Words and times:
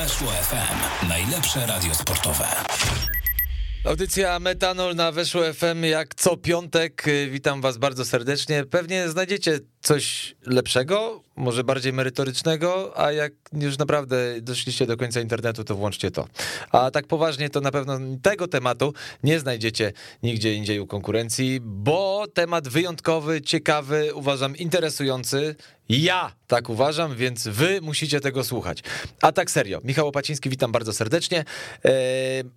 Weszło 0.00 0.28
FM. 0.28 1.08
Najlepsze 1.08 1.66
radio 1.66 1.94
sportowe. 1.94 2.46
Audycja 3.84 4.38
Metanol 4.38 4.94
na 4.94 5.12
Weszło 5.12 5.42
FM 5.52 5.84
jak 5.84 6.14
co 6.14 6.36
piątek. 6.36 7.04
Witam 7.30 7.60
was 7.60 7.78
bardzo 7.78 8.04
serdecznie. 8.04 8.64
Pewnie 8.64 9.08
znajdziecie 9.08 9.58
coś 9.80 10.34
lepszego, 10.46 11.22
może 11.36 11.64
bardziej 11.64 11.92
merytorycznego, 11.92 12.92
a 13.00 13.12
jak 13.12 13.32
już 13.52 13.78
naprawdę 13.78 14.40
doszliście 14.40 14.86
do 14.86 14.96
końca 14.96 15.20
internetu, 15.20 15.64
to 15.64 15.74
włączcie 15.74 16.10
to. 16.10 16.28
A 16.72 16.90
tak 16.90 17.06
poważnie, 17.06 17.50
to 17.50 17.60
na 17.60 17.70
pewno 17.70 17.98
tego 18.22 18.48
tematu 18.48 18.94
nie 19.22 19.40
znajdziecie 19.40 19.92
nigdzie 20.22 20.54
indziej 20.54 20.80
u 20.80 20.86
konkurencji, 20.86 21.60
bo 21.62 22.26
temat 22.34 22.68
wyjątkowy, 22.68 23.42
ciekawy, 23.42 24.14
uważam 24.14 24.56
interesujący. 24.56 25.56
Ja 25.88 26.32
tak 26.46 26.68
uważam, 26.68 27.16
więc 27.16 27.48
wy 27.48 27.80
musicie 27.80 28.20
tego 28.20 28.44
słuchać. 28.44 28.82
A 29.22 29.32
tak 29.32 29.50
serio, 29.50 29.80
Michał 29.84 30.08
Opaciński, 30.08 30.50
witam 30.50 30.72
bardzo 30.72 30.92
serdecznie. 30.92 31.44
E, 31.84 31.90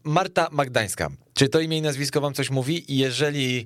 Marta 0.04 0.48
Magdańska, 0.52 1.10
czy 1.34 1.50
to 1.50 1.60
imię 1.60 1.78
i 1.78 1.82
nazwisko 1.82 2.22
wam 2.22 2.34
coś 2.34 2.50
mówi? 2.50 2.86
Jeżeli 2.88 3.66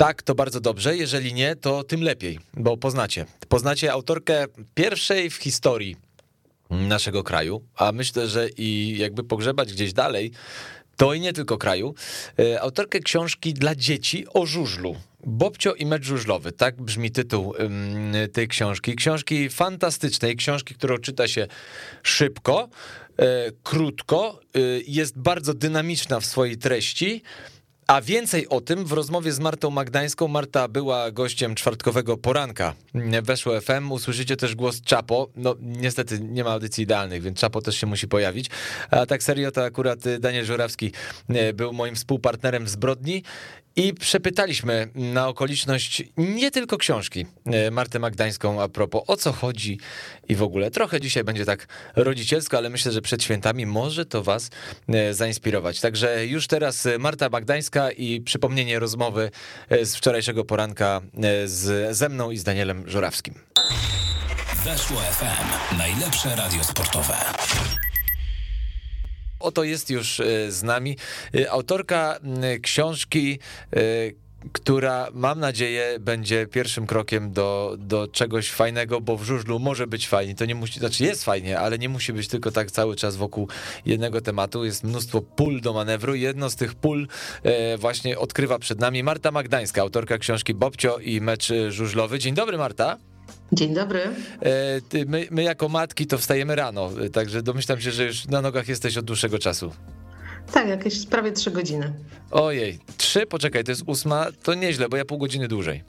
tak, 0.00 0.22
to 0.22 0.34
bardzo 0.34 0.60
dobrze. 0.60 0.96
Jeżeli 0.96 1.34
nie, 1.34 1.56
to 1.56 1.84
tym 1.84 2.02
lepiej, 2.02 2.38
bo 2.54 2.76
poznacie. 2.76 3.26
Poznacie 3.48 3.92
autorkę 3.92 4.46
pierwszej 4.74 5.30
w 5.30 5.36
historii 5.36 5.96
naszego 6.70 7.24
kraju, 7.24 7.62
a 7.76 7.92
myślę, 7.92 8.28
że 8.28 8.48
i 8.48 8.98
jakby 8.98 9.24
pogrzebać 9.24 9.72
gdzieś 9.72 9.92
dalej, 9.92 10.32
to 10.96 11.14
i 11.14 11.20
nie 11.20 11.32
tylko 11.32 11.58
kraju, 11.58 11.94
e, 12.38 12.60
autorkę 12.60 13.00
książki 13.00 13.54
dla 13.54 13.74
dzieci 13.74 14.26
o 14.28 14.46
żużlu. 14.46 14.96
Bobcio 15.26 15.74
i 15.74 15.86
mecz 15.86 16.04
żużlowy, 16.04 16.52
tak 16.52 16.82
brzmi 16.82 17.10
tytuł 17.10 17.54
tej 18.32 18.48
książki. 18.48 18.96
Książki 18.96 19.48
fantastycznej, 19.48 20.36
książki, 20.36 20.74
którą 20.74 20.98
czyta 20.98 21.28
się 21.28 21.46
szybko, 22.02 22.68
e, 23.18 23.52
krótko, 23.62 24.40
e, 24.54 24.60
jest 24.86 25.18
bardzo 25.18 25.54
dynamiczna 25.54 26.20
w 26.20 26.26
swojej 26.26 26.56
treści. 26.56 27.22
A 27.90 28.00
więcej 28.00 28.48
o 28.48 28.60
tym 28.60 28.84
w 28.84 28.92
rozmowie 28.92 29.32
z 29.32 29.40
Martą 29.40 29.70
Magdańską. 29.70 30.28
Marta 30.28 30.68
była 30.68 31.10
gościem 31.10 31.54
czwartkowego 31.54 32.16
poranka. 32.16 32.74
Weszło 33.22 33.60
FM, 33.60 33.92
usłyszycie 33.92 34.36
też 34.36 34.54
głos 34.54 34.82
Czapo. 34.82 35.28
No 35.36 35.56
niestety 35.60 36.20
nie 36.20 36.44
ma 36.44 36.50
audycji 36.50 36.84
idealnych, 36.84 37.22
więc 37.22 37.38
Czapo 37.38 37.62
też 37.62 37.76
się 37.76 37.86
musi 37.86 38.08
pojawić. 38.08 38.50
A 38.90 39.06
tak 39.06 39.22
serio 39.22 39.50
to 39.50 39.64
akurat 39.64 39.98
Daniel 40.20 40.44
Żurawski 40.44 40.92
e, 41.28 41.52
był 41.52 41.72
moim 41.72 41.94
współpartnerem 41.94 42.64
w 42.64 42.68
Zbrodni 42.68 43.22
i 43.76 43.94
przepytaliśmy 43.94 44.88
na 44.94 45.28
okoliczność 45.28 46.02
nie 46.16 46.50
tylko 46.50 46.78
książki 46.78 47.26
e, 47.46 47.70
Martę 47.70 47.98
Magdańską 47.98 48.62
a 48.62 48.68
propos 48.68 49.02
o 49.06 49.16
co 49.16 49.32
chodzi 49.32 49.78
i 50.28 50.34
w 50.36 50.42
ogóle. 50.42 50.70
Trochę 50.70 51.00
dzisiaj 51.00 51.24
będzie 51.24 51.44
tak 51.44 51.66
rodzicielsko, 51.96 52.56
ale 52.56 52.70
myślę, 52.70 52.92
że 52.92 53.02
przed 53.02 53.22
świętami 53.22 53.66
może 53.66 54.06
to 54.06 54.22
was 54.22 54.50
e, 54.88 55.14
zainspirować. 55.14 55.80
Także 55.80 56.26
już 56.26 56.46
teraz 56.46 56.88
Marta 56.98 57.28
Magdańska 57.28 57.90
i 57.90 58.20
przypomnienie 58.20 58.78
rozmowy 58.78 59.30
e, 59.68 59.86
z 59.86 59.96
wczorajszego 59.96 60.44
poranka 60.44 61.00
z, 61.44 61.96
ze 61.96 62.08
mną 62.08 62.30
i 62.30 62.36
z 62.36 62.44
Danielem 62.44 62.88
Żurawskim. 62.88 63.34
Weszło 64.64 65.00
FM. 65.00 65.76
Najlepsze 65.78 66.36
radio 66.36 66.64
sportowe. 66.64 67.14
Oto 69.40 69.64
jest 69.64 69.90
już 69.90 70.20
e, 70.20 70.52
z 70.52 70.62
nami 70.62 70.96
e, 71.34 71.50
autorka 71.50 72.18
książki 72.62 73.38
e, 73.72 73.80
która 74.52 75.08
mam 75.12 75.40
nadzieję 75.40 75.96
będzie 76.00 76.46
pierwszym 76.46 76.86
krokiem 76.86 77.32
do, 77.32 77.76
do 77.78 78.08
czegoś 78.08 78.50
fajnego, 78.50 79.00
bo 79.00 79.16
w 79.16 79.24
żużlu 79.24 79.58
może 79.58 79.86
być 79.86 80.08
fajnie. 80.08 80.34
To 80.34 80.44
nie 80.44 80.54
musi, 80.54 80.78
znaczy 80.78 81.04
jest 81.04 81.24
fajnie, 81.24 81.58
ale 81.58 81.78
nie 81.78 81.88
musi 81.88 82.12
być 82.12 82.28
tylko 82.28 82.50
tak 82.50 82.70
cały 82.70 82.96
czas 82.96 83.16
wokół 83.16 83.48
jednego 83.86 84.20
tematu. 84.20 84.64
Jest 84.64 84.84
mnóstwo 84.84 85.20
pól 85.20 85.60
do 85.60 85.72
manewru. 85.72 86.14
Jedno 86.14 86.50
z 86.50 86.56
tych 86.56 86.74
pól 86.74 87.08
właśnie 87.78 88.18
odkrywa 88.18 88.58
przed 88.58 88.80
nami 88.80 89.02
Marta 89.02 89.30
Magdańska, 89.30 89.82
autorka 89.82 90.18
książki 90.18 90.54
Bobcio 90.54 90.98
i 90.98 91.20
mecz 91.20 91.52
żużlowy. 91.68 92.18
Dzień 92.18 92.34
dobry, 92.34 92.58
Marta. 92.58 92.98
Dzień 93.52 93.74
dobry. 93.74 94.00
E, 94.00 95.04
my, 95.06 95.26
my, 95.30 95.42
jako 95.42 95.68
matki 95.68 96.06
to 96.06 96.18
wstajemy 96.18 96.56
rano, 96.56 96.90
e, 97.04 97.10
także 97.10 97.42
domyślam 97.42 97.80
się, 97.80 97.90
że 97.90 98.04
już 98.04 98.26
na 98.28 98.42
nogach 98.42 98.68
jesteś 98.68 98.96
od 98.96 99.04
dłuższego 99.04 99.38
czasu. 99.38 99.72
Tak, 100.52 100.68
jakieś 100.68 101.06
prawie 101.06 101.32
trzy 101.32 101.50
godziny. 101.50 101.92
Ojej, 102.30 102.78
trzy? 102.96 103.26
Poczekaj, 103.26 103.64
to 103.64 103.72
jest 103.72 103.82
ósma, 103.86 104.26
to 104.42 104.54
nieźle, 104.54 104.88
bo 104.88 104.96
ja 104.96 105.04
pół 105.04 105.18
godziny 105.18 105.48
dłużej. 105.48 105.82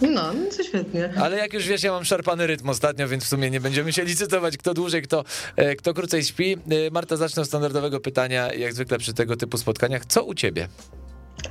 No, 0.00 0.32
no 0.32 0.50
to 0.56 0.62
świetnie. 0.62 1.12
Ale 1.16 1.38
jak 1.38 1.52
już 1.52 1.66
wiesz, 1.66 1.82
ja 1.82 1.92
mam 1.92 2.04
szarpany 2.04 2.46
rytm 2.46 2.68
ostatnio, 2.68 3.08
więc 3.08 3.24
w 3.24 3.28
sumie 3.28 3.50
nie 3.50 3.60
będziemy 3.60 3.92
się 3.92 4.04
licytować, 4.04 4.56
kto 4.56 4.74
dłużej, 4.74 5.02
kto, 5.02 5.24
e, 5.56 5.76
kto 5.76 5.94
krócej 5.94 6.24
śpi. 6.24 6.56
Marta, 6.92 7.16
zacznę 7.16 7.42
od 7.42 7.48
standardowego 7.48 8.00
pytania, 8.00 8.52
jak 8.54 8.72
zwykle 8.72 8.98
przy 8.98 9.14
tego 9.14 9.36
typu 9.36 9.58
spotkaniach. 9.58 10.06
Co 10.06 10.24
u 10.24 10.34
ciebie? 10.34 10.68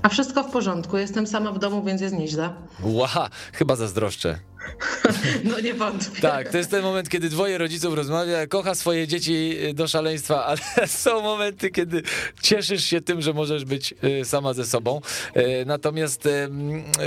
A 0.02 0.10
wszystko 0.10 0.44
w 0.44 0.52
porządku. 0.52 0.98
Jestem 0.98 1.28
sama 1.28 1.52
w 1.52 1.60
domu, 1.60 1.84
więc 1.84 2.02
jest 2.02 2.16
nieźle. 2.16 2.50
Ła, 2.84 3.30
chyba 3.54 3.76
zazdroszczę. 3.76 4.40
No 5.44 5.60
nie 5.60 5.74
wątpię. 5.74 6.22
Tak, 6.22 6.50
to 6.50 6.58
jest 6.58 6.72
ten 6.72 6.84
moment, 6.84 7.10
kiedy 7.10 7.30
dwoje 7.30 7.58
rodziców 7.58 7.94
rozmawia, 7.94 8.48
kocha 8.48 8.76
swoje 8.76 9.08
dzieci 9.08 9.58
do 9.74 9.88
szaleństwa, 9.88 10.46
ale 10.78 10.88
są 10.88 11.22
momenty, 11.22 11.70
kiedy 11.70 12.02
cieszysz 12.42 12.84
się 12.84 13.02
tym, 13.02 13.22
że 13.22 13.34
możesz 13.34 13.66
być 13.66 13.94
y, 14.22 14.26
sama 14.26 14.54
ze 14.54 14.66
sobą. 14.66 15.02
Y, 15.38 15.66
natomiast 15.66 16.26
y, 16.26 16.50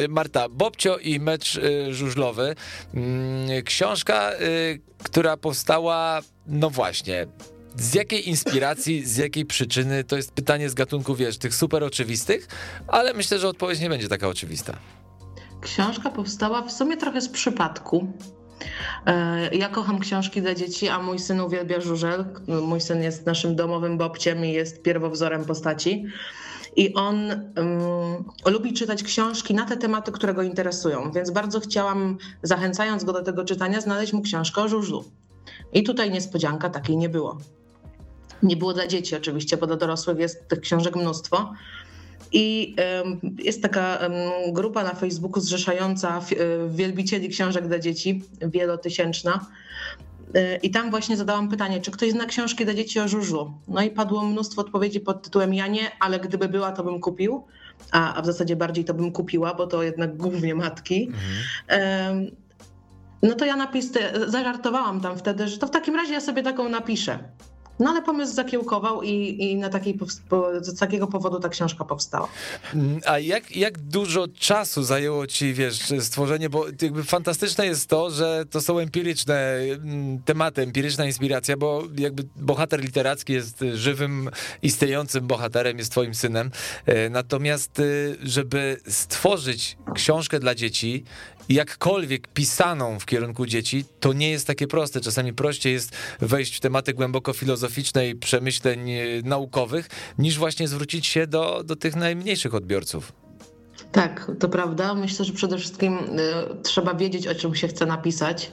Marta, 0.09 0.49
Bobcio 0.49 0.99
i 0.99 1.21
mecz 1.21 1.61
żużlowy, 1.91 2.55
mm, 2.95 3.63
książka, 3.65 4.31
która 5.03 5.37
powstała, 5.37 6.21
no 6.47 6.71
właśnie, 6.71 7.27
z 7.77 7.95
jakiej 7.95 8.29
inspiracji, 8.29 9.07
z 9.07 9.17
jakiej 9.17 9.47
przyczyny? 9.47 10.05
To 10.05 10.17
jest 10.17 10.33
pytanie 10.33 10.71
z 10.71 10.75
gatunku, 10.75 11.15
wiesz, 11.15 11.39
tych 11.39 11.55
super 11.55 11.85
oczywistych, 11.85 12.49
ale 12.89 13.15
myślę, 13.15 13.39
że 13.39 13.49
odpowiedź 13.49 13.81
nie 13.81 13.89
będzie 13.89 14.09
taka 14.09 14.29
oczywista. 14.29 14.77
Książka 15.61 16.11
powstała 16.11 16.63
w 16.63 16.73
sumie 16.73 16.97
trochę 16.97 17.21
z 17.21 17.29
przypadku. 17.29 18.13
E, 19.07 19.57
ja 19.57 19.69
kocham 19.69 19.99
książki 19.99 20.43
dla 20.43 20.55
dzieci, 20.55 20.89
a 20.89 21.03
mój 21.03 21.19
syn 21.19 21.41
uwielbia 21.41 21.81
żużel. 21.81 22.25
Mój 22.63 22.81
syn 22.81 23.03
jest 23.03 23.27
naszym 23.27 23.57
domowym 23.57 23.99
babciem 23.99 24.45
i 24.45 24.53
jest 24.53 24.83
pierwowzorem 24.83 25.45
postaci. 25.45 26.05
I 26.77 26.95
on 26.95 27.17
um, 27.57 28.25
lubi 28.47 28.73
czytać 28.73 29.03
książki 29.03 29.55
na 29.55 29.67
te 29.67 29.77
tematy, 29.77 30.13
które 30.13 30.35
go 30.35 30.43
interesują, 30.43 31.13
więc 31.13 31.31
bardzo 31.31 31.61
chciałam, 31.61 32.19
zachęcając 32.43 33.05
go 33.05 33.13
do 33.13 33.23
tego 33.23 33.45
czytania, 33.45 33.81
znaleźć 33.81 34.13
mu 34.13 34.23
książkę 34.23 34.63
o 34.63 34.69
żużlu. 34.69 35.05
I 35.73 35.83
tutaj 35.83 36.11
niespodzianka 36.11 36.71
takiej 36.71 36.97
nie 36.97 37.09
było. 37.09 37.39
Nie 38.43 38.57
było 38.57 38.73
dla 38.73 38.87
dzieci 38.87 39.17
oczywiście, 39.17 39.57
bo 39.57 39.67
dla 39.67 39.77
dorosłych 39.77 40.19
jest 40.19 40.49
tych 40.49 40.61
książek 40.61 40.97
mnóstwo. 40.97 41.53
I 42.33 42.77
jest 43.39 43.63
taka 43.63 43.99
grupa 44.53 44.85
na 44.85 44.95
Facebooku 44.95 45.41
zrzeszająca 45.41 46.19
e, 46.19 46.23
wielbicieli 46.69 47.29
książek 47.29 47.69
dla 47.69 47.79
dzieci, 47.79 48.23
wielotysięczna. 48.41 49.47
E, 50.35 50.57
I 50.57 50.71
tam 50.71 50.91
właśnie 50.91 51.17
zadałam 51.17 51.49
pytanie, 51.49 51.81
czy 51.81 51.91
ktoś 51.91 52.11
zna 52.11 52.27
książki 52.27 52.65
dla 52.65 52.75
dzieci 52.75 53.01
o 53.01 53.09
żużlu? 53.09 53.53
No 53.69 53.83
i 53.83 53.91
padło 53.91 54.25
mnóstwo 54.25 54.61
odpowiedzi 54.61 55.01
pod 55.01 55.23
tytułem 55.23 55.55
ja 55.55 55.67
nie, 55.67 55.91
ale 56.01 56.21
gdyby 56.21 56.49
była, 56.49 56.73
to 56.73 56.85
bym 56.85 57.01
kupił. 57.01 57.45
A, 57.91 58.15
a 58.15 58.23
w 58.23 58.27
zasadzie 58.27 58.57
bardziej 58.57 58.85
to 58.85 58.95
bym 58.95 59.13
kupiła, 59.13 59.55
bo 59.55 59.67
to 59.67 59.83
jednak 59.83 60.17
głównie 60.17 60.55
matki. 60.55 61.11
Mhm. 61.69 62.37
No 63.23 63.35
to 63.35 63.45
ja 63.45 63.57
napis, 63.57 63.93
zażartowałam 64.27 65.01
tam 65.01 65.19
wtedy, 65.19 65.49
że 65.49 65.59
to 65.59 65.67
w 65.67 65.71
takim 65.71 65.97
razie 65.97 66.13
ja 66.13 66.21
sobie 66.21 66.43
taką 66.43 66.69
napiszę. 66.69 67.19
No 67.83 67.91
ale 67.91 68.03
pomysł 68.03 68.35
zakiełkował 68.35 69.03
i, 69.03 69.37
i 69.45 69.57
na 69.57 69.69
takiej, 69.69 69.99
z 70.61 70.79
takiego 70.79 71.07
powodu 71.07 71.41
ta 71.41 71.49
książka 71.49 71.85
powstała. 71.85 72.29
Mm, 72.75 73.01
a 73.07 73.19
jak, 73.19 73.57
jak 73.57 73.79
dużo 73.79 74.29
czasu 74.29 74.83
zajęło 74.83 75.27
ci, 75.27 75.55
wiesz, 75.55 75.93
stworzenie, 76.01 76.51
bo 76.51 76.67
jakby 76.83 77.05
fantastyczne 77.05 77.67
jest 77.67 77.89
to, 77.89 78.11
że 78.11 78.45
to 78.51 78.61
są 78.61 78.79
empiryczne 78.79 79.59
mm, 79.59 80.23
tematy, 80.23 80.63
empiryczna 80.63 81.07
inspiracja, 81.07 81.57
bo 81.57 81.83
jakby 81.99 82.25
bohater 82.37 82.81
literacki 82.81 83.33
jest 83.33 83.65
żywym, 83.75 84.31
istniejącym 84.63 85.27
bohaterem, 85.27 85.79
jest 85.79 85.91
twoim 85.91 86.15
synem. 86.15 86.51
E, 86.87 87.11
natomiast, 87.11 87.79
y, 87.79 88.17
żeby 88.23 88.77
stworzyć 88.89 89.77
książkę 89.95 90.41
dla 90.41 90.55
dzieci, 90.55 91.05
jakkolwiek 91.49 92.29
pisaną 92.29 92.99
w 92.99 93.07
kierunku 93.07 93.47
dzieci, 93.47 93.85
to 94.01 94.13
nie 94.13 94.31
jest 94.31 94.47
takie 94.47 94.67
proste. 94.67 95.01
Czasami 95.01 95.33
prościej 95.33 95.73
jest 95.73 95.97
wejść 96.21 96.57
w 96.57 96.61
tematy 96.61 96.95
głęboko 96.95 97.33
filozoficznej, 97.33 98.15
przemyśleń 98.15 98.91
e, 98.91 99.05
naukowych, 99.25 99.89
niż 100.19 100.39
właśnie 100.39 100.69
zwrócić 100.69 101.07
się 101.07 101.27
do, 101.27 101.63
do 101.65 101.77
tych 101.77 101.97
najmniejszych 101.97 102.55
odbiorców. 102.55 103.13
Tak, 103.93 104.31
to 104.39 104.49
prawda. 104.49 104.95
Myślę, 104.95 105.25
że 105.25 105.33
przede 105.33 105.59
wszystkim 105.59 105.99
e, 105.99 106.63
trzeba 106.63 106.95
wiedzieć, 106.95 107.27
o 107.27 107.35
czym 107.35 107.55
się 107.55 107.69
chce 107.69 107.87
napisać. 107.87 108.53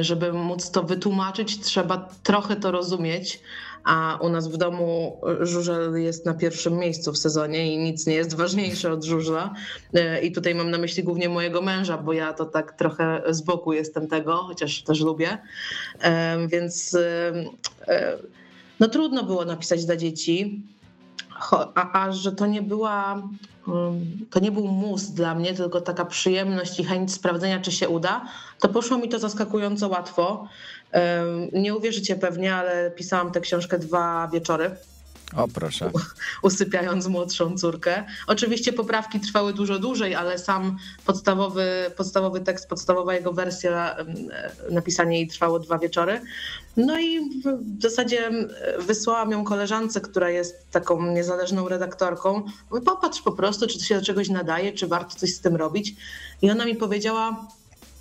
Żeby 0.00 0.32
móc 0.32 0.70
to 0.70 0.82
wytłumaczyć, 0.82 1.60
trzeba 1.60 2.08
trochę 2.22 2.56
to 2.56 2.70
rozumieć 2.70 3.40
a 3.84 4.18
u 4.20 4.28
nas 4.28 4.48
w 4.48 4.56
domu 4.56 5.20
żużel 5.40 6.02
jest 6.02 6.26
na 6.26 6.34
pierwszym 6.34 6.76
miejscu 6.78 7.12
w 7.12 7.18
sezonie 7.18 7.74
i 7.74 7.78
nic 7.78 8.06
nie 8.06 8.14
jest 8.14 8.34
ważniejsze 8.34 8.92
od 8.92 9.04
żużla. 9.04 9.54
I 10.22 10.32
tutaj 10.32 10.54
mam 10.54 10.70
na 10.70 10.78
myśli 10.78 11.02
głównie 11.02 11.28
mojego 11.28 11.62
męża, 11.62 11.98
bo 11.98 12.12
ja 12.12 12.32
to 12.32 12.44
tak 12.44 12.72
trochę 12.72 13.22
z 13.30 13.40
boku 13.40 13.72
jestem 13.72 14.08
tego, 14.08 14.36
chociaż 14.36 14.82
też 14.82 15.00
lubię. 15.00 15.38
Więc 16.48 16.96
no 18.80 18.88
trudno 18.88 19.24
było 19.24 19.44
napisać 19.44 19.84
dla 19.84 19.96
dzieci, 19.96 20.62
a, 21.50 22.04
a 22.04 22.12
że 22.12 22.32
to 22.32 22.46
nie 22.46 22.62
była, 22.62 23.22
to 24.30 24.40
nie 24.40 24.52
był 24.52 24.66
mus 24.66 25.02
dla 25.02 25.34
mnie, 25.34 25.54
tylko 25.54 25.80
taka 25.80 26.04
przyjemność 26.04 26.80
i 26.80 26.84
chęć 26.84 27.12
sprawdzenia, 27.12 27.60
czy 27.60 27.72
się 27.72 27.88
uda, 27.88 28.24
to 28.60 28.68
poszło 28.68 28.98
mi 28.98 29.08
to 29.08 29.18
zaskakująco 29.18 29.88
łatwo. 29.88 30.48
Nie 31.52 31.74
uwierzycie 31.74 32.16
pewnie, 32.16 32.54
ale 32.54 32.90
pisałam 32.90 33.32
tę 33.32 33.40
książkę 33.40 33.78
dwa 33.78 34.28
wieczory. 34.32 34.76
O 35.36 35.48
proszę. 35.48 35.90
Usypiając 36.42 37.06
młodszą 37.06 37.58
córkę. 37.58 38.04
Oczywiście 38.26 38.72
poprawki 38.72 39.20
trwały 39.20 39.52
dużo 39.52 39.78
dłużej, 39.78 40.14
ale 40.14 40.38
sam 40.38 40.78
podstawowy, 41.06 41.90
podstawowy 41.96 42.40
tekst, 42.40 42.68
podstawowa 42.68 43.14
jego 43.14 43.32
wersja, 43.32 43.96
napisanie 44.70 45.16
jej 45.18 45.28
trwało 45.28 45.58
dwa 45.58 45.78
wieczory. 45.78 46.20
No 46.76 47.00
i 47.00 47.30
w 47.78 47.82
zasadzie 47.82 48.30
wysłałam 48.78 49.30
ją 49.30 49.44
koleżance, 49.44 50.00
która 50.00 50.30
jest 50.30 50.70
taką 50.70 51.06
niezależną 51.12 51.68
redaktorką. 51.68 52.42
Popatrz 52.84 53.22
po 53.22 53.32
prostu, 53.32 53.66
czy 53.66 53.78
to 53.78 53.84
się 53.84 53.94
do 53.94 54.04
czegoś 54.04 54.28
nadaje, 54.28 54.72
czy 54.72 54.86
warto 54.86 55.14
coś 55.16 55.34
z 55.34 55.40
tym 55.40 55.56
robić. 55.56 55.94
I 56.42 56.50
ona 56.50 56.64
mi 56.64 56.74
powiedziała, 56.74 57.46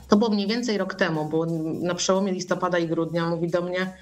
to 0.07 0.17
było 0.17 0.29
mniej 0.29 0.47
więcej 0.47 0.77
rok 0.77 0.93
temu, 0.93 1.29
bo 1.29 1.45
na 1.81 1.95
przełomie 1.95 2.31
listopada 2.31 2.79
i 2.79 2.87
grudnia 2.87 3.29
mówi 3.29 3.47
do 3.47 3.61
mnie, 3.61 3.93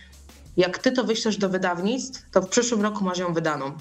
jak 0.57 0.77
ty 0.77 0.91
to 0.91 1.03
wyślesz 1.03 1.37
do 1.37 1.49
wydawnictw, 1.49 2.31
to 2.31 2.41
w 2.41 2.49
przyszłym 2.49 2.81
roku 2.81 3.03
masz 3.03 3.17
ją 3.17 3.33
wydaną. 3.33 3.71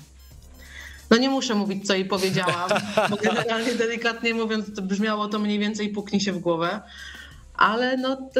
No 1.10 1.16
nie 1.16 1.30
muszę 1.30 1.54
mówić, 1.54 1.86
co 1.86 1.94
jej 1.94 2.04
powiedziałam, 2.04 2.70
bo 3.10 3.16
generalnie 3.30 3.74
delikatnie 3.74 4.34
mówiąc, 4.34 4.66
to 4.76 4.82
brzmiało 4.82 5.28
to 5.28 5.38
mniej 5.38 5.58
więcej 5.58 5.88
puknij 5.88 6.20
się 6.20 6.32
w 6.32 6.38
głowę, 6.38 6.80
ale 7.54 7.96
no 7.96 8.30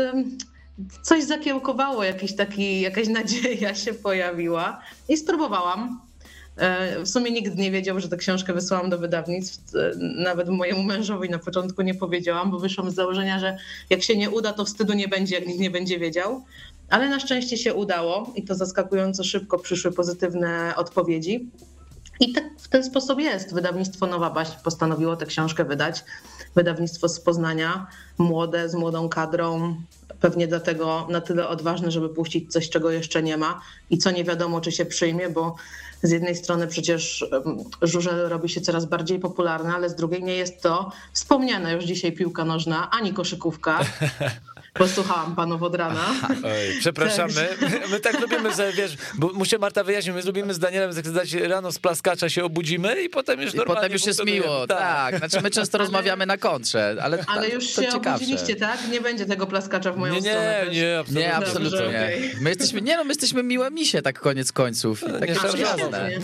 coś 1.02 1.24
zakiełkowało, 1.24 2.04
jakiś 2.04 2.36
taki, 2.36 2.80
jakaś 2.80 3.08
nadzieja 3.08 3.74
się 3.74 3.94
pojawiła 3.94 4.80
i 5.08 5.16
spróbowałam. 5.16 6.00
E, 6.56 7.02
w 7.02 7.08
sumie 7.08 7.30
nikt 7.30 7.56
nie 7.56 7.70
wiedział, 7.70 8.00
że 8.00 8.08
tę 8.08 8.16
książkę 8.16 8.52
wysłałam 8.52 8.90
do 8.90 8.98
wydawnictw. 8.98 9.74
E, 9.74 9.92
nawet 9.98 10.48
mojemu 10.48 10.82
mężowi 10.82 11.30
na 11.30 11.38
początku 11.38 11.82
nie 11.82 11.94
powiedziałam, 11.94 12.50
bo 12.50 12.58
wyszłam 12.58 12.90
z 12.90 12.94
założenia, 12.94 13.38
że 13.38 13.58
jak 13.90 14.02
się 14.02 14.16
nie 14.16 14.30
uda, 14.30 14.52
to 14.52 14.64
wstydu 14.64 14.92
nie 14.92 15.08
będzie, 15.08 15.34
jak 15.34 15.46
nikt 15.46 15.60
nie 15.60 15.70
będzie 15.70 15.98
wiedział. 15.98 16.44
Ale 16.90 17.08
na 17.08 17.20
szczęście 17.20 17.56
się 17.56 17.74
udało 17.74 18.32
i 18.34 18.42
to 18.42 18.54
zaskakująco 18.54 19.24
szybko 19.24 19.58
przyszły 19.58 19.92
pozytywne 19.92 20.76
odpowiedzi. 20.76 21.50
I 22.20 22.32
tak 22.32 22.44
w 22.58 22.68
ten 22.68 22.84
sposób 22.84 23.20
jest. 23.20 23.54
Wydawnictwo 23.54 24.06
Nowa 24.06 24.30
Baść 24.30 24.52
postanowiło 24.64 25.16
tę 25.16 25.26
książkę 25.26 25.64
wydać. 25.64 26.04
Wydawnictwo 26.54 27.08
z 27.08 27.20
Poznania, 27.20 27.86
młode, 28.18 28.68
z 28.68 28.74
młodą 28.74 29.08
kadrą, 29.08 29.76
pewnie 30.20 30.48
dlatego 30.48 31.06
na 31.10 31.20
tyle 31.20 31.48
odważne, 31.48 31.90
żeby 31.90 32.08
puścić 32.08 32.52
coś, 32.52 32.70
czego 32.70 32.90
jeszcze 32.90 33.22
nie 33.22 33.36
ma 33.36 33.60
i 33.90 33.98
co 33.98 34.10
nie 34.10 34.24
wiadomo, 34.24 34.60
czy 34.60 34.72
się 34.72 34.84
przyjmie, 34.84 35.28
bo 35.28 35.56
z 36.02 36.10
jednej 36.10 36.36
strony 36.36 36.66
przecież 36.66 37.26
żużel 37.82 38.28
robi 38.28 38.48
się 38.48 38.60
coraz 38.60 38.84
bardziej 38.84 39.18
popularny, 39.18 39.74
ale 39.74 39.90
z 39.90 39.94
drugiej 39.94 40.24
nie 40.24 40.36
jest 40.36 40.62
to 40.62 40.92
wspomniana 41.12 41.72
już 41.72 41.84
dzisiaj 41.84 42.12
piłka 42.12 42.44
nożna 42.44 42.90
ani 42.90 43.12
koszykówka. 43.12 43.78
Posłuchałam 44.78 45.36
panów 45.36 45.62
od 45.62 45.74
rana. 45.74 46.00
Oj, 46.44 46.78
przepraszamy. 46.80 47.48
My, 47.60 47.80
my, 47.90 48.00
tak 48.00 48.20
lubimy, 48.20 48.54
że 48.54 48.72
wiesz, 48.72 48.96
bo 49.14 49.32
muszę 49.32 49.58
Marta 49.58 49.84
wyjaśnić, 49.84 50.14
my 50.14 50.22
lubimy 50.22 50.54
z 50.54 50.58
Danielem 50.58 50.92
zakładać 50.92 51.32
rano 51.32 51.72
z 51.72 51.78
plaskacza 51.78 52.28
się 52.28 52.44
obudzimy 52.44 53.02
i 53.02 53.08
potem 53.08 53.40
już 53.40 53.54
I 53.54 53.58
potem 53.66 53.92
już 53.92 54.06
jest 54.06 54.24
miło, 54.24 54.66
tak. 54.66 54.78
tak. 54.78 55.18
Znaczy 55.18 55.40
my 55.42 55.50
często 55.50 55.78
ale, 55.78 55.84
rozmawiamy 55.84 56.26
na 56.26 56.36
kontrze, 56.36 56.96
ale 57.02 57.24
Ale 57.26 57.48
już 57.48 57.72
to 57.72 57.82
się 57.82 57.88
ciekawsze. 57.88 58.10
obudziliście, 58.10 58.56
tak? 58.56 58.78
Nie 58.90 59.00
będzie 59.00 59.26
tego 59.26 59.46
plaskacza 59.46 59.92
w 59.92 59.96
moją 59.96 60.14
nie, 60.14 60.20
stronę. 60.20 60.66
Nie, 60.70 60.80
nie, 60.80 60.98
absolutnie. 60.98 61.20
Nie, 61.20 61.34
absolutnie 61.34 61.80
nie. 61.80 62.18
My 62.40 62.50
jesteśmy, 62.50 62.82
nie 62.82 62.96
no, 62.96 63.04
my 63.04 63.08
jesteśmy 63.08 63.42
miłe 63.42 63.70
misie, 63.70 64.02
tak 64.02 64.20
koniec 64.20 64.52
końców. 64.52 65.04
Takie 65.20 65.34
przyjazne. 65.34 66.10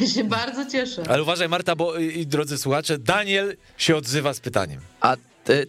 Ja 0.00 0.08
się 0.08 0.24
bardzo 0.24 0.70
cieszę. 0.70 1.02
Ale 1.08 1.22
uważaj 1.22 1.48
Marta, 1.48 1.76
bo 1.76 1.96
i 1.96 2.26
drodzy 2.26 2.58
słuchacze, 2.58 2.98
Daniel 2.98 3.56
się 3.76 3.96
odzywa 3.96 4.34
z 4.34 4.40
pytaniem. 4.40 4.80
A 5.00 5.16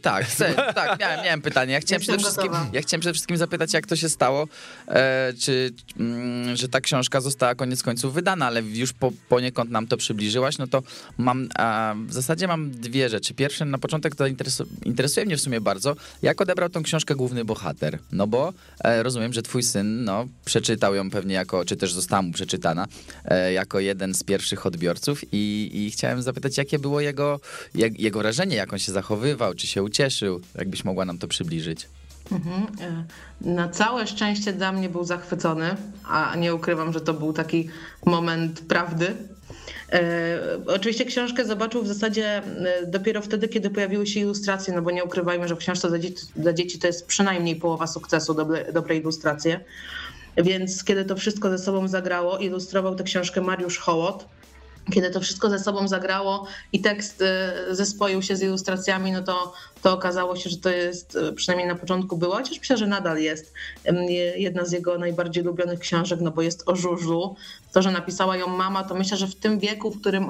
tak, 0.01 0.25
chcę, 0.25 0.53
tak, 0.75 0.99
miałem, 0.99 1.25
miałem 1.25 1.41
pytanie. 1.41 1.73
Ja 1.73 1.79
chciałem, 1.79 2.01
przede 2.01 2.17
wszystkim, 2.17 2.51
ja 2.73 2.81
chciałem 2.81 3.01
przede 3.01 3.13
wszystkim 3.13 3.37
zapytać, 3.37 3.73
jak 3.73 3.87
to 3.87 3.95
się 3.95 4.09
stało, 4.09 4.47
e, 4.87 5.33
czy, 5.39 5.73
mm, 5.99 6.55
że 6.55 6.69
ta 6.69 6.81
książka 6.81 7.21
została 7.21 7.55
koniec 7.55 7.83
końców 7.83 8.13
wydana, 8.13 8.45
ale 8.45 8.61
już 8.61 8.93
po, 8.93 9.11
poniekąd 9.29 9.71
nam 9.71 9.87
to 9.87 9.97
przybliżyłaś, 9.97 10.57
no 10.57 10.67
to 10.67 10.83
mam, 11.17 11.49
a, 11.55 11.95
w 12.07 12.13
zasadzie 12.13 12.47
mam 12.47 12.71
dwie 12.71 13.09
rzeczy. 13.09 13.33
Pierwsze, 13.33 13.65
na 13.65 13.77
początek 13.77 14.15
to 14.15 14.27
interesu, 14.27 14.65
interesuje 14.85 15.25
mnie 15.25 15.37
w 15.37 15.41
sumie 15.41 15.61
bardzo, 15.61 15.95
jak 16.21 16.41
odebrał 16.41 16.69
tą 16.69 16.83
książkę 16.83 17.15
główny 17.15 17.45
bohater, 17.45 17.99
no 18.11 18.27
bo 18.27 18.53
e, 18.83 19.03
rozumiem, 19.03 19.33
że 19.33 19.41
twój 19.41 19.63
syn, 19.63 20.03
no, 20.03 20.27
przeczytał 20.45 20.95
ją 20.95 21.09
pewnie 21.09 21.35
jako, 21.35 21.65
czy 21.65 21.75
też 21.75 21.93
została 21.93 22.21
mu 22.21 22.31
przeczytana, 22.31 22.87
e, 23.25 23.53
jako 23.53 23.79
jeden 23.79 24.13
z 24.13 24.23
pierwszych 24.23 24.65
odbiorców 24.65 25.21
i, 25.31 25.69
i 25.73 25.91
chciałem 25.91 26.21
zapytać, 26.21 26.57
jakie 26.57 26.79
było 26.79 27.01
jego, 27.01 27.39
jak, 27.75 27.99
jego 27.99 28.19
wrażenie, 28.19 28.55
jak 28.55 28.73
on 28.73 28.79
się 28.79 28.91
zachowywał, 28.91 29.55
czy 29.63 29.67
się 29.67 29.83
ucieszył? 29.83 30.41
Jakbyś 30.55 30.85
mogła 30.85 31.05
nam 31.05 31.17
to 31.17 31.27
przybliżyć? 31.27 31.87
Mhm. 32.31 32.63
E, 32.81 33.03
na 33.41 33.69
całe 33.69 34.07
szczęście 34.07 34.53
dla 34.53 34.71
mnie 34.71 34.89
był 34.89 35.03
zachwycony, 35.03 35.75
a 36.03 36.35
nie 36.35 36.55
ukrywam, 36.55 36.93
że 36.93 37.01
to 37.01 37.13
był 37.13 37.33
taki 37.33 37.69
moment 38.05 38.59
prawdy. 38.59 39.15
E, 39.91 40.39
oczywiście 40.67 41.05
książkę 41.05 41.45
zobaczył 41.45 41.83
w 41.83 41.87
zasadzie 41.87 42.37
e, 42.37 42.87
dopiero 42.87 43.21
wtedy, 43.21 43.47
kiedy 43.47 43.69
pojawiły 43.69 44.07
się 44.07 44.19
ilustracje, 44.19 44.73
no 44.73 44.81
bo 44.81 44.91
nie 44.91 45.03
ukrywajmy, 45.03 45.47
że 45.47 45.55
w 45.55 45.59
książce 45.59 45.89
dla 45.89 45.99
dzieci, 45.99 46.25
dla 46.35 46.53
dzieci 46.53 46.79
to 46.79 46.87
jest 46.87 47.07
przynajmniej 47.07 47.55
połowa 47.55 47.87
sukcesu, 47.87 48.33
dobre, 48.33 48.73
dobre 48.73 48.95
ilustracje. 48.95 49.59
Więc 50.37 50.83
kiedy 50.83 51.05
to 51.05 51.15
wszystko 51.15 51.49
ze 51.49 51.57
sobą 51.57 51.87
zagrało, 51.87 52.37
ilustrował 52.37 52.95
tę 52.95 53.03
książkę 53.03 53.41
Mariusz 53.41 53.77
Hołot, 53.77 54.25
kiedy 54.91 55.09
to 55.09 55.19
wszystko 55.19 55.49
ze 55.49 55.59
sobą 55.59 55.87
zagrało 55.87 56.47
i 56.73 56.81
tekst 56.81 57.21
y, 57.21 57.75
zespoił 57.75 58.21
się 58.21 58.35
z 58.35 58.41
ilustracjami, 58.41 59.11
no 59.11 59.23
to, 59.23 59.53
to 59.83 59.93
okazało 59.93 60.35
się, 60.35 60.49
że 60.49 60.57
to 60.57 60.69
jest, 60.69 61.15
y, 61.15 61.33
przynajmniej 61.33 61.67
na 61.67 61.75
początku 61.75 62.17
było, 62.17 62.35
chociaż 62.35 62.59
myślę, 62.59 62.77
że 62.77 62.87
nadal 62.87 63.17
jest 63.17 63.53
jedna 64.35 64.65
z 64.65 64.71
jego 64.71 64.97
najbardziej 64.97 65.43
lubionych 65.43 65.79
książek, 65.79 66.19
no 66.21 66.31
bo 66.31 66.41
jest 66.41 66.63
o 66.65 66.75
żużlu. 66.75 67.35
To, 67.73 67.81
że 67.81 67.91
napisała 67.91 68.37
ją 68.37 68.47
mama, 68.47 68.83
to 68.83 68.95
myślę, 68.95 69.17
że 69.17 69.27
w 69.27 69.35
tym 69.35 69.59
wieku, 69.59 69.91
w 69.91 70.01
którym 70.01 70.29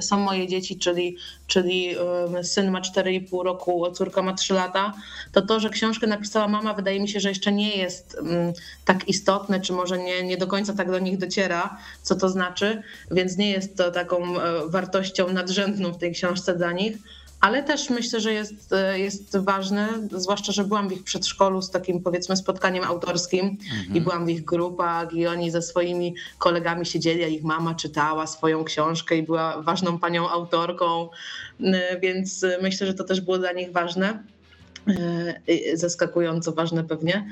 są 0.00 0.20
moje 0.20 0.48
dzieci, 0.48 0.78
czyli, 0.78 1.16
czyli 1.46 1.94
syn 2.42 2.70
ma 2.70 2.80
4,5 2.80 3.42
roku, 3.42 3.90
córka 3.92 4.22
ma 4.22 4.34
3 4.34 4.54
lata, 4.54 4.92
to 5.32 5.42
to, 5.42 5.60
że 5.60 5.70
książkę 5.70 6.06
napisała 6.06 6.48
mama, 6.48 6.74
wydaje 6.74 7.00
mi 7.00 7.08
się, 7.08 7.20
że 7.20 7.28
jeszcze 7.28 7.52
nie 7.52 7.76
jest 7.76 8.16
tak 8.84 9.08
istotne, 9.08 9.60
czy 9.60 9.72
może 9.72 9.98
nie, 9.98 10.22
nie 10.22 10.36
do 10.36 10.46
końca 10.46 10.72
tak 10.74 10.90
do 10.90 10.98
nich 10.98 11.18
dociera, 11.18 11.78
co 12.02 12.14
to 12.14 12.28
znaczy, 12.28 12.82
więc 13.10 13.36
nie 13.36 13.50
jest 13.50 13.76
to 13.76 13.90
taką 13.90 14.40
e, 14.40 14.68
wartością 14.68 15.32
nadrzędną 15.32 15.92
w 15.92 15.98
tej 15.98 16.12
książce 16.12 16.54
dla 16.54 16.72
nich. 16.72 16.98
Ale 17.40 17.62
też 17.62 17.90
myślę, 17.90 18.20
że 18.20 18.32
jest, 18.32 18.72
e, 18.72 18.98
jest 18.98 19.36
ważne, 19.36 19.88
zwłaszcza, 20.12 20.52
że 20.52 20.64
byłam 20.64 20.88
w 20.88 20.92
ich 20.92 21.04
przedszkolu 21.04 21.62
z 21.62 21.70
takim 21.70 22.02
powiedzmy 22.02 22.36
spotkaniem 22.36 22.84
autorskim 22.84 23.46
mhm. 23.46 23.96
i 23.96 24.00
byłam 24.00 24.26
w 24.26 24.28
ich 24.28 24.44
grupach 24.44 25.12
i 25.12 25.26
oni 25.26 25.50
ze 25.50 25.62
swoimi 25.62 26.14
kolegami 26.38 26.86
siedzieli, 26.86 27.24
a 27.24 27.26
ich 27.26 27.44
mama 27.44 27.74
czytała 27.74 28.26
swoją 28.26 28.64
książkę 28.64 29.16
i 29.16 29.22
była 29.22 29.62
ważną 29.62 29.98
panią 29.98 30.28
autorką, 30.28 31.08
e, 31.60 32.00
więc 32.00 32.46
myślę, 32.62 32.86
że 32.86 32.94
to 32.94 33.04
też 33.04 33.20
było 33.20 33.38
dla 33.38 33.52
nich 33.52 33.72
ważne, 33.72 34.22
zaskakująco 35.74 36.52
ważne 36.52 36.84
pewnie. 36.84 37.26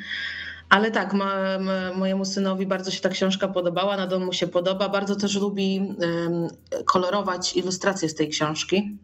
Ale 0.69 0.91
tak, 0.91 1.15
ma, 1.15 1.59
ma, 1.59 1.93
mojemu 1.93 2.25
synowi 2.25 2.67
bardzo 2.67 2.91
się 2.91 3.01
ta 3.01 3.09
książka 3.09 3.49
podobała, 3.49 3.97
na 3.97 4.07
domu 4.07 4.33
się 4.33 4.47
podoba. 4.47 4.89
Bardzo 4.89 5.17
też 5.17 5.37
lubi 5.37 5.81
um, 5.81 6.49
kolorować 6.85 7.57
ilustracje 7.57 8.09
z 8.09 8.15
tej 8.15 8.29
książki. 8.29 8.99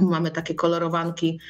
Mamy 0.00 0.30
takie 0.30 0.54
kolorowanki 0.54 1.40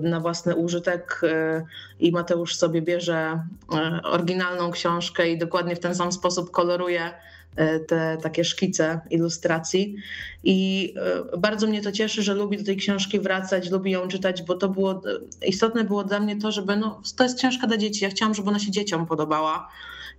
na 0.00 0.20
własny 0.20 0.56
użytek 0.56 1.20
um, 1.22 1.64
i 2.00 2.12
Mateusz 2.12 2.56
sobie 2.56 2.82
bierze 2.82 3.42
e, 3.74 4.00
oryginalną 4.02 4.70
książkę 4.70 5.30
i 5.30 5.38
dokładnie 5.38 5.76
w 5.76 5.80
ten 5.80 5.94
sam 5.94 6.12
sposób 6.12 6.50
koloruje 6.50 7.10
e, 7.56 7.80
te 7.80 8.18
takie 8.22 8.44
szkice 8.44 9.00
ilustracji. 9.10 9.96
I 10.44 10.94
e, 11.32 11.38
bardzo 11.38 11.66
mnie 11.66 11.82
to 11.82 11.92
cieszy, 11.92 12.22
że 12.22 12.34
lubi 12.34 12.58
do 12.58 12.64
tej 12.64 12.76
książki 12.76 13.20
wracać, 13.20 13.70
lubi 13.70 13.90
ją 13.90 14.08
czytać, 14.08 14.42
bo 14.42 14.54
to 14.54 14.68
było 14.68 15.02
istotne 15.46 15.84
było 15.84 16.04
dla 16.04 16.20
mnie 16.20 16.36
to, 16.36 16.52
żeby 16.52 16.76
no, 16.76 17.02
to 17.16 17.24
jest 17.24 17.38
książka 17.38 17.66
dla 17.66 17.76
dzieci. 17.76 18.04
Ja 18.04 18.10
chciałam, 18.10 18.34
żeby 18.34 18.48
ona 18.48 18.58
się 18.58 18.70
dzieciom 18.70 19.06
podobała. 19.06 19.68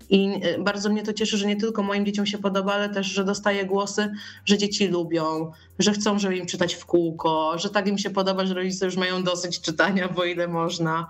I 0.09 0.41
bardzo 0.59 0.89
mnie 0.89 1.03
to 1.03 1.13
cieszy, 1.13 1.38
że 1.38 1.47
nie 1.47 1.55
tylko 1.55 1.83
moim 1.83 2.05
dzieciom 2.05 2.25
się 2.25 2.38
podoba, 2.38 2.73
ale 2.73 2.89
też, 2.89 3.07
że 3.07 3.23
dostaję 3.23 3.65
głosy, 3.65 4.12
że 4.45 4.57
dzieci 4.57 4.88
lubią, 4.88 5.51
że 5.79 5.91
chcą, 5.91 6.19
żeby 6.19 6.38
im 6.38 6.45
czytać 6.45 6.73
w 6.73 6.85
kółko, 6.85 7.57
że 7.57 7.69
tak 7.69 7.88
im 7.88 7.97
się 7.97 8.09
podoba, 8.09 8.45
że 8.45 8.53
rodzice 8.53 8.85
już 8.85 8.97
mają 8.97 9.23
dosyć 9.23 9.62
czytania, 9.62 10.09
bo 10.09 10.23
ile 10.23 10.47
można. 10.47 11.07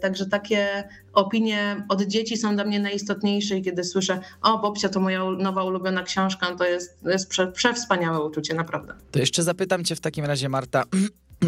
Także 0.00 0.26
takie 0.26 0.88
opinie 1.12 1.86
od 1.88 2.02
dzieci 2.02 2.36
są 2.36 2.54
dla 2.54 2.64
mnie 2.64 2.80
najistotniejsze 2.80 3.56
i 3.58 3.62
kiedy 3.62 3.84
słyszę, 3.84 4.20
o 4.42 4.58
Bobcia 4.58 4.88
to 4.88 5.00
moja 5.00 5.24
nowa 5.24 5.64
ulubiona 5.64 6.02
książka, 6.02 6.54
to 6.54 6.64
jest, 6.64 6.98
jest 7.04 7.28
prze, 7.28 7.46
przewspaniałe 7.46 8.24
uczucie, 8.24 8.54
naprawdę. 8.54 8.94
To 9.10 9.18
jeszcze 9.18 9.42
zapytam 9.42 9.84
cię 9.84 9.96
w 9.96 10.00
takim 10.00 10.24
razie, 10.24 10.48
Marta, 10.48 10.84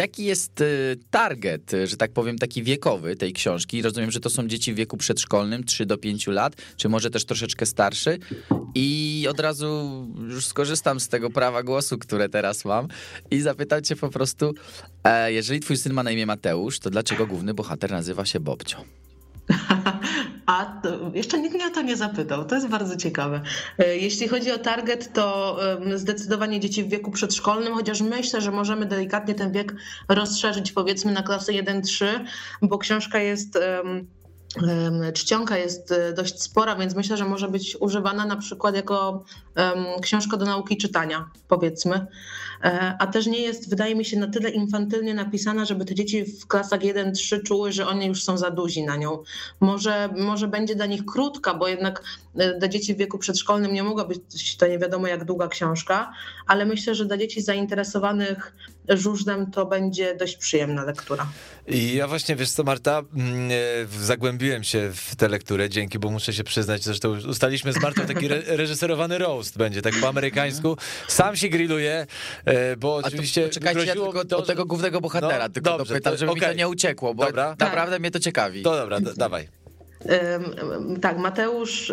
Jaki 0.00 0.24
jest 0.24 0.60
y, 0.60 0.96
target, 1.10 1.72
że 1.84 1.96
tak 1.96 2.12
powiem, 2.12 2.38
taki 2.38 2.62
wiekowy 2.62 3.16
tej 3.16 3.32
książki? 3.32 3.82
Rozumiem, 3.82 4.10
że 4.10 4.20
to 4.20 4.30
są 4.30 4.48
dzieci 4.48 4.72
w 4.72 4.76
wieku 4.76 4.96
przedszkolnym, 4.96 5.64
3 5.64 5.86
do 5.86 5.98
5 5.98 6.26
lat, 6.26 6.56
czy 6.76 6.88
może 6.88 7.10
też 7.10 7.24
troszeczkę 7.24 7.66
starszy. 7.66 8.18
I 8.74 9.26
od 9.30 9.40
razu 9.40 9.66
już 10.28 10.46
skorzystam 10.46 11.00
z 11.00 11.08
tego 11.08 11.30
prawa 11.30 11.62
głosu, 11.62 11.98
które 11.98 12.28
teraz 12.28 12.64
mam 12.64 12.88
i 13.30 13.40
zapytam 13.40 13.82
cię 13.82 13.96
po 13.96 14.08
prostu, 14.08 14.54
e, 15.04 15.32
jeżeli 15.32 15.60
twój 15.60 15.76
syn 15.76 15.92
ma 15.92 16.02
na 16.02 16.10
imię 16.10 16.26
Mateusz, 16.26 16.78
to 16.78 16.90
dlaczego 16.90 17.26
główny 17.26 17.54
bohater 17.54 17.90
nazywa 17.90 18.24
się 18.24 18.40
Bobcio? 18.40 18.84
A 20.46 20.82
jeszcze 21.14 21.38
nikt 21.38 21.54
mnie 21.54 21.66
o 21.66 21.70
to 21.70 21.82
nie 21.82 21.96
zapytał. 21.96 22.44
To 22.44 22.54
jest 22.54 22.68
bardzo 22.68 22.96
ciekawe. 22.96 23.40
E, 23.78 23.96
jeśli 23.96 24.28
chodzi 24.28 24.52
o 24.52 24.58
target, 24.58 25.12
to 25.12 25.58
zdecydowanie 25.94 26.60
dzieci 26.60 26.84
w 26.84 26.88
wieku 26.88 27.10
przedszkolnym, 27.10 27.74
chociaż 27.74 28.00
myślę, 28.00 28.40
że 28.40 28.50
możemy 28.50 28.86
delikatnie 28.86 29.34
ten 29.34 29.52
wiek 29.52 29.74
rozszerzyć 30.08 30.72
powiedzmy 30.72 31.12
na 31.12 31.22
klasę 31.22 31.52
1-3, 31.52 32.06
bo 32.62 32.78
książka 32.78 33.18
jest 33.18 33.58
czcionka 35.14 35.58
jest 35.58 35.92
e, 35.92 36.12
dość 36.12 36.42
spora, 36.42 36.76
więc 36.76 36.94
myślę, 36.94 37.16
że 37.16 37.24
może 37.24 37.48
być 37.48 37.76
używana 37.80 38.26
na 38.26 38.36
przykład 38.36 38.74
jako 38.76 39.24
książka 40.02 40.36
do 40.36 40.44
nauki 40.44 40.76
czytania, 40.76 41.30
powiedzmy. 41.48 42.06
E, 42.64 42.96
a 42.98 43.06
też 43.06 43.26
nie 43.26 43.40
jest, 43.40 43.70
wydaje 43.70 43.94
mi 43.94 44.04
się, 44.04 44.18
na 44.18 44.26
tyle 44.26 44.50
infantylnie 44.50 45.14
napisana, 45.14 45.64
żeby 45.64 45.84
te 45.84 45.94
dzieci 45.94 46.24
w 46.24 46.46
klasach 46.46 46.80
1-3 46.80 47.42
czuły, 47.42 47.72
że 47.72 47.86
oni 47.86 48.06
już 48.06 48.24
są 48.24 48.38
za 48.38 48.50
duzi 48.50 48.84
na 48.84 48.96
nią. 48.96 49.18
Może, 49.60 50.08
może 50.16 50.48
będzie 50.48 50.74
dla 50.74 50.86
nich 50.86 51.04
krótka, 51.04 51.54
bo 51.54 51.68
jednak 51.68 52.02
e, 52.36 52.58
dla 52.58 52.68
dzieci 52.68 52.94
w 52.94 52.98
wieku 52.98 53.18
przedszkolnym 53.18 53.74
nie 53.74 53.82
mogła 53.82 54.04
być 54.04 54.56
to 54.56 54.66
nie 54.66 54.78
wiadomo 54.78 55.06
jak 55.06 55.24
długa 55.24 55.48
książka, 55.48 56.12
ale 56.46 56.66
myślę, 56.66 56.94
że 56.94 57.04
dla 57.04 57.16
dzieci 57.16 57.42
zainteresowanych 57.42 58.54
żużlem 58.88 59.50
to 59.50 59.66
będzie 59.66 60.16
dość 60.16 60.36
przyjemna 60.36 60.84
lektura. 60.84 61.26
I 61.66 61.94
ja 61.94 62.08
właśnie, 62.08 62.36
wiesz 62.36 62.50
co 62.50 62.64
Marta, 62.64 63.02
mm, 63.16 63.50
e, 63.50 64.04
zagłębiłem 64.04 64.64
się 64.64 64.90
w 64.94 65.16
tę 65.16 65.28
lekturę, 65.28 65.68
dzięki, 65.68 65.98
bo 65.98 66.10
muszę 66.10 66.32
się 66.32 66.44
przyznać, 66.44 66.84
zresztą 66.84 67.16
ustaliśmy 67.28 67.72
z 67.72 67.82
Martą 67.82 68.06
taki 68.06 68.26
re 68.26 68.42
reżyserowany 68.56 69.18
roast 69.18 69.58
będzie, 69.58 69.82
tak 69.82 69.94
po 70.00 70.08
amerykańsku. 70.08 70.76
Sam 71.08 71.36
się 71.36 71.48
grilluje, 71.48 72.06
bo 72.78 72.96
oczywiście... 72.96 73.48
Czekajcie, 73.48 73.84
ja 73.84 73.92
tylko 73.92 74.24
to, 74.24 74.42
tego 74.42 74.64
głównego 74.66 75.00
bohatera 75.00 75.48
no, 75.48 75.48
tylko 75.48 75.78
dobrze, 75.78 75.94
dopytam, 75.94 76.16
żeby 76.16 76.32
okay. 76.32 76.48
mi 76.48 76.54
to 76.54 76.58
nie 76.58 76.68
uciekło, 76.68 77.14
bo 77.14 77.26
dobra. 77.26 77.56
naprawdę 77.58 77.98
mnie 77.98 78.10
to 78.10 78.20
ciekawi. 78.20 78.62
To 78.62 78.76
dobra, 78.76 79.00
dawaj. 79.00 79.63
Tak, 81.00 81.18
Mateusz 81.18 81.92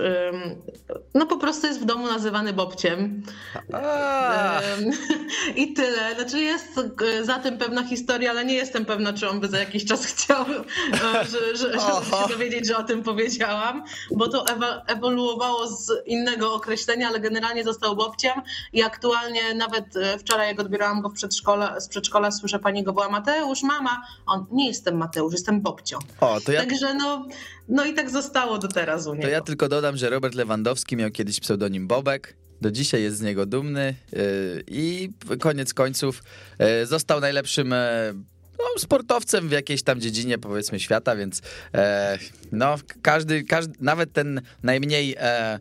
no 1.14 1.26
po 1.26 1.38
prostu 1.38 1.68
jest 1.68 1.82
w 1.82 1.86
domu 1.86 2.08
nazywany 2.08 2.54
Bobciem. 2.54 3.24
I 5.56 5.74
tyle. 5.74 6.16
Znaczy 6.16 6.40
jest 6.40 6.82
e, 7.18 7.26
za 7.26 7.40
tym 7.40 7.58
pewna 7.58 7.84
historia, 7.84 8.30
ale 8.30 8.46
nie 8.46 8.54
jestem 8.54 8.86
pewna, 8.86 9.14
czy 9.14 9.30
on 9.30 9.40
by 9.40 9.48
za 9.48 9.60
jakiś 9.60 9.86
czas 9.86 10.06
chciał, 10.12 10.42
e, 10.42 11.26
że, 11.26 11.58
że, 11.58 11.80
żeby 11.80 12.06
się 12.24 12.30
dowiedzieć, 12.30 12.68
że 12.68 12.78
o 12.78 12.84
tym 12.84 13.04
powiedziałam, 13.04 13.84
bo 14.12 14.28
to 14.28 14.46
ewoluowało 14.88 15.68
z 15.68 15.92
innego 16.06 16.54
określenia, 16.54 17.08
ale 17.08 17.20
generalnie 17.20 17.64
został 17.64 17.96
Bobciem 17.96 18.42
i 18.74 18.84
aktualnie 18.84 19.54
nawet 19.56 19.98
e, 19.98 20.18
wczoraj 20.18 20.48
jak 20.48 20.60
odbierałam 20.60 21.02
go 21.02 21.10
w 21.10 21.14
przedszkole, 21.14 21.82
z 21.82 21.88
przedszkola, 21.88 22.32
słyszę 22.32 22.60
pani 22.60 22.84
go 22.84 22.94
była 22.94 23.10
Mateusz, 23.10 23.64
mama. 23.64 24.02
On, 24.26 24.46
nie 24.52 24.68
jestem 24.68 24.98
Mateusz, 24.98 25.34
jestem 25.34 25.62
Bobcio. 25.62 26.00
O, 26.20 26.42
to 26.46 26.52
ja... 26.52 26.60
Także 26.60 26.94
no 26.94 27.26
no 27.72 27.86
i 27.86 27.94
tak 27.94 28.01
zostało 28.10 28.58
do 28.58 28.68
teraz 28.68 29.08
u 29.08 29.14
niego. 29.14 29.24
To 29.24 29.30
ja 29.30 29.42
tylko 29.42 29.70
dodam, 29.70 29.98
że 29.98 30.10
Robert 30.10 30.36
Lewandowski 30.36 30.96
miał 30.96 31.12
kiedyś 31.12 31.40
pseudonim 31.40 31.88
Bobek. 31.88 32.36
Do 32.62 32.72
dzisiaj 32.72 33.04
jest 33.04 33.18
z 33.18 33.22
niego 33.22 33.46
dumny 33.46 33.96
yy, 34.12 34.20
i 34.68 35.10
koniec 35.40 35.74
końców 35.74 36.24
yy, 36.60 36.86
został 36.86 37.20
najlepszym 37.20 37.72
yy, 37.72 38.32
no, 38.62 38.80
sportowcem 38.80 39.50
w 39.50 39.52
jakiejś 39.52 39.84
tam 39.84 40.02
dziedzinie, 40.02 40.38
powiedzmy, 40.38 40.80
świata, 40.80 41.16
więc 41.16 41.42
e, 41.74 42.18
no, 42.52 42.76
każdy, 43.02 43.44
każdy, 43.44 43.74
nawet 43.80 44.14
ten 44.14 44.42
najmniej, 44.64 45.16
e, 45.20 45.60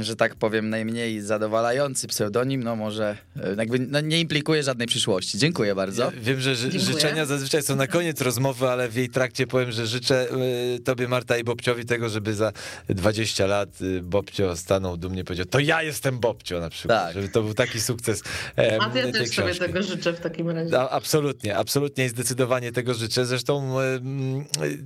że 0.00 0.16
tak 0.16 0.34
powiem, 0.34 0.70
najmniej 0.70 1.20
zadowalający 1.20 2.08
pseudonim, 2.08 2.62
no 2.62 2.76
może 2.76 3.16
e, 3.42 3.54
jakby 3.58 3.78
no, 3.78 4.00
nie 4.00 4.20
implikuje 4.20 4.62
żadnej 4.62 4.88
przyszłości. 4.88 5.38
Dziękuję 5.38 5.74
bardzo. 5.74 6.04
Ja 6.04 6.10
wiem, 6.20 6.40
że 6.40 6.54
ży 6.54 6.80
życzenia 6.80 7.26
zazwyczaj 7.26 7.62
są 7.62 7.76
na 7.76 7.86
koniec 7.86 8.20
rozmowy, 8.20 8.68
ale 8.68 8.88
w 8.88 8.96
jej 8.96 9.08
trakcie 9.08 9.46
powiem, 9.46 9.72
że 9.72 9.86
życzę 9.86 10.26
y, 10.76 10.80
tobie, 10.80 11.08
Marta 11.08 11.38
i 11.38 11.44
Bobciowi 11.44 11.84
tego, 11.84 12.08
żeby 12.08 12.34
za 12.34 12.52
20 12.88 13.46
lat 13.46 13.80
y, 13.80 14.02
Bobcio 14.02 14.56
stanął 14.56 14.96
dumnie 14.96 15.24
powiedział, 15.24 15.46
to 15.46 15.58
ja 15.58 15.82
jestem 15.82 16.18
Bobcio 16.18 16.60
na 16.60 16.70
przykład, 16.70 17.04
tak. 17.04 17.14
żeby 17.14 17.28
to 17.28 17.42
był 17.42 17.54
taki 17.54 17.80
sukces. 17.80 18.22
E, 18.58 18.78
A 18.80 18.98
ja 18.98 19.12
też 19.12 19.30
książki. 19.30 19.34
sobie 19.34 19.54
tego 19.54 19.82
życzę 19.82 20.12
w 20.12 20.20
takim 20.20 20.50
razie. 20.50 20.80
A, 20.80 20.90
absolutnie, 20.90 21.56
absolutnie 21.56 22.08
zdecydowanie 22.08 22.72
tego 22.72 22.94
życzę. 22.94 23.26
Zresztą 23.26 23.76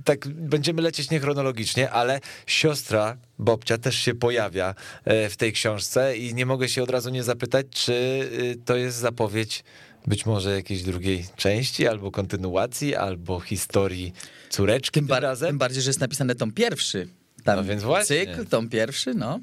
tak 0.03 0.27
będziemy 0.27 0.81
lecieć 0.81 1.09
niechronologicznie, 1.09 1.91
ale 1.91 2.19
siostra 2.47 3.17
Bobcia 3.39 3.77
też 3.77 3.95
się 3.95 4.15
pojawia 4.15 4.75
e, 5.05 5.29
w 5.29 5.37
tej 5.37 5.53
książce 5.53 6.17
i 6.17 6.33
nie 6.33 6.45
mogę 6.45 6.69
się 6.69 6.83
od 6.83 6.89
razu 6.89 7.09
nie 7.09 7.23
zapytać, 7.23 7.65
czy 7.69 7.93
y, 7.93 8.57
to 8.65 8.75
jest 8.75 8.97
zapowiedź 8.97 9.63
być 10.07 10.25
może 10.25 10.55
jakiejś 10.55 10.83
drugiej 10.83 11.25
części, 11.35 11.87
albo 11.87 12.11
kontynuacji, 12.11 12.95
albo 12.95 13.39
historii 13.39 14.13
córeczki 14.49 14.99
tym, 14.99 15.07
tym 15.07 15.17
razem. 15.17 15.49
Tym 15.49 15.57
bardziej, 15.57 15.81
że 15.81 15.89
jest 15.89 15.99
napisany 15.99 16.35
tom 16.35 16.51
pierwszy. 16.51 17.07
Tam 17.43 17.55
no 17.55 17.63
więc 17.63 17.83
właśnie. 17.83 18.25
Cykl, 18.25 18.45
tom 18.45 18.69
pierwszy, 18.69 19.13
no. 19.13 19.39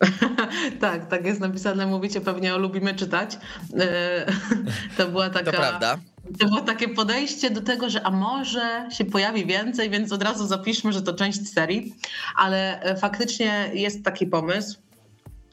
tak, 0.80 1.08
tak 1.08 1.24
jest 1.24 1.40
napisane, 1.40 1.86
mówicie 1.86 2.20
pewnie 2.20 2.54
o 2.54 2.58
lubimy 2.58 2.94
czytać. 2.94 3.38
E, 3.78 4.26
to 4.96 5.08
była 5.08 5.30
taka... 5.30 5.52
To 5.52 5.58
prawda. 5.58 5.98
To 6.38 6.46
było 6.46 6.60
takie 6.60 6.88
podejście 6.88 7.50
do 7.50 7.60
tego, 7.60 7.90
że 7.90 8.02
a 8.02 8.10
może 8.10 8.88
się 8.90 9.04
pojawi 9.04 9.46
więcej, 9.46 9.90
więc 9.90 10.12
od 10.12 10.22
razu 10.22 10.46
zapiszmy, 10.46 10.92
że 10.92 11.02
to 11.02 11.12
część 11.12 11.48
serii, 11.48 11.94
ale 12.36 12.82
e, 12.82 12.96
faktycznie 12.96 13.70
jest 13.74 14.04
taki 14.04 14.26
pomysł. 14.26 14.78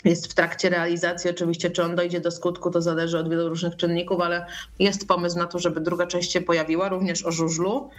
Jest 0.06 0.28
w 0.28 0.34
trakcie 0.34 0.70
realizacji, 0.70 1.30
oczywiście, 1.30 1.70
czy 1.70 1.84
on 1.84 1.96
dojdzie 1.96 2.20
do 2.20 2.32
skutku, 2.32 2.72
to 2.72 2.82
zależy 2.82 3.18
od 3.20 3.30
wielu 3.30 3.50
różnych 3.50 3.76
czynników, 3.76 4.22
ale 4.22 4.46
jest 4.80 5.08
pomysł 5.08 5.38
na 5.38 5.46
to, 5.46 5.60
żeby 5.60 5.82
druga 5.82 6.08
część 6.08 6.32
się 6.32 6.42
pojawiła, 6.42 6.90
również 6.90 7.26
o 7.26 7.32
żużlu, 7.32 7.90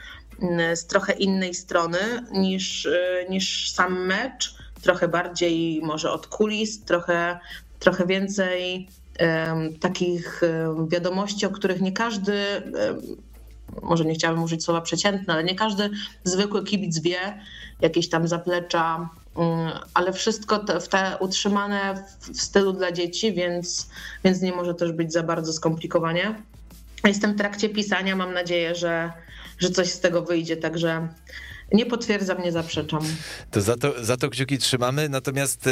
z 0.75 0.87
trochę 0.87 1.13
innej 1.13 1.55
strony 1.55 1.99
niż, 2.33 2.87
e, 2.87 3.27
niż 3.31 3.71
sam 3.71 4.07
mecz, 4.07 4.55
trochę 4.83 5.09
bardziej 5.09 5.81
może 5.83 6.13
od 6.13 6.27
kulis, 6.27 6.85
trochę, 6.85 7.39
trochę 7.79 8.07
więcej 8.07 8.89
takich 9.81 10.41
wiadomości, 10.89 11.47
o 11.47 11.51
których 11.51 11.81
nie 11.81 11.93
każdy, 11.93 12.43
może 13.83 14.05
nie 14.05 14.15
chciałabym 14.15 14.43
użyć 14.43 14.65
słowa 14.65 14.81
przeciętne, 14.81 15.35
ale 15.35 15.45
nie 15.45 15.55
każdy 15.55 15.91
zwykły 16.25 16.65
kibic 16.65 16.99
wie, 16.99 17.41
jakieś 17.81 18.09
tam 18.09 18.29
zaplecza, 18.29 19.09
ale 19.95 20.13
wszystko 20.13 20.59
te, 20.59 20.81
te 20.81 21.17
utrzymane 21.21 22.05
w 22.21 22.43
stylu 22.43 22.73
dla 22.73 22.93
dzieci, 22.93 23.33
więc, 23.33 23.91
więc 24.25 24.41
nie 24.41 24.53
może 24.53 24.75
też 24.75 24.93
być 24.93 25.13
za 25.13 25.23
bardzo 25.23 25.53
skomplikowanie. 25.53 26.35
Jestem 27.05 27.35
w 27.35 27.39
trakcie 27.39 27.69
pisania, 27.69 28.17
mam 28.17 28.35
nadzieję, 28.35 28.75
że, 28.75 29.13
że 29.59 29.71
coś 29.71 29.89
z 29.89 30.01
tego 30.01 30.23
wyjdzie, 30.23 30.57
także 30.57 31.09
nie 31.73 31.87
potwierdzam, 31.87 32.43
nie 32.43 32.53
zaprzeczam. 32.53 33.01
To 33.51 33.61
za 33.61 33.77
to, 33.77 34.05
za 34.05 34.17
to 34.17 34.31
kciuki 34.31 34.59
trzymamy, 34.59 35.09
natomiast 35.09 35.67
y, 35.67 35.71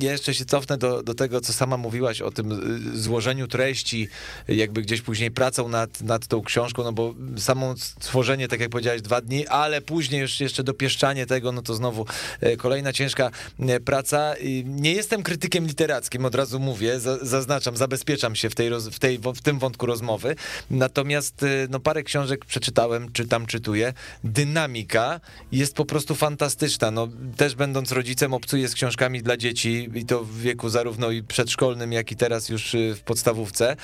ja 0.00 0.12
jeszcze 0.12 0.34
się 0.34 0.44
cofnę 0.44 0.78
do, 0.78 1.02
do 1.02 1.14
tego, 1.14 1.40
co 1.40 1.52
sama 1.52 1.76
mówiłaś 1.76 2.20
o 2.20 2.30
tym 2.30 2.52
y, 2.94 2.98
złożeniu 2.98 3.48
treści, 3.48 4.08
jakby 4.48 4.82
gdzieś 4.82 5.02
później 5.02 5.30
pracą 5.30 5.68
nad, 5.68 6.00
nad 6.00 6.26
tą 6.26 6.42
książką, 6.42 6.84
no 6.84 6.92
bo 6.92 7.14
samo 7.36 7.74
stworzenie, 7.76 8.48
tak 8.48 8.60
jak 8.60 8.70
powiedziałeś, 8.70 9.02
dwa 9.02 9.20
dni, 9.20 9.46
ale 9.46 9.80
później 9.80 10.20
już 10.20 10.40
jeszcze 10.40 10.64
dopieszczanie 10.64 11.26
tego, 11.26 11.52
no 11.52 11.62
to 11.62 11.74
znowu 11.74 12.06
y, 12.42 12.56
kolejna 12.56 12.92
ciężka 12.92 13.30
praca. 13.84 14.34
Nie 14.64 14.92
jestem 14.92 15.22
krytykiem 15.22 15.66
literackim, 15.66 16.24
od 16.24 16.34
razu 16.34 16.60
mówię, 16.60 17.00
zaznaczam, 17.22 17.76
zabezpieczam 17.76 18.36
się 18.36 18.50
w, 18.50 18.54
tej, 18.54 18.70
w, 18.70 18.98
tej, 18.98 19.18
w 19.18 19.42
tym 19.42 19.58
wątku 19.58 19.86
rozmowy, 19.86 20.36
natomiast 20.70 21.44
no 21.70 21.80
parę 21.80 22.02
książek 22.02 22.44
przeczytałem, 22.44 23.12
czytam, 23.12 23.46
czytuję. 23.46 23.92
Dynamika 24.24 25.17
jest 25.52 25.74
po 25.74 25.84
prostu 25.84 26.14
fantastyczna. 26.14 26.90
No, 26.90 27.08
też 27.36 27.54
będąc 27.54 27.92
rodzicem 27.92 28.34
obcuję 28.34 28.68
z 28.68 28.74
książkami 28.74 29.22
dla 29.22 29.36
dzieci 29.36 29.88
i 29.94 30.04
to 30.04 30.24
w 30.24 30.38
wieku 30.38 30.68
zarówno 30.68 31.10
i 31.10 31.22
przedszkolnym, 31.22 31.92
jak 31.92 32.12
i 32.12 32.16
teraz 32.16 32.48
już 32.48 32.74
y, 32.74 32.94
w 32.94 33.00
podstawówce. 33.00 33.76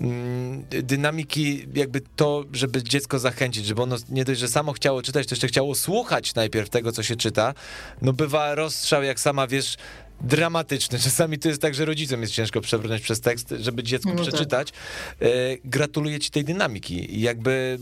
Mm, 0.00 0.64
dynamiki, 0.68 1.66
jakby 1.74 2.00
to, 2.16 2.44
żeby 2.52 2.82
dziecko 2.82 3.18
zachęcić, 3.18 3.66
żeby 3.66 3.82
ono 3.82 3.96
nie 4.08 4.24
dość, 4.24 4.40
że 4.40 4.48
samo 4.48 4.72
chciało 4.72 5.02
czytać, 5.02 5.26
to 5.26 5.34
jeszcze 5.34 5.48
chciało 5.48 5.74
słuchać 5.74 6.34
najpierw 6.34 6.70
tego, 6.70 6.92
co 6.92 7.02
się 7.02 7.16
czyta. 7.16 7.54
No 8.02 8.12
bywa 8.12 8.54
rozstrzał, 8.54 9.02
jak 9.02 9.20
sama 9.20 9.46
wiesz, 9.46 9.76
dramatyczny. 10.20 10.98
Czasami 10.98 11.38
to 11.38 11.48
jest 11.48 11.62
tak, 11.62 11.74
że 11.74 11.84
rodzicom 11.84 12.20
jest 12.20 12.32
ciężko 12.32 12.60
przebrnąć 12.60 13.02
przez 13.02 13.20
tekst, 13.20 13.54
żeby 13.60 13.82
dziecku 13.82 14.08
no 14.08 14.14
tak. 14.14 14.28
przeczytać. 14.28 14.70
Tak. 14.70 15.28
Gratuluję 15.64 16.18
ci 16.18 16.30
tej 16.30 16.44
dynamiki. 16.44 17.20
Jakby, 17.20 17.78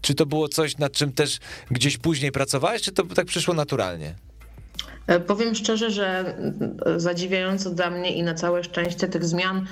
czy 0.00 0.14
to 0.14 0.26
było 0.26 0.48
coś, 0.48 0.78
nad 0.78 0.92
czym 0.92 1.12
też 1.12 1.38
gdzieś 1.70 1.98
później 1.98 2.32
pracowałeś, 2.32 2.82
czy 2.82 2.92
to 2.92 3.04
tak 3.04 3.26
przyszło 3.26 3.54
naturalnie? 3.54 4.14
E, 5.06 5.20
powiem 5.20 5.54
szczerze, 5.54 5.90
że 5.90 6.36
zadziwiająco 6.96 7.70
dla 7.70 7.90
mnie 7.90 8.14
i 8.14 8.22
na 8.22 8.34
całe 8.34 8.64
szczęście 8.64 9.08
tych 9.08 9.24
zmian 9.24 9.66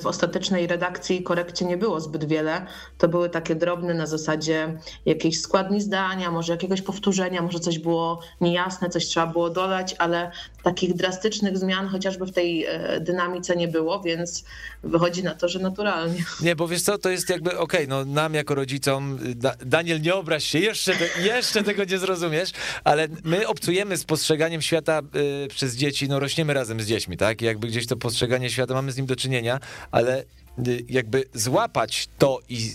w 0.00 0.06
ostatecznej 0.06 0.66
redakcji 0.66 1.20
i 1.20 1.22
korekcie 1.22 1.64
nie 1.64 1.76
było 1.76 2.00
zbyt 2.00 2.24
wiele. 2.24 2.66
To 2.98 3.08
były 3.08 3.30
takie 3.30 3.54
drobne 3.54 3.94
na 3.94 4.06
zasadzie 4.06 4.78
jakiejś 5.06 5.40
składni 5.40 5.80
zdania, 5.80 6.30
może 6.30 6.52
jakiegoś 6.52 6.82
powtórzenia, 6.82 7.42
może 7.42 7.60
coś 7.60 7.78
było 7.78 8.20
niejasne, 8.40 8.90
coś 8.90 9.06
trzeba 9.06 9.26
było 9.26 9.50
dodać, 9.50 9.94
ale 9.98 10.30
takich 10.62 10.94
drastycznych 10.94 11.58
zmian 11.58 11.88
chociażby 11.88 12.26
w 12.26 12.32
tej 12.32 12.64
e, 12.64 13.00
dynamice 13.00 13.56
nie 13.56 13.68
było, 13.68 14.00
więc 14.00 14.44
wychodzi 14.82 15.22
na 15.22 15.34
to, 15.34 15.48
że 15.48 15.58
naturalnie. 15.58 16.24
Nie, 16.40 16.56
bo 16.56 16.68
wiesz 16.68 16.82
co, 16.82 16.98
to 16.98 17.10
jest 17.10 17.30
jakby, 17.30 17.58
okej, 17.58 17.86
okay, 17.86 17.86
no 17.86 18.04
nam 18.04 18.34
jako 18.34 18.54
rodzicom, 18.54 19.18
Daniel, 19.66 20.00
nie 20.00 20.14
obraź 20.14 20.44
się, 20.44 20.58
jeszcze, 20.58 20.92
te, 20.92 21.22
jeszcze 21.22 21.62
tego 21.62 21.84
nie 21.84 21.98
zrozumiesz, 21.98 22.50
ale 22.84 23.08
my 23.24 23.48
obcujemy 23.48 23.96
z 23.96 24.04
postrzeganiem 24.04 24.62
świata 24.64 25.02
y, 25.44 25.48
przez 25.48 25.76
dzieci, 25.76 26.08
no 26.08 26.20
rośniemy 26.20 26.54
razem 26.54 26.80
z 26.80 26.86
dziećmi, 26.86 27.16
tak? 27.16 27.42
Jakby 27.42 27.66
gdzieś 27.66 27.86
to 27.86 27.96
postrzeganie 27.96 28.50
świata, 28.50 28.74
mamy 28.74 28.92
z 28.92 28.96
nim 28.96 29.06
do 29.06 29.16
czynienia, 29.16 29.60
ale 29.90 30.24
y, 30.68 30.84
jakby 30.88 31.24
złapać 31.34 32.08
to 32.18 32.40
i 32.48 32.70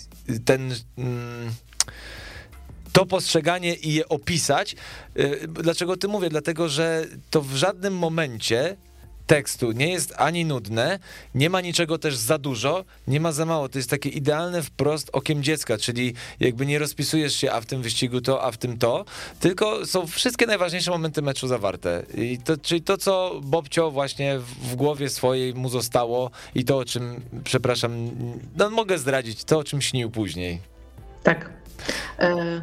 ten... 0.45 0.75
Mm, 0.97 1.51
to 2.93 3.05
postrzeganie 3.05 3.75
i 3.75 3.93
je 3.93 4.09
opisać. 4.09 4.75
Y, 5.19 5.47
dlaczego 5.47 5.97
ty 5.97 6.07
mówię? 6.07 6.29
Dlatego, 6.29 6.69
że 6.69 7.05
to 7.29 7.41
w 7.41 7.55
żadnym 7.55 7.97
momencie 7.97 8.77
tekstu 9.29 9.71
nie 9.71 9.87
jest 9.87 10.13
ani 10.17 10.45
nudne, 10.45 10.99
nie 11.35 11.49
ma 11.49 11.61
niczego 11.61 11.97
też 11.97 12.15
za 12.15 12.37
dużo, 12.37 12.85
nie 13.07 13.19
ma 13.19 13.31
za 13.31 13.45
mało. 13.45 13.69
To 13.69 13.79
jest 13.79 13.89
takie 13.89 14.09
idealne 14.09 14.63
wprost 14.63 15.09
okiem 15.13 15.43
dziecka, 15.43 15.77
czyli 15.77 16.13
jakby 16.39 16.65
nie 16.65 16.79
rozpisujesz 16.79 17.35
się, 17.35 17.51
a 17.51 17.61
w 17.61 17.65
tym 17.65 17.81
wyścigu 17.81 18.21
to, 18.21 18.43
a 18.43 18.51
w 18.51 18.57
tym 18.57 18.77
to, 18.77 19.05
tylko 19.39 19.85
są 19.85 20.07
wszystkie 20.07 20.45
najważniejsze 20.45 20.91
momenty 20.91 21.21
meczu 21.21 21.47
zawarte. 21.47 22.03
I 22.17 22.37
to, 22.37 22.57
czyli 22.57 22.81
to, 22.81 22.97
co 22.97 23.41
Bobcio 23.43 23.91
właśnie 23.91 24.39
w 24.61 24.75
głowie 24.75 25.09
swojej 25.09 25.53
mu 25.53 25.69
zostało 25.69 26.31
i 26.55 26.65
to, 26.65 26.77
o 26.77 26.85
czym, 26.85 27.21
przepraszam, 27.43 28.09
no 28.55 28.69
mogę 28.69 28.97
zdradzić, 28.97 29.43
to, 29.43 29.57
o 29.57 29.63
czym 29.63 29.81
śnił 29.81 30.11
później. 30.11 30.59
Tak. 31.23 31.49
E, 32.19 32.61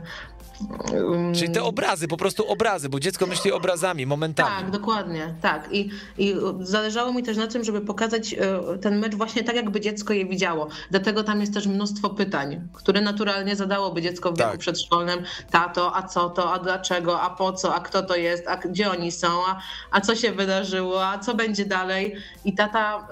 Czyli 1.34 1.52
te 1.52 1.62
obrazy, 1.62 2.08
po 2.08 2.16
prostu 2.16 2.48
obrazy, 2.48 2.88
bo 2.88 3.00
dziecko 3.00 3.26
myśli 3.26 3.52
obrazami, 3.52 4.06
momentami. 4.06 4.50
Tak, 4.56 4.70
dokładnie, 4.70 5.34
tak. 5.42 5.68
I, 5.72 5.90
I 6.18 6.34
zależało 6.60 7.12
mi 7.12 7.22
też 7.22 7.36
na 7.36 7.46
tym, 7.46 7.64
żeby 7.64 7.80
pokazać 7.80 8.34
e, 8.34 8.78
ten 8.78 8.98
mecz 8.98 9.14
właśnie 9.14 9.44
tak, 9.44 9.56
jakby 9.56 9.80
dziecko 9.80 10.12
je 10.12 10.26
widziało. 10.26 10.68
Dlatego 10.90 11.24
tam 11.24 11.40
jest 11.40 11.54
też 11.54 11.66
mnóstwo 11.66 12.10
pytań, 12.10 12.68
które 12.72 13.00
naturalnie 13.00 13.56
zadałoby 13.56 14.02
dziecko 14.02 14.32
w 14.32 14.38
wieku 14.38 14.50
tak. 14.50 14.60
przedszkolnym. 14.60 15.18
Tato, 15.50 15.96
a 15.96 16.02
co 16.02 16.30
to, 16.30 16.52
a 16.52 16.58
dlaczego, 16.58 17.20
a 17.20 17.30
po 17.30 17.52
co, 17.52 17.74
a 17.74 17.80
kto 17.80 18.02
to 18.02 18.16
jest, 18.16 18.48
a 18.48 18.56
gdzie 18.56 18.90
oni 18.90 19.12
są, 19.12 19.46
a, 19.46 19.60
a 19.90 20.00
co 20.00 20.14
się 20.14 20.32
wydarzyło, 20.32 21.06
a 21.06 21.18
co 21.18 21.34
będzie 21.34 21.64
dalej. 21.64 22.16
I 22.44 22.54
tata 22.54 23.08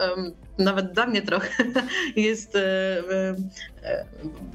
nawet 0.58 0.92
dla 0.92 1.06
mnie 1.06 1.22
trochę 1.22 1.64
jest 2.16 2.56
e, 2.56 2.60
e, 3.82 4.04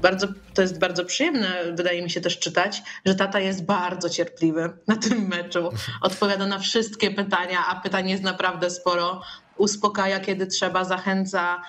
bardzo, 0.02 0.26
to 0.54 0.62
jest 0.62 0.78
bardzo 0.78 1.04
przyjemne, 1.04 1.72
wydaje 1.72 2.02
mi 2.02 2.10
się 2.10 2.20
też 2.20 2.38
czytać, 2.38 2.82
że 3.06 3.14
tata 3.14 3.40
jest 3.40 3.64
bardzo 3.64 4.10
cierpliwy 4.10 4.70
na 4.86 4.96
tym 4.96 5.28
meczu. 5.28 5.70
Odpowiada 6.00 6.46
na 6.46 6.58
wszystkie 6.58 7.10
pytania, 7.10 7.58
a 7.68 7.80
pytań 7.80 8.10
jest 8.10 8.22
naprawdę 8.22 8.70
sporo. 8.70 9.22
Uspokaja, 9.60 10.20
kiedy 10.20 10.46
trzeba, 10.46 10.84
zachęca 10.84 11.62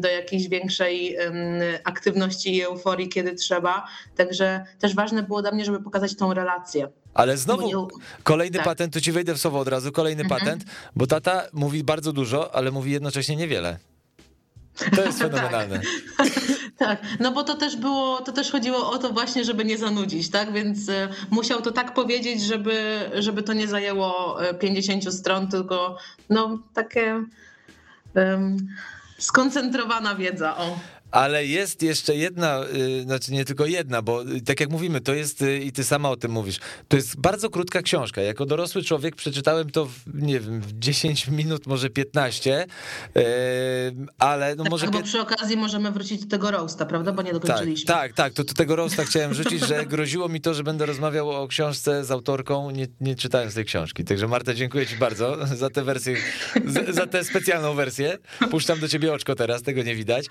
do 0.00 0.08
jakiejś 0.08 0.48
większej 0.48 1.16
aktywności 1.84 2.56
i 2.56 2.62
euforii, 2.62 3.08
kiedy 3.08 3.34
trzeba. 3.34 3.86
Także 4.16 4.64
też 4.78 4.94
ważne 4.94 5.22
było 5.22 5.42
dla 5.42 5.52
mnie, 5.52 5.64
żeby 5.64 5.82
pokazać 5.82 6.16
tą 6.16 6.34
relację 6.34 6.88
ale 7.14 7.36
znowu 7.36 7.88
kolejny 8.22 8.56
tak. 8.56 8.64
patent, 8.64 8.92
tu 8.92 9.00
ci 9.00 9.12
wejdę 9.12 9.34
w 9.34 9.38
słowo 9.38 9.58
od 9.58 9.68
razu, 9.68 9.92
kolejny 9.92 10.22
mhm. 10.22 10.40
patent, 10.40 10.64
bo 10.96 11.06
tata 11.06 11.42
mówi 11.52 11.84
bardzo 11.84 12.12
dużo, 12.12 12.54
ale 12.54 12.70
mówi 12.70 12.92
jednocześnie 12.92 13.36
niewiele. 13.36 13.78
To 14.96 15.04
jest 15.04 15.18
fenomenalne. 15.28 15.80
tak. 16.18 16.28
Tak, 16.82 17.02
no 17.20 17.32
bo 17.32 17.44
to 17.44 17.54
też 17.54 17.76
było, 17.76 18.20
to 18.20 18.32
też 18.32 18.50
chodziło 18.50 18.90
o 18.90 18.98
to 18.98 19.10
właśnie, 19.10 19.44
żeby 19.44 19.64
nie 19.64 19.78
zanudzić, 19.78 20.30
tak? 20.30 20.52
Więc 20.52 20.88
e, 20.88 21.08
musiał 21.30 21.62
to 21.62 21.70
tak 21.70 21.94
powiedzieć, 21.94 22.42
żeby, 22.42 23.10
żeby 23.14 23.42
to 23.42 23.52
nie 23.52 23.68
zajęło 23.68 24.38
50 24.60 25.06
e, 25.06 25.12
stron, 25.12 25.48
tylko 25.48 25.96
no 26.30 26.58
takie 26.74 27.24
um, 28.14 28.56
skoncentrowana 29.18 30.14
wiedza. 30.14 30.56
O 30.56 30.78
ale 31.12 31.46
jest 31.46 31.82
jeszcze 31.82 32.16
jedna, 32.16 32.64
y, 33.00 33.02
znaczy 33.02 33.32
nie 33.32 33.44
tylko 33.44 33.66
jedna, 33.66 34.02
bo 34.02 34.22
y, 34.22 34.40
tak 34.40 34.60
jak 34.60 34.70
mówimy, 34.70 35.00
to 35.00 35.14
jest, 35.14 35.42
y, 35.42 35.58
i 35.58 35.72
ty 35.72 35.84
sama 35.84 36.10
o 36.10 36.16
tym 36.16 36.30
mówisz, 36.30 36.58
to 36.88 36.96
jest 36.96 37.20
bardzo 37.20 37.50
krótka 37.50 37.82
książka. 37.82 38.22
Jako 38.22 38.46
dorosły 38.46 38.82
człowiek 38.82 39.16
przeczytałem 39.16 39.70
to, 39.70 39.86
w, 39.86 39.92
nie 40.14 40.40
wiem, 40.40 40.60
w 40.60 40.78
10 40.78 41.28
minut, 41.28 41.66
może 41.66 41.90
15, 41.90 42.66
ale 44.18 44.54
no 44.56 44.64
tak, 44.64 44.70
może... 44.70 44.86
Bo 44.86 45.02
przy 45.02 45.20
okazji 45.20 45.56
możemy 45.56 45.90
wrócić 45.90 46.20
do 46.24 46.30
tego 46.30 46.50
roasta, 46.50 46.86
prawda? 46.86 47.12
Bo 47.12 47.22
nie 47.22 47.32
dokończyliśmy. 47.32 47.86
Tak, 47.86 48.12
tak, 48.12 48.16
tak 48.16 48.32
to 48.32 48.44
do 48.44 48.54
tego 48.54 48.76
roasta 48.76 49.04
chciałem 49.04 49.34
rzucić, 49.34 49.66
że 49.66 49.86
groziło 49.92 50.28
mi 50.28 50.40
to, 50.40 50.54
że 50.54 50.62
będę 50.62 50.86
rozmawiał 50.86 51.30
o 51.30 51.48
książce 51.48 52.04
z 52.04 52.10
autorką, 52.10 52.70
nie, 52.70 52.86
nie 53.00 53.14
czytając 53.14 53.54
tej 53.54 53.64
książki. 53.64 54.04
Także 54.04 54.28
Marta, 54.28 54.54
dziękuję 54.54 54.86
ci 54.86 54.96
bardzo 54.96 55.46
za 55.46 55.70
tę 55.70 55.82
wersję, 55.82 56.16
za 56.88 57.06
tę 57.06 57.24
specjalną 57.24 57.74
wersję. 57.74 58.18
Puszczam 58.50 58.80
do 58.80 58.88
ciebie 58.88 59.12
oczko 59.12 59.34
teraz, 59.34 59.62
tego 59.62 59.82
nie 59.82 59.94
widać. 59.94 60.26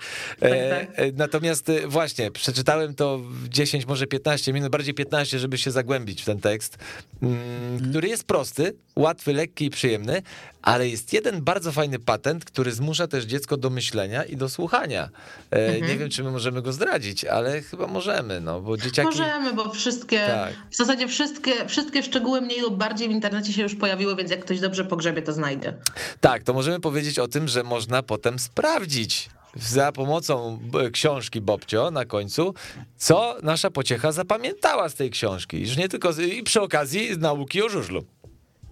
Tak. 0.74 0.88
E, 0.96 1.12
natomiast 1.12 1.68
e, 1.68 1.86
właśnie, 1.86 2.30
przeczytałem 2.30 2.94
to 2.94 3.18
w 3.18 3.48
10, 3.48 3.86
może 3.86 4.06
15 4.06 4.52
minut, 4.52 4.72
bardziej 4.72 4.94
15, 4.94 5.38
żeby 5.38 5.58
się 5.58 5.70
zagłębić 5.70 6.22
w 6.22 6.24
ten 6.24 6.40
tekst, 6.40 6.78
mm, 7.22 7.90
który 7.90 8.08
jest 8.08 8.24
prosty, 8.24 8.74
łatwy, 8.96 9.32
lekki 9.32 9.64
i 9.64 9.70
przyjemny, 9.70 10.22
ale 10.62 10.88
jest 10.88 11.12
jeden 11.12 11.42
bardzo 11.42 11.72
fajny 11.72 11.98
patent, 11.98 12.44
który 12.44 12.72
zmusza 12.72 13.06
też 13.06 13.24
dziecko 13.24 13.56
do 13.56 13.70
myślenia 13.70 14.24
i 14.24 14.36
do 14.36 14.48
słuchania. 14.48 15.08
E, 15.50 15.66
mhm. 15.66 15.86
Nie 15.92 15.98
wiem, 15.98 16.10
czy 16.10 16.24
my 16.24 16.30
możemy 16.30 16.62
go 16.62 16.72
zdradzić, 16.72 17.24
ale 17.24 17.62
chyba 17.62 17.86
możemy, 17.86 18.40
no 18.40 18.60
bo 18.60 18.76
dzieciaki... 18.76 19.18
Możemy, 19.18 19.52
bo 19.52 19.70
wszystkie, 19.70 20.26
tak. 20.26 20.52
w 20.70 20.76
zasadzie 20.76 21.08
wszystkie, 21.08 21.68
wszystkie 21.68 22.02
szczegóły 22.02 22.40
mniej 22.40 22.60
lub 22.60 22.76
bardziej 22.76 23.08
w 23.08 23.12
internecie 23.12 23.52
się 23.52 23.62
już 23.62 23.74
pojawiły, 23.74 24.16
więc 24.16 24.30
jak 24.30 24.40
ktoś 24.40 24.60
dobrze 24.60 24.84
pogrzebie, 24.84 25.22
to 25.22 25.32
znajdzie. 25.32 25.74
Tak, 26.20 26.42
to 26.42 26.52
możemy 26.52 26.80
powiedzieć 26.80 27.18
o 27.18 27.28
tym, 27.28 27.48
że 27.48 27.62
można 27.62 28.02
potem 28.02 28.38
sprawdzić, 28.38 29.30
za 29.56 29.92
pomocą 29.92 30.58
książki 30.92 31.40
Bobcio 31.40 31.90
na 31.90 32.04
końcu, 32.04 32.54
co 32.96 33.36
nasza 33.42 33.70
pociecha 33.70 34.12
zapamiętała 34.12 34.88
z 34.88 34.94
tej 34.94 35.10
książki. 35.10 35.60
Już 35.60 35.76
nie 35.76 35.88
tylko, 35.88 36.12
z, 36.12 36.18
i 36.18 36.42
przy 36.42 36.60
okazji 36.60 37.18
nauki 37.18 37.62
o 37.62 37.68
żużlu. 37.68 38.04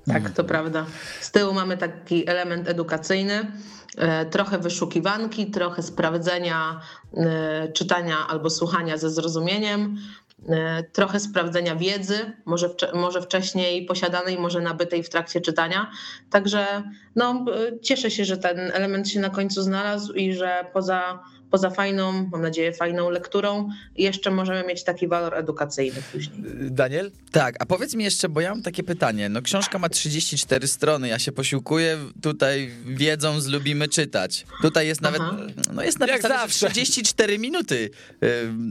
Tak, 0.07 0.31
to 0.31 0.45
prawda. 0.45 0.87
Z 1.21 1.31
tyłu 1.31 1.55
mamy 1.55 1.77
taki 1.77 2.29
element 2.29 2.69
edukacyjny, 2.69 3.53
e, 3.97 4.27
trochę 4.27 4.59
wyszukiwanki, 4.59 5.51
trochę 5.51 5.83
sprawdzenia 5.83 6.81
e, 7.17 7.73
czytania 7.73 8.27
albo 8.29 8.51
słuchania 8.51 8.97
ze 8.97 9.11
zrozumieniem, 9.11 9.99
E, 10.30 10.30
trochę 10.93 11.21
sprawdzenia 11.21 11.77
wiedzy, 11.77 12.33
może, 12.45 12.71
może 12.95 13.23
wcześniej 13.23 13.87
posiadanej, 13.87 14.39
może 14.39 14.61
nabytej 14.61 15.03
w 15.03 15.09
trakcie 15.09 15.41
czytania. 15.41 15.91
Także 16.31 16.83
no, 17.17 17.45
e, 17.55 17.81
cieszę 17.81 18.11
się, 18.11 18.25
że 18.25 18.37
ten 18.37 18.59
element 18.59 19.09
się 19.09 19.21
na 19.21 19.31
końcu 19.31 19.63
znalazł 19.63 20.13
i 20.13 20.35
że 20.35 20.67
poza 20.73 21.19
poza 21.51 21.71
fajną, 21.71 22.29
mam 22.33 22.43
nadzieję, 22.43 22.73
fajną 22.73 23.11
lekturą, 23.11 23.69
jeszcze 23.97 24.31
możemy 24.31 24.69
mieć 24.69 24.85
taki 24.85 25.09
walor 25.09 25.35
edukacyjny 25.35 26.03
później. 26.13 26.43
Daniel? 26.71 27.11
Tak, 27.31 27.55
a 27.59 27.67
powiedz 27.67 27.95
mi 27.95 28.05
jeszcze, 28.05 28.29
bo 28.29 28.41
ja 28.41 28.51
mam 28.51 28.63
takie 28.63 28.83
pytanie. 28.83 29.29
No 29.29 29.43
książka 29.43 29.79
ma 29.79 29.89
34 29.89 30.69
strony, 30.69 31.09
ja 31.09 31.19
się 31.19 31.33
posiłkuję 31.33 31.99
tutaj 32.23 32.71
wiedzą 32.87 33.41
z 33.41 33.47
lubimy 33.47 33.89
czytać. 33.89 34.47
Tutaj 34.63 34.87
jest 34.87 35.01
nawet, 35.01 35.21
Aha. 35.21 35.37
no 35.75 35.83
jest 35.83 35.99
napisane, 35.99 36.49
34 36.49 37.39
minuty 37.39 37.91
yy, 38.21 38.31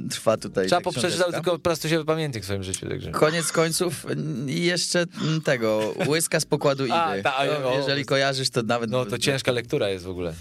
trwa 0.09 0.37
tutaj. 0.37 0.69
Czapo 0.69 0.91
przeczytał 0.91 1.31
tylko 1.31 1.59
się 1.87 2.05
pamiętnik 2.05 2.43
w 2.43 2.45
swoim 2.45 2.63
życiu. 2.63 2.89
Także. 2.89 3.11
Koniec 3.11 3.51
końców 3.51 4.05
jeszcze 4.45 5.05
tego, 5.43 5.93
łyska 6.07 6.39
z 6.39 6.45
pokładu 6.45 6.85
Idy. 6.85 7.23
Ta, 7.23 7.45
no, 7.63 7.73
jeżeli 7.77 8.05
kojarzysz, 8.05 8.49
to 8.49 8.63
nawet... 8.63 8.89
No 8.89 9.05
to 9.05 9.17
ciężka 9.17 9.51
lektura 9.51 9.89
jest 9.89 10.05
w 10.05 10.09
ogóle. 10.09 10.33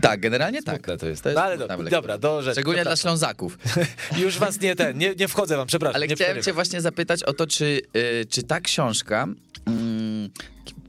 Tak, 0.00 0.20
generalnie 0.20 0.62
tak. 0.62 0.86
to 1.00 1.06
jest. 1.06 1.22
To 1.22 1.28
jest 1.28 1.36
no, 1.36 1.42
ale 1.42 1.58
do, 1.58 1.68
dobra, 1.90 2.18
do 2.18 2.42
rzeczy. 2.42 2.54
Szczególnie 2.54 2.82
dla 2.82 2.96
Ślązaków. 2.96 3.58
Już 4.24 4.38
was 4.38 4.60
nie 4.60 4.76
ten, 4.76 4.98
nie, 4.98 5.14
nie 5.14 5.28
wchodzę 5.28 5.56
wam, 5.56 5.66
przepraszam. 5.66 5.96
Ale 5.96 6.06
chciałem 6.06 6.42
cię 6.42 6.52
właśnie 6.52 6.80
zapytać 6.80 7.22
o 7.22 7.32
to, 7.32 7.46
czy, 7.46 7.80
yy, 7.94 8.26
czy 8.30 8.42
ta 8.42 8.60
książka 8.60 9.28
mm, 9.66 10.30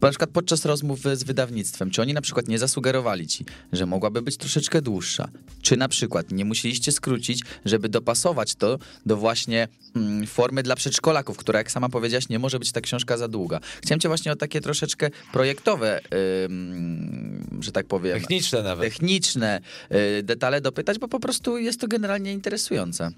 na 0.07 0.09
przykład 0.09 0.29
podczas 0.29 0.65
rozmów 0.65 0.99
z 1.13 1.23
wydawnictwem, 1.23 1.91
czy 1.91 2.01
oni 2.01 2.13
na 2.13 2.21
przykład 2.21 2.47
nie 2.47 2.59
zasugerowali 2.59 3.27
ci, 3.27 3.45
że 3.73 3.85
mogłaby 3.85 4.21
być 4.21 4.37
troszeczkę 4.37 4.81
dłuższa? 4.81 5.29
Czy 5.61 5.77
na 5.77 5.87
przykład 5.87 6.31
nie 6.31 6.45
musieliście 6.45 6.91
skrócić, 6.91 7.43
żeby 7.65 7.89
dopasować 7.89 8.55
to 8.55 8.79
do 9.05 9.17
właśnie 9.17 9.67
mm, 9.95 10.27
formy 10.27 10.63
dla 10.63 10.75
przedszkolaków, 10.75 11.37
która 11.37 11.59
jak 11.59 11.71
sama 11.71 11.89
powiedziałaś, 11.89 12.29
nie 12.29 12.39
może 12.39 12.59
być 12.59 12.71
ta 12.71 12.81
książka 12.81 13.17
za 13.17 13.27
długa. 13.27 13.59
Chciałem 13.83 13.99
cię 13.99 14.07
właśnie 14.07 14.31
o 14.31 14.35
takie 14.35 14.61
troszeczkę 14.61 15.09
projektowe, 15.33 16.01
yy, 16.11 17.63
że 17.63 17.71
tak 17.71 17.85
powiem. 17.85 18.19
Techniczne 18.19 18.63
nawet. 18.63 18.93
Techniczne 18.93 19.61
yy, 19.89 20.23
detale 20.23 20.61
dopytać, 20.61 20.99
bo 20.99 21.07
po 21.07 21.19
prostu 21.19 21.57
jest 21.57 21.79
to 21.79 21.87
generalnie 21.87 22.33
interesujące. 22.33 23.11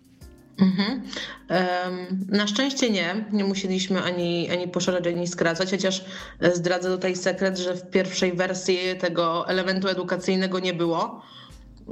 Mhm. 0.60 1.02
Na 2.28 2.48
szczęście 2.48 2.90
nie, 2.90 3.26
nie 3.32 3.44
musieliśmy 3.44 4.02
ani, 4.02 4.50
ani 4.52 4.68
poszerzać, 4.68 5.08
ani 5.08 5.28
skracać, 5.28 5.72
chociaż 5.72 6.06
e, 6.40 6.56
zdradzę 6.56 6.90
tutaj 6.90 7.16
sekret, 7.16 7.58
że 7.58 7.76
w 7.76 7.90
pierwszej 7.90 8.34
wersji 8.34 8.78
tego 9.00 9.48
elementu 9.48 9.88
edukacyjnego 9.88 10.60
nie 10.60 10.74
było. 10.74 11.22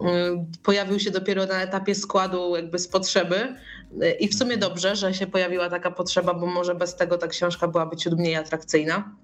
E, 0.06 0.46
pojawił 0.64 1.00
się 1.00 1.12
dopiero 1.12 1.46
na 1.46 1.62
etapie 1.62 1.96
składu 1.96 2.56
jakby 2.56 2.80
z 2.80 2.88
potrzeby 2.88 3.56
e, 4.02 4.12
i 4.12 4.28
w 4.28 4.36
sumie 4.36 4.58
dobrze, 4.58 4.96
że 4.96 5.14
się 5.14 5.28
pojawiła 5.28 5.70
taka 5.70 5.92
potrzeba, 5.92 6.34
bo 6.34 6.46
może 6.46 6.76
bez 6.76 6.96
tego 6.96 7.18
ta 7.18 7.28
książka 7.28 7.68
byłaby 7.68 7.98
ciut 7.98 8.20
mniej 8.20 8.36
atrakcyjna 8.36 9.16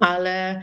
ale 0.00 0.62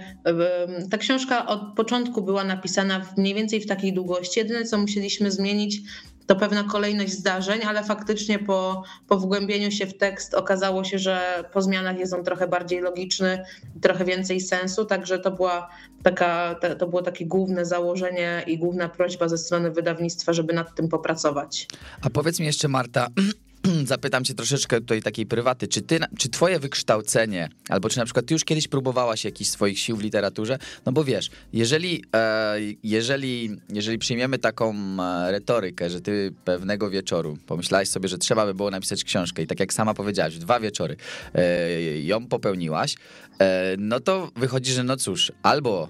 ta 0.91 0.97
książka 0.97 1.45
od 1.45 1.75
początku 1.75 2.21
była 2.21 2.43
napisana 2.43 3.05
mniej 3.17 3.33
więcej 3.33 3.61
w 3.61 3.67
takiej 3.67 3.93
długości. 3.93 4.39
Jedyne, 4.39 4.65
co 4.65 4.77
musieliśmy 4.77 5.31
zmienić, 5.31 5.81
to 6.31 6.35
pewna 6.35 6.63
kolejność 6.63 7.13
zdarzeń, 7.13 7.63
ale 7.63 7.83
faktycznie 7.83 8.39
po, 8.39 8.83
po 9.07 9.17
wgłębieniu 9.17 9.71
się 9.71 9.85
w 9.85 9.97
tekst 9.97 10.33
okazało 10.33 10.83
się, 10.83 10.99
że 10.99 11.43
po 11.53 11.61
zmianach 11.61 11.99
jest 11.99 12.13
on 12.13 12.23
trochę 12.23 12.47
bardziej 12.47 12.81
logiczny, 12.81 13.43
trochę 13.81 14.05
więcej 14.05 14.41
sensu, 14.41 14.85
także 14.85 15.19
to, 15.19 15.31
była 15.31 15.69
taka, 16.03 16.55
to 16.79 16.87
było 16.87 17.01
takie 17.01 17.25
główne 17.25 17.65
założenie 17.65 18.43
i 18.47 18.57
główna 18.57 18.89
prośba 18.89 19.27
ze 19.27 19.37
strony 19.37 19.71
wydawnictwa, 19.71 20.33
żeby 20.33 20.53
nad 20.53 20.75
tym 20.75 20.89
popracować. 20.89 21.67
A 22.01 22.09
powiedz 22.09 22.39
mi 22.39 22.45
jeszcze, 22.45 22.67
Marta, 22.67 23.07
zapytam 23.85 24.23
cię 24.23 24.33
troszeczkę 24.33 24.81
tutaj 24.81 25.01
takiej 25.01 25.25
prywaty, 25.25 25.67
czy 25.67 25.81
ty, 25.81 25.99
czy 26.17 26.29
twoje 26.29 26.59
wykształcenie, 26.59 27.49
albo 27.69 27.89
czy 27.89 27.97
na 27.97 28.05
przykład 28.05 28.25
ty 28.25 28.33
już 28.33 28.45
kiedyś 28.45 28.67
próbowałaś 28.67 29.25
jakichś 29.25 29.49
swoich 29.49 29.79
sił 29.79 29.97
w 29.97 30.01
literaturze, 30.01 30.57
no 30.85 30.91
bo 30.91 31.03
wiesz, 31.03 31.29
jeżeli, 31.53 32.03
e, 32.15 32.55
jeżeli, 32.83 33.57
jeżeli 33.69 33.97
przyjmiemy 33.97 34.37
taką 34.39 34.75
e, 34.75 35.31
retorykę, 35.31 35.89
że 35.89 36.01
ty 36.01 36.33
pewnego 36.45 36.89
wieczoru 36.89 37.37
pomyślałaś 37.47 37.89
sobie, 37.89 38.09
że 38.09 38.17
trzeba 38.17 38.45
by 38.45 38.53
było 38.53 38.71
napisać 38.71 39.03
książkę 39.03 39.41
i 39.41 39.47
tak 39.47 39.59
jak 39.59 39.73
sama 39.73 39.93
powiedziałaś, 39.93 40.37
dwa 40.37 40.59
wieczory 40.59 40.95
e, 41.35 42.01
ją 42.01 42.27
popełniłaś, 42.27 42.95
no 43.77 43.99
to 43.99 44.31
wychodzi, 44.35 44.71
że 44.71 44.83
no 44.83 44.97
cóż, 44.97 45.31
albo 45.43 45.89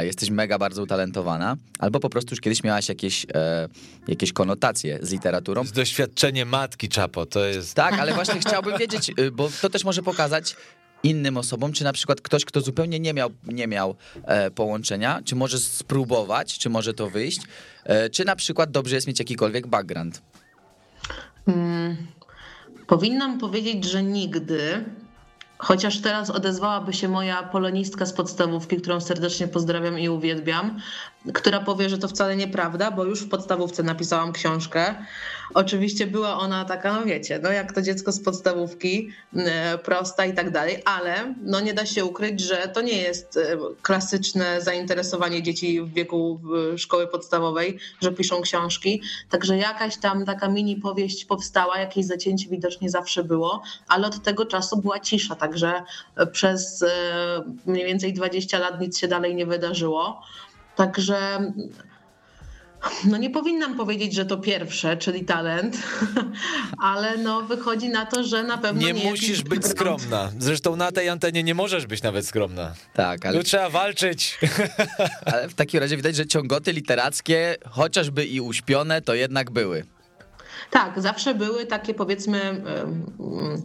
jesteś 0.00 0.30
mega 0.30 0.58
bardzo 0.58 0.82
utalentowana, 0.82 1.56
albo 1.78 2.00
po 2.00 2.10
prostu 2.10 2.32
już 2.32 2.40
kiedyś 2.40 2.64
miałaś 2.64 2.88
jakieś, 2.88 3.26
e, 3.34 3.68
jakieś 4.08 4.32
konotacje 4.32 4.98
z 5.02 5.10
literaturą. 5.10 5.64
Z 5.64 5.72
doświadczenie 5.72 6.44
matki, 6.44 6.88
Czapo, 6.88 7.26
to 7.26 7.44
jest... 7.44 7.74
Tak, 7.74 7.94
ale 7.94 8.14
właśnie 8.14 8.40
chciałbym 8.40 8.78
wiedzieć, 8.78 9.10
y, 9.18 9.30
bo 9.30 9.50
to 9.60 9.70
też 9.70 9.84
może 9.84 10.02
pokazać 10.02 10.56
innym 11.02 11.36
osobom, 11.36 11.72
czy 11.72 11.84
na 11.84 11.92
przykład 11.92 12.20
ktoś, 12.20 12.44
kto 12.44 12.60
zupełnie 12.60 13.00
nie 13.00 13.14
miał, 13.14 13.30
nie 13.46 13.66
miał 13.66 13.94
e, 14.24 14.50
połączenia, 14.50 15.20
czy 15.24 15.36
może 15.36 15.58
spróbować, 15.58 16.58
czy 16.58 16.70
może 16.70 16.94
to 16.94 17.10
wyjść, 17.10 17.40
e, 17.84 18.10
czy 18.10 18.24
na 18.24 18.36
przykład 18.36 18.70
dobrze 18.70 18.94
jest 18.94 19.06
mieć 19.06 19.18
jakikolwiek 19.18 19.66
background? 19.66 20.22
Hmm, 21.46 21.96
powinnam 22.86 23.38
powiedzieć, 23.38 23.84
że 23.84 24.02
nigdy, 24.02 24.84
Chociaż 25.64 26.00
teraz 26.00 26.30
odezwałaby 26.30 26.92
się 26.92 27.08
moja 27.08 27.42
polonistka 27.42 28.06
z 28.06 28.12
podstawówki, 28.12 28.76
którą 28.76 29.00
serdecznie 29.00 29.48
pozdrawiam 29.48 29.98
i 29.98 30.08
uwielbiam, 30.08 30.80
która 31.34 31.60
powie, 31.60 31.88
że 31.88 31.98
to 31.98 32.08
wcale 32.08 32.36
nieprawda, 32.36 32.90
bo 32.90 33.04
już 33.04 33.20
w 33.20 33.28
podstawówce 33.28 33.82
napisałam 33.82 34.32
książkę. 34.32 34.94
Oczywiście 35.54 36.06
była 36.06 36.38
ona 36.38 36.64
taka, 36.64 36.92
no 36.92 37.04
wiecie, 37.04 37.40
no 37.42 37.50
jak 37.50 37.72
to 37.72 37.82
dziecko 37.82 38.12
z 38.12 38.20
podstawówki, 38.20 39.08
e, 39.36 39.78
prosta 39.78 40.26
i 40.26 40.34
tak 40.34 40.50
dalej, 40.50 40.82
ale 40.84 41.34
no 41.42 41.60
nie 41.60 41.74
da 41.74 41.86
się 41.86 42.04
ukryć, 42.04 42.40
że 42.40 42.68
to 42.74 42.80
nie 42.80 42.96
jest 42.96 43.36
e, 43.36 43.56
klasyczne 43.82 44.60
zainteresowanie 44.60 45.42
dzieci 45.42 45.80
w 45.80 45.92
wieku 45.92 46.40
szkoły 46.76 47.06
podstawowej, 47.06 47.78
że 48.00 48.12
piszą 48.12 48.40
książki. 48.40 49.02
Także 49.30 49.56
jakaś 49.56 49.96
tam 49.96 50.24
taka 50.24 50.48
mini 50.48 50.76
powieść 50.76 51.24
powstała, 51.24 51.78
jakieś 51.78 52.06
zacięcie 52.06 52.48
widocznie 52.48 52.90
zawsze 52.90 53.24
było, 53.24 53.62
ale 53.88 54.06
od 54.06 54.22
tego 54.22 54.46
czasu 54.46 54.76
była 54.76 55.00
cisza, 55.00 55.34
także 55.34 55.82
przez 56.32 56.82
e, 56.82 56.88
mniej 57.66 57.86
więcej 57.86 58.12
20 58.12 58.58
lat 58.58 58.80
nic 58.80 58.98
się 58.98 59.08
dalej 59.08 59.34
nie 59.34 59.46
wydarzyło. 59.46 60.22
Także 60.76 61.52
no 63.04 63.16
nie 63.16 63.30
powinnam 63.30 63.76
powiedzieć, 63.76 64.14
że 64.14 64.24
to 64.24 64.36
pierwsze, 64.36 64.96
czyli 64.96 65.24
talent, 65.24 65.78
ale 66.78 67.18
no 67.18 67.42
wychodzi 67.42 67.88
na 67.88 68.06
to, 68.06 68.24
że 68.24 68.42
na 68.42 68.58
pewno 68.58 68.82
nie, 68.82 68.92
nie 68.92 69.10
musisz 69.10 69.42
być 69.42 69.66
skromna. 69.66 70.32
Zresztą 70.38 70.76
na 70.76 70.92
tej 70.92 71.08
antenie 71.08 71.42
nie 71.42 71.54
możesz 71.54 71.86
być 71.86 72.02
nawet 72.02 72.26
skromna. 72.26 72.74
Tak, 72.94 73.26
ale... 73.26 73.38
Tu 73.38 73.44
trzeba 73.44 73.70
walczyć. 73.70 74.38
Ale 75.32 75.48
w 75.48 75.54
takim 75.54 75.80
razie 75.80 75.96
widać, 75.96 76.16
że 76.16 76.26
ciągoty 76.26 76.72
literackie, 76.72 77.56
chociażby 77.70 78.26
i 78.26 78.40
uśpione, 78.40 79.02
to 79.02 79.14
jednak 79.14 79.50
były. 79.50 79.84
Tak, 80.70 81.00
zawsze 81.00 81.34
były 81.34 81.66
takie 81.66 81.94
powiedzmy 81.94 82.64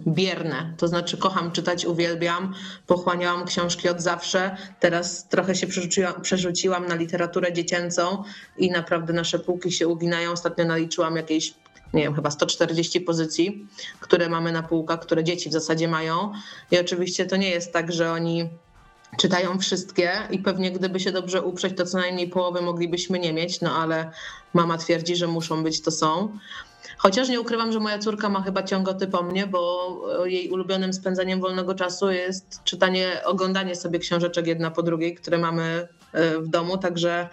bierne, 0.08 0.74
to 0.78 0.88
znaczy 0.88 1.18
kocham 1.18 1.52
czytać, 1.52 1.86
uwielbiam, 1.86 2.54
pochłaniałam 2.88 3.46
książki 3.46 3.90
od 3.90 4.02
zawsze, 4.02 4.58
teraz 4.80 5.28
trochę 5.28 5.56
się 5.56 5.68
przerzuciłam, 5.68 6.22
przerzuciłam 6.22 6.88
na 6.88 6.96
literaturę 6.96 7.54
dziecięcą 7.54 8.24
i 8.58 8.72
naprawdę 8.72 9.14
nasze 9.14 9.40
półki 9.40 9.72
się 9.72 9.88
uginają. 9.88 10.32
Ostatnio 10.32 10.66
naliczyłam 10.66 11.16
jakieś 11.16 11.54
nie 11.94 12.04
wiem, 12.04 12.16
chyba 12.16 12.32
140 12.32 13.02
pozycji, 13.02 13.68
które 14.00 14.30
mamy 14.30 14.52
na 14.52 14.64
półkach, 14.64 15.00
które 15.00 15.24
dzieci 15.24 15.50
w 15.50 15.54
zasadzie 15.54 15.88
mają. 15.88 16.32
I 16.72 16.80
oczywiście 16.80 17.26
to 17.26 17.36
nie 17.36 17.50
jest 17.50 17.74
tak, 17.74 17.92
że 17.92 18.12
oni 18.12 18.50
czytają 19.18 19.60
wszystkie 19.60 20.12
i 20.32 20.40
pewnie 20.40 20.72
gdyby 20.72 21.00
się 21.00 21.12
dobrze 21.12 21.42
uprzeć, 21.42 21.78
to 21.78 21.86
co 21.86 21.98
najmniej 21.98 22.30
połowy 22.30 22.62
moglibyśmy 22.62 23.20
nie 23.20 23.34
mieć, 23.34 23.62
no 23.62 23.76
ale 23.76 24.12
mama 24.54 24.78
twierdzi, 24.78 25.16
że 25.16 25.28
muszą 25.28 25.64
być, 25.64 25.82
to 25.82 25.92
są. 25.92 26.38
Chociaż 26.98 27.30
nie 27.30 27.42
ukrywam, 27.42 27.72
że 27.72 27.80
moja 27.80 28.00
córka 28.00 28.30
ma 28.30 28.42
chyba 28.42 28.64
ciągoty 28.64 29.08
po 29.08 29.24
mnie, 29.24 29.48
bo 29.48 30.02
jej 30.26 30.50
ulubionym 30.50 30.94
spędzeniem 30.94 31.42
wolnego 31.42 31.76
czasu 31.76 32.12
jest 32.12 32.64
czytanie, 32.64 33.22
oglądanie 33.26 33.76
sobie 33.76 34.00
książeczek 34.00 34.48
jedna 34.48 34.72
po 34.72 34.84
drugiej, 34.84 35.16
które 35.16 35.38
mamy 35.38 35.88
e, 36.14 36.40
w 36.40 36.48
domu, 36.48 36.78
także 36.78 37.30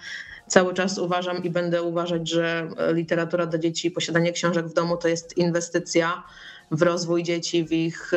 cały 0.47 0.75
czas 0.75 0.99
uważam 0.99 1.45
i 1.45 1.51
będę 1.51 1.83
uważać, 1.83 2.31
że 2.31 2.69
literatura 2.93 3.47
dla 3.47 3.59
dzieci, 3.59 3.91
posiadanie 3.91 4.33
książek 4.33 4.67
w 4.67 4.75
domu 4.75 4.97
to 4.97 5.09
jest 5.09 5.39
inwestycja 5.39 6.23
w 6.71 6.83
rozwój 6.83 7.23
dzieci, 7.23 7.65
w 7.65 7.73
ich 7.73 8.13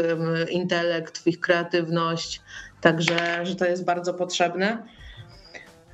intelekt, 0.50 1.18
w 1.18 1.28
ich 1.28 1.40
kreatywność, 1.40 2.42
także 2.82 3.46
że 3.46 3.56
to 3.56 3.66
jest 3.66 3.86
bardzo 3.86 4.14
potrzebne. 4.14 4.84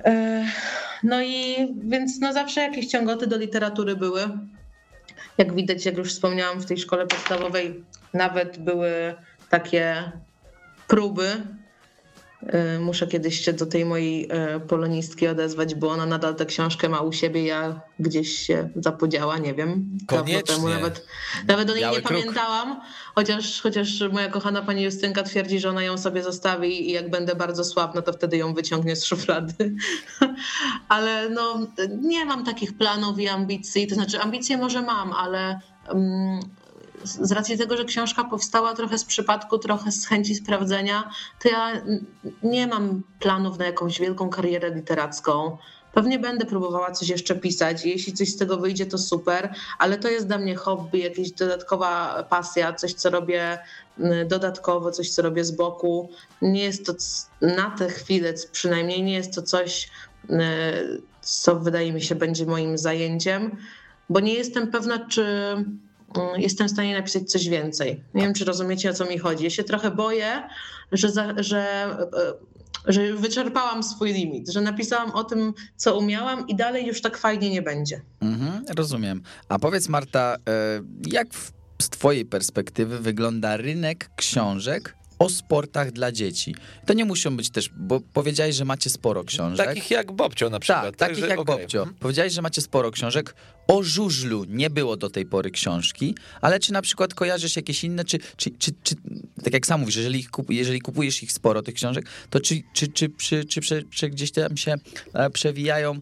E, 0.04 0.44
no 1.02 1.22
i 1.22 1.56
więc 1.84 2.20
no 2.20 2.32
zawsze 2.32 2.60
jakieś 2.60 2.86
ciągoty 2.86 3.26
do 3.26 3.36
literatury 3.36 3.96
były. 3.96 4.20
Jak 5.38 5.54
widać, 5.54 5.86
jak 5.86 5.96
już 5.96 6.08
wspomniałam, 6.08 6.60
w 6.60 6.66
tej 6.66 6.78
szkole 6.78 7.06
podstawowej 7.06 7.84
nawet 8.14 8.58
były 8.58 9.14
takie 9.50 10.12
próby. 10.88 11.46
Y, 12.76 12.80
muszę 12.80 13.06
kiedyś 13.06 13.40
się 13.40 13.52
do 13.52 13.66
tej 13.66 13.84
mojej 13.84 14.24
y, 14.24 14.60
polonistki 14.60 15.28
odezwać, 15.28 15.74
bo 15.74 15.90
ona 15.90 16.06
nadal 16.06 16.34
tę 16.34 16.46
książkę 16.46 16.88
ma 16.88 17.00
u 17.00 17.12
siebie. 17.12 17.44
Ja 17.44 17.80
gdzieś 17.98 18.38
się 18.38 18.68
zapodziała, 18.76 19.38
nie 19.38 19.54
wiem. 19.54 19.98
Koniecznie. 20.06 20.42
Temu 20.42 20.68
nawet, 20.68 21.06
nawet 21.48 21.70
o 21.70 21.72
niej 21.72 21.82
Biały 21.82 21.96
nie 21.96 22.02
kruk. 22.02 22.20
pamiętałam, 22.20 22.80
chociaż, 23.14 23.62
chociaż 23.62 24.00
moja 24.12 24.28
kochana 24.28 24.62
pani 24.62 24.82
Justynka 24.82 25.22
twierdzi, 25.22 25.60
że 25.60 25.70
ona 25.70 25.82
ją 25.82 25.98
sobie 25.98 26.22
zostawi 26.22 26.90
i 26.90 26.92
jak 26.92 27.10
będę 27.10 27.34
bardzo 27.34 27.64
sławna, 27.64 28.02
to 28.02 28.12
wtedy 28.12 28.36
ją 28.36 28.54
wyciągnie 28.54 28.96
z 28.96 29.04
szuflady. 29.04 29.74
ale 30.88 31.30
no, 31.30 31.66
nie 32.00 32.24
mam 32.24 32.44
takich 32.44 32.76
planów 32.76 33.18
i 33.18 33.28
ambicji. 33.28 33.86
To 33.86 33.94
znaczy, 33.94 34.20
ambicje 34.20 34.58
może 34.58 34.82
mam, 34.82 35.12
ale. 35.12 35.60
Z 37.04 37.32
racji 37.32 37.58
tego, 37.58 37.76
że 37.76 37.84
książka 37.84 38.24
powstała 38.24 38.74
trochę 38.74 38.98
z 38.98 39.04
przypadku, 39.04 39.58
trochę 39.58 39.92
z 39.92 40.06
chęci 40.06 40.34
sprawdzenia, 40.34 41.10
to 41.42 41.48
ja 41.48 41.82
nie 42.42 42.66
mam 42.66 43.02
planów 43.20 43.58
na 43.58 43.66
jakąś 43.66 44.00
wielką 44.00 44.28
karierę 44.28 44.74
literacką. 44.74 45.58
Pewnie 45.92 46.18
będę 46.18 46.46
próbowała 46.46 46.90
coś 46.90 47.08
jeszcze 47.08 47.34
pisać. 47.36 47.84
Jeśli 47.84 48.12
coś 48.12 48.28
z 48.28 48.36
tego 48.36 48.56
wyjdzie, 48.56 48.86
to 48.86 48.98
super, 48.98 49.54
ale 49.78 49.98
to 49.98 50.08
jest 50.08 50.26
dla 50.26 50.38
mnie 50.38 50.56
hobby, 50.56 50.98
jakaś 50.98 51.30
dodatkowa 51.30 52.22
pasja, 52.22 52.72
coś, 52.72 52.92
co 52.92 53.10
robię 53.10 53.58
dodatkowo, 54.26 54.90
coś, 54.90 55.10
co 55.10 55.22
robię 55.22 55.44
z 55.44 55.50
boku. 55.50 56.10
Nie 56.42 56.64
jest 56.64 56.86
to 56.86 56.92
na 57.40 57.70
tę 57.70 57.88
chwilę 57.88 58.34
przynajmniej 58.52 59.02
nie 59.02 59.14
jest 59.14 59.34
to 59.34 59.42
coś, 59.42 59.90
co 61.20 61.56
wydaje 61.56 61.92
mi 61.92 62.02
się 62.02 62.14
będzie 62.14 62.46
moim 62.46 62.78
zajęciem, 62.78 63.56
bo 64.10 64.20
nie 64.20 64.34
jestem 64.34 64.70
pewna, 64.70 65.06
czy 65.08 65.24
jestem 66.36 66.68
w 66.68 66.70
stanie 66.70 66.94
napisać 66.94 67.30
coś 67.30 67.48
więcej. 67.48 68.04
Nie 68.14 68.22
wiem, 68.22 68.34
czy 68.34 68.44
rozumiecie, 68.44 68.90
o 68.90 68.94
co 68.94 69.04
mi 69.04 69.18
chodzi. 69.18 69.44
Ja 69.44 69.50
się 69.50 69.64
trochę 69.64 69.90
boję, 69.90 70.42
że, 70.92 71.10
za, 71.10 71.34
że 71.36 71.86
że 72.86 73.14
wyczerpałam 73.14 73.82
swój 73.82 74.12
limit, 74.12 74.48
że 74.48 74.60
napisałam 74.60 75.10
o 75.10 75.24
tym, 75.24 75.54
co 75.76 75.98
umiałam 75.98 76.48
i 76.48 76.56
dalej 76.56 76.86
już 76.86 77.00
tak 77.00 77.18
fajnie 77.18 77.50
nie 77.50 77.62
będzie. 77.62 78.00
Mhm, 78.20 78.64
rozumiem. 78.76 79.22
A 79.48 79.58
powiedz 79.58 79.88
Marta, 79.88 80.36
e, 80.48 80.80
jak 81.06 81.28
z 81.82 81.88
twojej 81.88 82.24
perspektywy 82.24 82.98
wygląda 82.98 83.56
rynek 83.56 84.10
książek 84.16 84.96
o 85.18 85.28
sportach 85.28 85.92
dla 85.92 86.12
dzieci. 86.12 86.54
To 86.86 86.94
nie 86.94 87.04
muszą 87.04 87.36
być 87.36 87.50
też, 87.50 87.70
bo 87.76 88.00
powiedziałeś, 88.00 88.56
że 88.56 88.64
macie 88.64 88.90
sporo 88.90 89.24
książek. 89.24 89.66
Takich 89.66 89.90
jak 89.90 90.12
Bobcio 90.12 90.50
na 90.50 90.60
przykład. 90.60 90.96
Tak, 90.96 90.96
takich 90.96 91.28
jak 91.28 91.38
okay. 91.38 91.56
Bobcio. 91.56 91.78
Mhm. 91.78 91.96
Powiedziałeś, 92.00 92.32
że 92.32 92.42
macie 92.42 92.62
sporo 92.62 92.90
książek. 92.90 93.34
O 93.68 93.82
żużlu 93.82 94.44
nie 94.48 94.70
było 94.70 94.96
do 94.96 95.10
tej 95.10 95.26
pory 95.26 95.50
książki, 95.50 96.14
ale 96.40 96.60
czy 96.60 96.72
na 96.72 96.82
przykład 96.82 97.14
kojarzysz 97.14 97.56
jakieś 97.56 97.84
inne, 97.84 98.04
czy, 98.04 98.18
czy, 98.36 98.50
czy, 98.50 98.72
czy 98.82 98.94
tak 99.44 99.52
jak 99.52 99.66
sam 99.66 99.80
mówisz, 99.80 99.96
jeżeli, 99.96 100.24
kup, 100.24 100.50
jeżeli 100.50 100.80
kupujesz 100.80 101.22
ich 101.22 101.32
sporo, 101.32 101.62
tych 101.62 101.74
książek, 101.74 102.06
to 102.30 102.40
czy, 102.40 102.62
czy, 102.72 102.88
czy, 102.88 103.08
czy, 103.08 103.44
czy, 103.44 103.60
czy, 103.60 103.84
czy 103.90 104.08
gdzieś 104.08 104.30
tam 104.30 104.56
się 104.56 104.74
e, 105.14 105.30
przewijają 105.30 106.00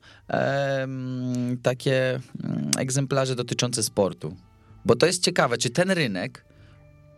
takie 1.62 2.20
mm, 2.44 2.70
egzemplarze 2.78 3.36
dotyczące 3.36 3.82
sportu? 3.82 4.36
Bo 4.84 4.96
to 4.96 5.06
jest 5.06 5.24
ciekawe, 5.24 5.58
czy 5.58 5.70
ten 5.70 5.90
rynek 5.90 6.44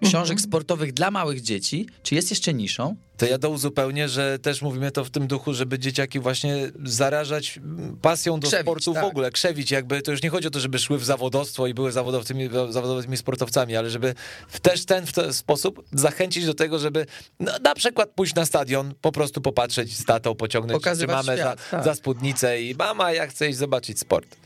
książek 0.00 0.36
mhm. 0.36 0.38
sportowych 0.38 0.92
dla 0.92 1.10
małych 1.10 1.40
dzieci, 1.40 1.86
czy 2.02 2.14
jest 2.14 2.30
jeszcze 2.30 2.54
niszą? 2.54 2.96
To 3.16 3.26
ja 3.26 3.48
uzupełnię, 3.48 4.08
że 4.08 4.38
też 4.38 4.62
mówimy 4.62 4.90
to 4.90 5.04
w 5.04 5.10
tym 5.10 5.26
duchu, 5.26 5.54
żeby 5.54 5.78
dzieciaki 5.78 6.20
właśnie 6.20 6.72
zarażać 6.84 7.60
pasją 8.02 8.40
do 8.40 8.48
krzewić, 8.48 8.64
sportu 8.64 8.94
tak. 8.94 9.04
w 9.04 9.06
ogóle, 9.06 9.30
krzewić 9.30 9.70
jakby, 9.70 10.02
to 10.02 10.10
już 10.10 10.22
nie 10.22 10.30
chodzi 10.30 10.48
o 10.48 10.50
to, 10.50 10.60
żeby 10.60 10.78
szły 10.78 10.98
w 10.98 11.04
zawodowstwo 11.04 11.66
i 11.66 11.74
były 11.74 11.92
zawodowcymi, 11.92 12.48
zawodowymi 12.70 13.16
sportowcami, 13.16 13.76
ale 13.76 13.90
żeby 13.90 14.14
też 14.62 14.84
ten 14.84 15.06
w 15.06 15.12
ten 15.12 15.32
sposób 15.32 15.84
zachęcić 15.92 16.46
do 16.46 16.54
tego, 16.54 16.78
żeby 16.78 17.06
no, 17.40 17.52
na 17.62 17.74
przykład 17.74 18.10
pójść 18.10 18.34
na 18.34 18.46
stadion, 18.46 18.94
po 19.00 19.12
prostu 19.12 19.40
popatrzeć 19.40 19.98
z 19.98 20.04
tatą, 20.04 20.34
pociągnąć 20.34 20.82
Pokazywać 20.82 21.20
czy 21.20 21.26
mamę 21.26 21.38
świat, 21.38 21.58
za, 21.58 21.70
tak. 21.70 21.84
za 21.84 21.94
spódnicę 21.94 22.62
i 22.62 22.74
mama, 22.74 23.12
ja 23.12 23.26
chcę 23.26 23.48
iść 23.48 23.58
zobaczyć 23.58 24.00
sport. 24.00 24.36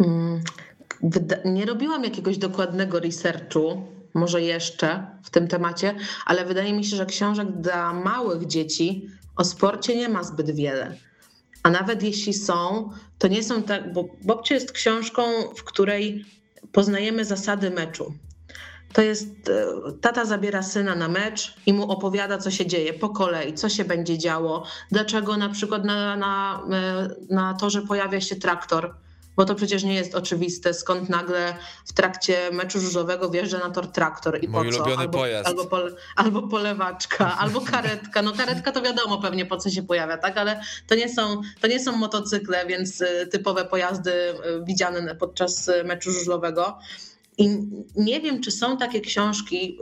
Mm, 0.00 0.42
nie 1.44 1.66
robiłam 1.66 2.04
jakiegoś 2.04 2.38
dokładnego 2.38 3.00
researchu, 3.00 3.82
może 4.14 4.42
jeszcze 4.42 5.06
w 5.22 5.30
tym 5.30 5.48
temacie, 5.48 5.94
ale 6.26 6.44
wydaje 6.44 6.72
mi 6.72 6.84
się, 6.84 6.96
że 6.96 7.06
książek 7.06 7.60
dla 7.60 7.92
małych 7.92 8.46
dzieci 8.46 9.08
o 9.36 9.44
sporcie 9.44 9.96
nie 9.96 10.08
ma 10.08 10.22
zbyt 10.22 10.50
wiele. 10.50 10.96
A 11.62 11.70
nawet 11.70 12.02
jeśli 12.02 12.34
są, 12.34 12.90
to 13.18 13.28
nie 13.28 13.42
są 13.42 13.62
tak, 13.62 13.92
bo 13.92 14.04
Bobcie 14.22 14.54
jest 14.54 14.72
książką, 14.72 15.22
w 15.56 15.64
której 15.64 16.24
poznajemy 16.72 17.24
zasady 17.24 17.70
meczu. 17.70 18.14
To 18.92 19.02
jest, 19.02 19.48
e, 19.48 19.92
tata 20.00 20.24
zabiera 20.24 20.62
syna 20.62 20.94
na 20.94 21.08
mecz 21.08 21.54
i 21.66 21.72
mu 21.72 21.90
opowiada, 21.90 22.38
co 22.38 22.50
się 22.50 22.66
dzieje 22.66 22.92
po 22.92 23.08
kolei, 23.08 23.54
co 23.54 23.68
się 23.68 23.84
będzie 23.84 24.18
działo, 24.18 24.66
dlaczego 24.90 25.36
na 25.36 25.48
przykład 25.48 25.84
na, 25.84 26.16
na, 26.16 26.62
e, 26.72 27.08
na 27.34 27.54
torze 27.54 27.82
pojawia 27.82 28.20
się 28.20 28.36
traktor, 28.36 28.94
bo 29.36 29.44
to 29.44 29.54
przecież 29.54 29.82
nie 29.82 29.94
jest 29.94 30.14
oczywiste, 30.14 30.74
skąd 30.74 31.08
nagle 31.08 31.56
w 31.86 31.92
trakcie 31.92 32.50
meczu 32.52 32.80
żużlowego 32.80 33.30
wjeżdża 33.30 33.58
na 33.58 33.70
tor 33.70 33.86
traktor 33.86 34.44
i 34.44 34.48
Mój 34.48 34.70
po 34.70 34.76
co? 34.76 34.98
Albo, 34.98 35.18
pojazd. 35.18 35.48
Albo, 35.48 35.64
pole, 35.64 35.90
albo 36.16 36.42
polewaczka, 36.42 37.36
albo 37.42 37.60
karetka. 37.60 38.22
No 38.22 38.32
karetka 38.32 38.72
to 38.72 38.82
wiadomo 38.82 39.18
pewnie 39.18 39.46
po 39.46 39.56
co 39.56 39.70
się 39.70 39.82
pojawia, 39.82 40.18
tak? 40.18 40.38
Ale 40.38 40.60
to 40.86 40.94
nie 40.94 41.08
są, 41.08 41.42
to 41.60 41.66
nie 41.66 41.80
są 41.80 41.96
motocykle, 41.96 42.66
więc 42.66 43.00
y, 43.00 43.28
typowe 43.32 43.64
pojazdy 43.64 44.12
y, 44.12 44.34
widziane 44.64 45.14
podczas 45.14 45.68
y, 45.68 45.84
meczu 45.84 46.10
żużlowego. 46.10 46.78
I 47.38 47.58
nie 47.96 48.20
wiem, 48.20 48.40
czy 48.40 48.50
są 48.50 48.76
takie 48.76 49.00
książki, 49.00 49.78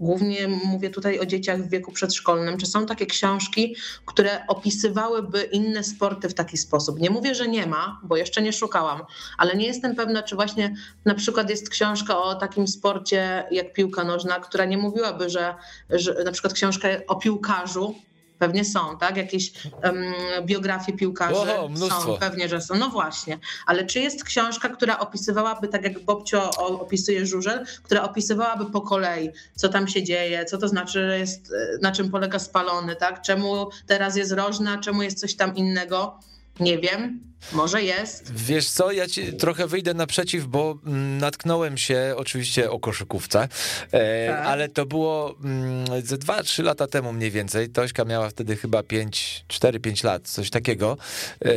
głównie 0.00 0.48
mówię 0.48 0.90
tutaj 0.90 1.18
o 1.18 1.26
dzieciach 1.26 1.62
w 1.62 1.70
wieku 1.70 1.92
przedszkolnym, 1.92 2.58
czy 2.58 2.66
są 2.66 2.86
takie 2.86 3.06
książki, 3.06 3.76
które 4.06 4.46
opisywałyby 4.46 5.42
inne 5.42 5.84
sporty 5.84 6.28
w 6.28 6.34
taki 6.34 6.56
sposób. 6.56 7.00
Nie 7.00 7.10
mówię, 7.10 7.34
że 7.34 7.48
nie 7.48 7.66
ma, 7.66 8.00
bo 8.04 8.16
jeszcze 8.16 8.42
nie 8.42 8.52
szukałam, 8.52 9.02
ale 9.38 9.56
nie 9.56 9.66
jestem 9.66 9.94
pewna, 9.94 10.22
czy 10.22 10.34
właśnie 10.34 10.74
na 11.04 11.14
przykład 11.14 11.50
jest 11.50 11.70
książka 11.70 12.18
o 12.18 12.34
takim 12.34 12.68
sporcie 12.68 13.44
jak 13.50 13.72
piłka 13.72 14.04
nożna, 14.04 14.40
która 14.40 14.64
nie 14.64 14.78
mówiłaby, 14.78 15.30
że, 15.30 15.54
że 15.90 16.24
na 16.24 16.32
przykład 16.32 16.52
książka 16.52 16.88
o 17.08 17.16
piłkarzu, 17.16 17.94
Pewnie 18.40 18.64
są, 18.64 18.98
tak? 18.98 19.16
Jakieś 19.16 19.52
um, 19.84 20.04
biografie 20.42 20.92
piłkarzy 20.92 21.34
Oho, 21.34 21.68
mnóstwo. 21.68 22.02
są, 22.02 22.18
pewnie, 22.18 22.48
że 22.48 22.60
są. 22.60 22.74
No 22.74 22.88
właśnie. 22.88 23.38
Ale 23.66 23.86
czy 23.86 24.00
jest 24.00 24.24
książka, 24.24 24.68
która 24.68 24.98
opisywałaby, 24.98 25.68
tak 25.68 25.84
jak 25.84 26.04
Bobcio 26.04 26.50
opisuje 26.80 27.26
Żużel, 27.26 27.66
która 27.82 28.02
opisywałaby 28.02 28.70
po 28.70 28.80
kolei, 28.80 29.30
co 29.56 29.68
tam 29.68 29.88
się 29.88 30.02
dzieje, 30.02 30.44
co 30.44 30.58
to 30.58 30.68
znaczy, 30.68 30.92
że 30.92 31.18
jest, 31.18 31.52
na 31.82 31.92
czym 31.92 32.10
polega 32.10 32.38
spalony, 32.38 32.96
tak? 32.96 33.22
Czemu 33.22 33.68
teraz 33.86 34.16
jest 34.16 34.32
rożna, 34.32 34.78
czemu 34.78 35.02
jest 35.02 35.20
coś 35.20 35.34
tam 35.34 35.56
innego? 35.56 36.18
Nie 36.60 36.78
wiem. 36.78 37.29
Może 37.52 37.82
jest. 37.82 38.32
Wiesz 38.34 38.70
co, 38.70 38.92
ja 38.92 39.06
ci 39.06 39.32
trochę 39.32 39.66
wyjdę 39.66 39.94
naprzeciw, 39.94 40.46
bo 40.46 40.78
mm, 40.86 41.18
natknąłem 41.18 41.78
się 41.78 42.14
oczywiście 42.16 42.70
o 42.70 42.78
koszykówce, 42.78 43.48
e, 43.92 44.28
tak. 44.28 44.46
ale 44.46 44.68
to 44.68 44.86
było 44.86 45.34
mm, 45.44 46.04
ze 46.04 46.16
2-3 46.16 46.64
lata 46.64 46.86
temu 46.86 47.12
mniej 47.12 47.30
więcej. 47.30 47.68
Tośka 47.68 48.04
miała 48.04 48.30
wtedy 48.30 48.56
chyba 48.56 48.82
5, 48.82 49.44
4-5 49.48 50.04
lat, 50.04 50.28
coś 50.28 50.50
takiego. 50.50 50.96
E, 51.44 51.50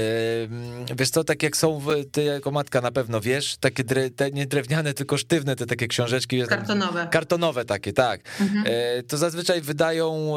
mm, 0.43 0.85
wiesz 0.97 1.09
co, 1.09 1.23
tak 1.23 1.43
jak 1.43 1.57
są, 1.57 1.81
ty 2.11 2.23
jako 2.23 2.51
matka 2.51 2.81
na 2.81 2.91
pewno 2.91 3.21
wiesz, 3.21 3.57
takie 3.57 3.83
dre, 3.83 4.09
te, 4.09 4.31
nie 4.31 4.45
drewniane, 4.45 4.93
tylko 4.93 5.17
sztywne 5.17 5.55
te 5.55 5.65
takie 5.65 5.87
książeczki. 5.87 6.43
Kartonowe. 6.47 7.07
Kartonowe 7.11 7.65
takie, 7.65 7.93
tak. 7.93 8.21
Mhm. 8.41 8.63
E, 8.67 9.03
to 9.03 9.17
zazwyczaj 9.17 9.61
wydają 9.61 10.33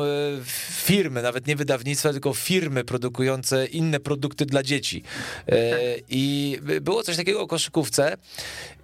firmy, 0.71 1.23
nawet 1.23 1.47
nie 1.47 1.57
wydawnictwa, 1.57 2.13
tylko 2.13 2.35
firmy 2.35 2.85
produkujące 2.85 3.67
inne 3.67 4.01
produkty 4.01 4.47
dla 4.47 4.63
dzieci. 4.63 5.03
E, 5.49 5.79
I 6.09 6.59
było 6.81 7.03
coś 7.03 7.17
takiego 7.17 7.41
o 7.41 7.47
koszykówce. 7.47 8.17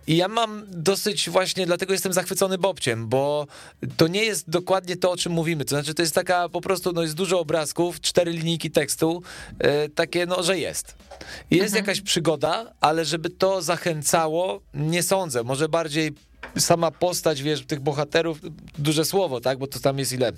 I 0.06 0.16
ja 0.16 0.28
mam 0.28 0.64
dosyć 0.68 1.30
właśnie, 1.30 1.66
dlatego 1.66 1.92
jestem 1.92 2.12
zachwycony 2.12 2.58
Bobciem, 2.58 3.08
bo 3.08 3.46
to 3.96 4.08
nie 4.08 4.24
jest 4.24 4.50
dokładnie 4.50 4.96
to, 4.96 5.10
o 5.10 5.16
czym 5.16 5.32
mówimy. 5.32 5.64
To 5.64 5.68
znaczy, 5.68 5.94
to 5.94 6.02
jest 6.02 6.14
taka 6.14 6.48
po 6.48 6.60
prostu, 6.60 6.92
no 6.92 7.02
jest 7.02 7.14
dużo 7.14 7.40
obrazków, 7.40 8.00
cztery 8.00 8.32
linijki 8.32 8.70
tekstu, 8.70 9.22
e, 9.58 9.88
takie, 9.88 10.26
no, 10.26 10.42
że 10.42 10.58
jest. 10.58 10.94
Jest 11.50 11.74
mhm. 11.74 11.84
jakaś 11.84 12.00
przygoda, 12.00 12.72
ale 12.80 13.04
żeby 13.04 13.30
to 13.30 13.62
zachęcało, 13.62 14.60
nie 14.74 15.02
sądzę. 15.02 15.42
Może 15.42 15.68
bardziej 15.68 16.12
sama 16.58 16.90
postać, 16.90 17.42
wiesz, 17.42 17.66
tych 17.66 17.80
bohaterów, 17.80 18.38
duże 18.78 19.04
słowo, 19.04 19.40
tak, 19.40 19.58
bo 19.58 19.66
to 19.66 19.80
tam 19.80 19.98
jest 19.98 20.12
ile? 20.12 20.32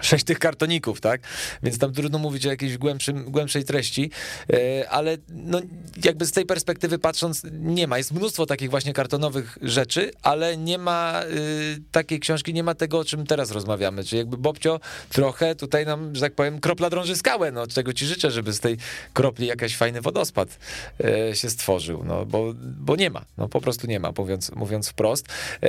Sześć 0.00 0.24
tych 0.24 0.38
kartoników, 0.38 1.00
tak? 1.00 1.20
Więc 1.62 1.78
tam 1.78 1.92
trudno 1.92 2.18
mówić 2.18 2.46
o 2.46 2.50
jakiejś 2.50 2.78
głębszym, 2.78 3.30
głębszej 3.30 3.64
treści, 3.64 4.10
e, 4.52 4.90
ale 4.90 5.16
no, 5.28 5.60
jakby 6.04 6.26
z 6.26 6.32
tej 6.32 6.46
perspektywy 6.46 6.98
patrząc, 6.98 7.42
nie 7.52 7.86
ma. 7.86 7.98
Jest 7.98 8.12
mnóstwo 8.12 8.46
takich 8.46 8.70
właśnie 8.70 8.92
kartonowych 8.92 9.58
rzeczy, 9.62 10.10
ale 10.22 10.56
nie 10.56 10.78
ma 10.78 11.22
y, 11.24 11.82
takiej 11.92 12.20
książki, 12.20 12.54
nie 12.54 12.62
ma 12.62 12.74
tego, 12.74 12.98
o 12.98 13.04
czym 13.04 13.26
teraz 13.26 13.50
rozmawiamy. 13.50 14.04
Czyli 14.04 14.18
jakby 14.18 14.36
Bobcio 14.36 14.80
trochę 15.08 15.54
tutaj 15.54 15.86
nam, 15.86 16.14
że 16.14 16.20
tak 16.20 16.34
powiem, 16.34 16.60
kropla 16.60 16.90
drąży 16.90 17.16
skałę, 17.16 17.52
no 17.52 17.66
czego 17.66 17.92
ci 17.92 18.06
życzę, 18.06 18.30
żeby 18.30 18.52
z 18.52 18.60
tej 18.60 18.76
kropli 19.12 19.46
jakiś 19.46 19.76
fajny 19.76 20.00
wodospad 20.00 20.58
e, 21.04 21.36
się 21.36 21.50
stworzył, 21.50 22.04
no 22.04 22.26
bo, 22.26 22.52
bo 22.56 22.96
nie 22.96 23.10
ma, 23.10 23.24
no 23.38 23.48
po 23.48 23.60
prostu 23.60 23.86
nie 23.86 24.00
ma, 24.00 24.12
mówiąc, 24.18 24.52
mówiąc 24.54 24.88
wprost. 24.88 25.26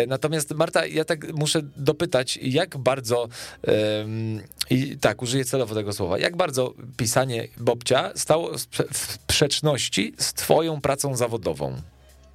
Natomiast 0.07 0.53
Marta, 0.53 0.85
ja 0.85 1.05
tak 1.05 1.33
muszę 1.33 1.61
dopytać, 1.77 2.39
jak 2.41 2.77
bardzo 2.77 3.27
i 4.69 4.97
tak, 4.97 5.21
użyję 5.21 5.45
celowo 5.45 5.75
tego 5.75 5.93
słowa. 5.93 6.19
Jak 6.19 6.37
bardzo 6.37 6.73
pisanie 6.97 7.47
Bobcia 7.57 8.11
stało 8.15 8.51
w 8.91 8.97
sprzeczności 8.97 10.13
z 10.17 10.33
twoją 10.33 10.81
pracą 10.81 11.15
zawodową? 11.15 11.75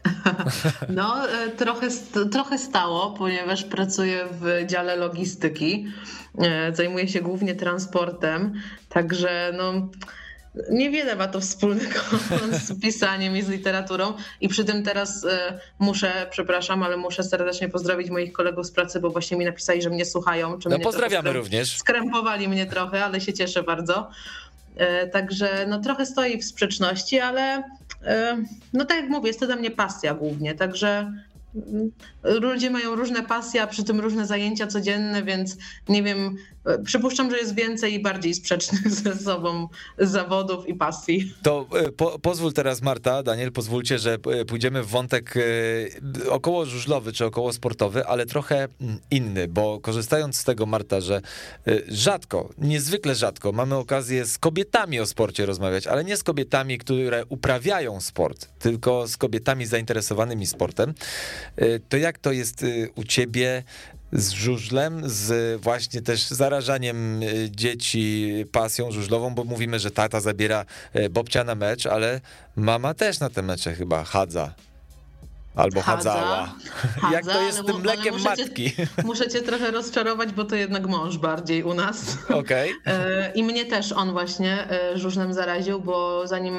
No, 0.88 1.30
e, 1.30 1.48
trochę, 1.50 1.88
trochę 2.32 2.58
stało, 2.58 3.10
ponieważ 3.10 3.64
pracuję 3.64 4.24
w 4.40 4.66
dziale 4.66 4.96
logistyki. 4.96 5.86
E, 6.38 6.74
zajmuję 6.74 7.08
się 7.08 7.20
głównie 7.20 7.54
transportem, 7.54 8.54
także 8.88 9.52
no 9.56 9.88
Niewiele 10.70 11.16
ma 11.16 11.28
to 11.28 11.40
wspólnego 11.40 12.00
z 12.66 12.80
pisaniem 12.80 13.36
i 13.36 13.42
z 13.42 13.48
literaturą 13.48 14.14
i 14.40 14.48
przy 14.48 14.64
tym 14.64 14.82
teraz 14.82 15.24
e, 15.24 15.58
muszę, 15.78 16.26
przepraszam, 16.30 16.82
ale 16.82 16.96
muszę 16.96 17.24
serdecznie 17.24 17.68
pozdrowić 17.68 18.10
moich 18.10 18.32
kolegów 18.32 18.66
z 18.66 18.70
pracy, 18.70 19.00
bo 19.00 19.10
właśnie 19.10 19.36
mi 19.36 19.44
napisali, 19.44 19.82
że 19.82 19.90
mnie 19.90 20.04
słuchają. 20.04 20.58
no 20.70 20.78
pozdrawiamy 20.78 21.30
skręp- 21.30 21.34
również. 21.34 21.78
Skrępowali 21.78 22.48
mnie 22.48 22.66
trochę, 22.66 23.04
ale 23.04 23.20
się 23.20 23.32
cieszę 23.32 23.62
bardzo. 23.62 24.10
E, 24.76 25.06
także 25.06 25.66
no 25.68 25.80
trochę 25.80 26.06
stoi 26.06 26.38
w 26.38 26.44
sprzeczności, 26.44 27.18
ale 27.18 27.62
e, 28.04 28.44
no 28.72 28.84
tak 28.84 28.96
jak 29.00 29.08
mówię, 29.10 29.28
jest 29.28 29.40
to 29.40 29.46
dla 29.46 29.56
mnie 29.56 29.70
pasja 29.70 30.14
głównie, 30.14 30.54
także 30.54 31.12
mm, 31.54 31.90
ludzie 32.24 32.70
mają 32.70 32.94
różne 32.94 33.22
pasje, 33.22 33.62
a 33.62 33.66
przy 33.66 33.84
tym 33.84 34.00
różne 34.00 34.26
zajęcia 34.26 34.66
codzienne, 34.66 35.22
więc 35.22 35.56
nie 35.88 36.02
wiem, 36.02 36.36
przypuszczam, 36.84 37.30
że 37.30 37.38
jest 37.38 37.54
więcej 37.54 37.94
i 37.94 38.00
bardziej 38.00 38.34
sprzecznych 38.34 38.90
ze 39.02 39.16
sobą 39.16 39.68
zawodów 39.98 40.68
i 40.68 40.74
pasji. 40.74 41.34
To 41.42 41.66
e, 41.74 41.92
po, 41.92 42.18
pozwól 42.18 42.52
teraz 42.52 42.82
Marta, 42.82 43.22
Daniel, 43.22 43.52
pozwólcie, 43.52 43.98
że 43.98 44.18
e, 44.40 44.44
pójdziemy 44.44 44.82
w 44.82 44.86
wątek 44.86 45.34
około 46.28 46.66
żużlowy 46.66 47.12
czy 47.12 47.24
około 47.24 47.52
sportowy, 47.52 48.06
ale 48.06 48.26
trochę 48.26 48.68
mm, 48.80 48.98
inny, 49.10 49.48
bo 49.48 49.80
korzystając 49.80 50.36
z 50.36 50.44
tego 50.44 50.66
Marta, 50.66 51.00
że 51.00 51.20
rzadko, 51.88 52.48
niezwykle 52.58 53.14
rzadko 53.14 53.52
mamy 53.52 53.74
okazję 53.74 54.26
z 54.26 54.38
kobietami 54.38 55.00
o 55.00 55.06
sporcie 55.06 55.46
rozmawiać, 55.46 55.86
ale 55.86 56.04
nie 56.04 56.16
z 56.16 56.22
kobietami, 56.22 56.78
które 56.78 57.24
uprawiają 57.28 58.00
sport, 58.00 58.48
tylko 58.58 59.08
z 59.08 59.16
kobietami 59.16 59.66
zainteresowanymi 59.66 60.46
sportem, 60.46 60.94
to 61.88 61.96
jak 61.96 62.18
to 62.18 62.32
jest 62.32 62.64
u 62.94 63.04
ciebie? 63.04 63.62
Z 64.12 64.30
żużlem, 64.30 65.02
z 65.04 65.60
właśnie 65.60 66.02
też 66.02 66.28
zarażaniem 66.28 67.22
y, 67.22 67.50
dzieci 67.50 68.34
pasją 68.52 68.90
żużlową, 68.90 69.34
bo 69.34 69.44
mówimy, 69.44 69.78
że 69.78 69.90
tata 69.90 70.20
zabiera 70.20 70.64
y, 70.96 71.10
Bobcia 71.10 71.44
na 71.44 71.54
mecz, 71.54 71.86
ale 71.86 72.20
mama 72.56 72.94
też 72.94 73.20
na 73.20 73.30
te 73.30 73.42
mecze 73.42 73.74
chyba 73.74 74.04
chadza. 74.04 74.54
Albo 75.54 75.80
Hadza, 75.80 76.12
chadzała. 76.12 76.54
Hadza, 77.00 77.14
Jak 77.16 77.24
to 77.24 77.42
jest 77.42 77.58
z 77.58 77.64
tym 77.64 77.80
mlekiem 77.80 78.14
muszę 78.14 78.28
matki? 78.28 78.72
Cię, 78.76 78.86
muszę 79.04 79.28
cię 79.28 79.42
trochę 79.42 79.70
rozczarować, 79.70 80.32
bo 80.32 80.44
to 80.44 80.56
jednak 80.56 80.86
mąż 80.86 81.18
bardziej 81.18 81.62
u 81.62 81.74
nas. 81.74 82.18
Okej. 82.28 82.72
Okay. 82.82 83.32
I 83.34 83.44
mnie 83.44 83.64
też 83.64 83.92
on 83.92 84.12
właśnie 84.12 84.70
e, 84.70 84.98
żużlem 84.98 85.34
zaraził, 85.34 85.80
bo 85.80 86.26
zanim, 86.26 86.54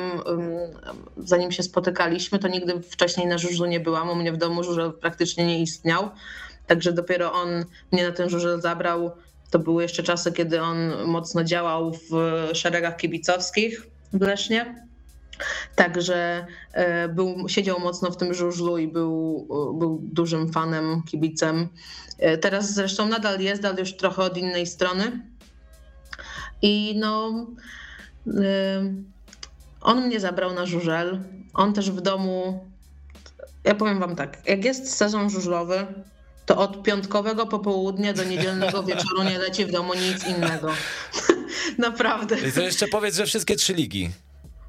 zanim 1.18 1.52
się 1.52 1.64
spotykaliśmy, 1.64 2.40
to 2.40 2.48
nigdy 2.48 2.82
wcześniej 2.82 3.28
na 3.28 3.38
żużlu 3.38 3.66
nie 3.66 3.80
byłam. 3.80 4.10
U 4.10 4.16
mnie 4.16 4.32
w 4.32 4.38
domu 4.38 4.64
żużel 4.64 4.94
praktycznie 4.94 5.46
nie 5.46 5.62
istniał. 5.62 6.10
Także 6.68 6.94
dopiero 6.94 7.34
on 7.34 7.66
mnie 7.92 8.08
na 8.08 8.12
ten 8.12 8.30
żużel 8.30 8.62
zabrał. 8.62 9.12
To 9.50 9.60
były 9.60 9.84
jeszcze 9.84 10.04
czasy, 10.04 10.32
kiedy 10.32 10.62
on 10.62 10.78
mocno 11.06 11.44
działał 11.44 11.92
w 11.94 12.12
szeregach 12.54 12.98
kibicowskich 12.98 13.88
w 14.14 14.22
Lesznie. 14.22 14.88
Także 15.76 16.46
e, 16.74 17.08
był, 17.10 17.50
siedział 17.50 17.80
mocno 17.80 18.12
w 18.12 18.18
tym 18.18 18.34
żużlu 18.34 18.78
i 18.78 18.88
był, 18.88 19.48
był 19.80 20.00
dużym 20.04 20.52
fanem, 20.52 21.04
kibicem. 21.04 21.68
E, 22.20 22.38
teraz 22.38 22.74
zresztą 22.74 23.08
nadal 23.08 23.40
jest, 23.40 23.66
ale 23.66 23.80
już 23.80 23.98
trochę 23.98 24.22
od 24.22 24.38
innej 24.38 24.68
strony. 24.68 25.20
I 26.62 26.96
no, 27.00 27.46
e, 28.28 28.94
on 29.82 30.08
mnie 30.08 30.20
zabrał 30.20 30.54
na 30.54 30.66
żużel. 30.66 31.20
On 31.54 31.74
też 31.74 31.92
w 31.92 32.02
domu. 32.02 32.68
Ja 33.64 33.76
powiem 33.76 34.00
wam 34.00 34.16
tak, 34.16 34.38
jak 34.46 34.66
jest 34.66 34.98
sezon 34.98 35.30
żużlowy, 35.30 35.86
to 36.46 36.58
od 36.58 36.84
piątkowego 36.84 37.46
popołudnia 37.46 38.14
do 38.14 38.24
niedzielnego 38.24 38.84
wieczoru 38.84 39.24
nie 39.24 39.40
leci 39.40 39.66
w 39.66 39.72
domu 39.72 39.94
nic 39.94 40.28
innego. 40.28 40.72
Naprawdę. 41.78 42.40
I 42.50 42.52
to 42.52 42.62
jeszcze 42.62 42.88
powiedz, 42.88 43.16
że 43.16 43.26
wszystkie 43.26 43.56
trzy 43.56 43.74
ligi. 43.74 44.10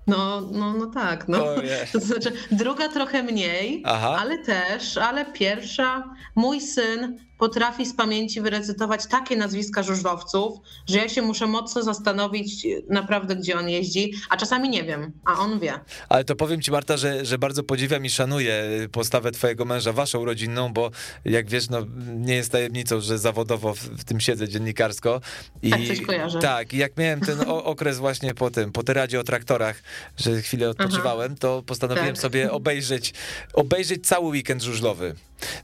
No, 0.06 0.40
no, 0.52 0.74
no 0.74 0.86
tak. 0.86 1.28
No. 1.28 1.44
To 1.92 2.00
znaczy, 2.00 2.32
druga 2.50 2.88
trochę 2.88 3.22
mniej, 3.22 3.82
Aha. 3.84 4.16
ale 4.20 4.38
też, 4.38 4.98
ale 4.98 5.24
pierwsza. 5.24 6.14
Mój 6.34 6.60
syn 6.60 7.18
potrafi 7.38 7.86
z 7.86 7.94
pamięci 7.94 8.40
wyrecytować 8.40 9.06
takie 9.06 9.36
nazwiska 9.36 9.82
żużlowców, 9.82 10.58
że 10.86 10.98
ja 10.98 11.08
się 11.08 11.22
muszę 11.22 11.46
mocno 11.46 11.82
zastanowić 11.82 12.66
naprawdę, 12.88 13.36
gdzie 13.36 13.58
on 13.58 13.68
jeździ, 13.68 14.12
a 14.30 14.36
czasami 14.36 14.68
nie 14.68 14.84
wiem, 14.84 15.12
a 15.24 15.38
on 15.38 15.58
wie. 15.58 15.80
Ale 16.08 16.24
to 16.24 16.36
powiem 16.36 16.62
ci, 16.62 16.70
Marta, 16.70 16.96
że, 16.96 17.24
że 17.24 17.38
bardzo 17.38 17.62
podziwiam 17.62 18.04
i 18.04 18.10
szanuję 18.10 18.64
postawę 18.92 19.32
twojego 19.32 19.64
męża, 19.64 19.92
waszą 19.92 20.24
rodzinną, 20.24 20.72
bo 20.72 20.90
jak 21.24 21.48
wiesz, 21.48 21.70
no, 21.70 21.86
nie 22.16 22.34
jest 22.34 22.52
tajemnicą, 22.52 23.00
że 23.00 23.18
zawodowo 23.18 23.74
w, 23.74 24.04
tym 24.04 24.20
siedzę 24.20 24.48
dziennikarsko. 24.48 25.20
I, 25.62 25.70
tak, 25.70 25.80
coś 25.88 26.00
kojarzę. 26.00 26.38
Tak, 26.38 26.72
i 26.72 26.76
jak 26.76 26.96
miałem 26.96 27.20
ten 27.20 27.38
okres 27.74 27.98
właśnie 27.98 28.34
po 28.34 28.50
tym, 28.50 28.72
po 28.72 28.82
teradzie 28.82 29.20
o 29.20 29.24
traktorach, 29.24 29.82
że 30.16 30.42
chwilę 30.42 30.70
odpoczywałem, 30.70 31.32
Aha. 31.32 31.40
to 31.40 31.62
postanowiłem 31.62 32.14
tak. 32.14 32.22
sobie 32.22 32.52
obejrzeć, 32.52 33.14
obejrzeć 33.54 34.06
cały 34.06 34.28
weekend 34.28 34.62
żużlowy. 34.62 35.14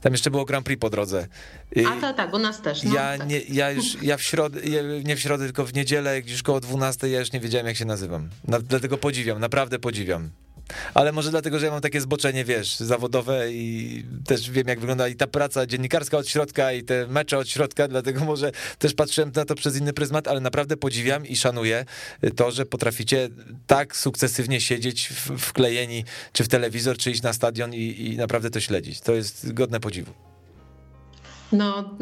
Tam 0.01 0.11
jeszcze 0.11 0.31
było 0.31 0.45
Grand 0.45 0.65
Prix 0.65 0.81
po 0.81 0.89
drodze. 0.89 1.27
A 1.87 2.01
to 2.01 2.13
tak, 2.13 2.33
u 2.33 2.37
nas 2.37 2.61
też. 2.61 2.83
No, 2.83 2.93
ja, 2.93 3.17
tak. 3.17 3.27
nie, 3.27 3.39
ja 3.39 3.71
już, 3.71 4.03
ja 4.03 4.17
w 4.17 4.21
środę, 4.21 4.59
nie 5.03 5.15
w 5.15 5.19
środę, 5.19 5.45
tylko 5.45 5.65
w 5.65 5.73
niedzielę, 5.73 6.21
już 6.27 6.43
koło 6.43 6.59
12, 6.59 7.09
ja 7.09 7.19
już 7.19 7.31
nie 7.31 7.39
wiedziałem, 7.39 7.67
jak 7.67 7.77
się 7.77 7.85
nazywam. 7.85 8.29
Na, 8.47 8.59
dlatego 8.59 8.97
podziwiam, 8.97 9.39
naprawdę 9.39 9.79
podziwiam. 9.79 10.29
Ale 10.93 11.11
może 11.11 11.31
dlatego, 11.31 11.59
że 11.59 11.65
ja 11.65 11.71
mam 11.71 11.81
takie 11.81 12.01
zboczenie, 12.01 12.45
wiesz, 12.45 12.79
zawodowe 12.79 13.51
i 13.51 14.03
też 14.27 14.51
wiem, 14.51 14.67
jak 14.67 14.79
wygląda 14.79 15.07
i 15.07 15.15
ta 15.15 15.27
praca 15.27 15.65
dziennikarska 15.65 16.17
od 16.17 16.27
środka 16.27 16.73
i 16.73 16.83
te 16.83 17.07
mecze 17.07 17.37
od 17.37 17.49
środka, 17.49 17.87
dlatego 17.87 18.25
może 18.25 18.51
też 18.79 18.93
patrzyłem 18.93 19.31
na 19.35 19.45
to 19.45 19.55
przez 19.55 19.77
inny 19.77 19.93
pryzmat, 19.93 20.27
ale 20.27 20.39
naprawdę 20.39 20.77
podziwiam 20.77 21.25
i 21.25 21.35
szanuję 21.35 21.85
to, 22.35 22.51
że 22.51 22.65
potraficie 22.65 23.29
tak 23.67 23.95
sukcesywnie 23.95 24.61
siedzieć 24.61 25.09
wklejeni 25.37 26.05
czy 26.33 26.43
w 26.43 26.47
telewizor, 26.47 26.97
czy 26.97 27.11
iść 27.11 27.21
na 27.21 27.33
stadion 27.33 27.73
i, 27.73 28.11
i 28.13 28.17
naprawdę 28.17 28.49
to 28.49 28.59
śledzić. 28.59 29.01
To 29.01 29.13
jest 29.13 29.53
godne 29.53 29.79
podziwu. 29.79 30.30
No, 31.51 31.97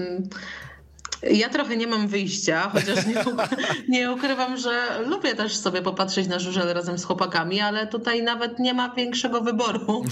ja 1.24 1.50
trochę 1.50 1.78
nie 1.78 1.88
mam 1.88 2.08
wyjścia, 2.08 2.70
chociaż 2.70 3.06
nie, 3.06 3.16
nie, 3.98 4.12
ukrywam, 4.12 4.58
że 4.58 5.04
lubię 5.06 5.36
też 5.36 5.58
sobie 5.58 5.82
popatrzeć 5.82 6.28
na 6.28 6.40
żużel 6.40 6.74
razem 6.74 6.98
z 6.98 7.04
chłopakami, 7.04 7.62
ale 7.62 7.88
tutaj 7.88 8.24
nawet 8.24 8.60
nie 8.60 8.74
ma 8.74 8.96
większego 8.96 9.42
wyboru. 9.42 10.04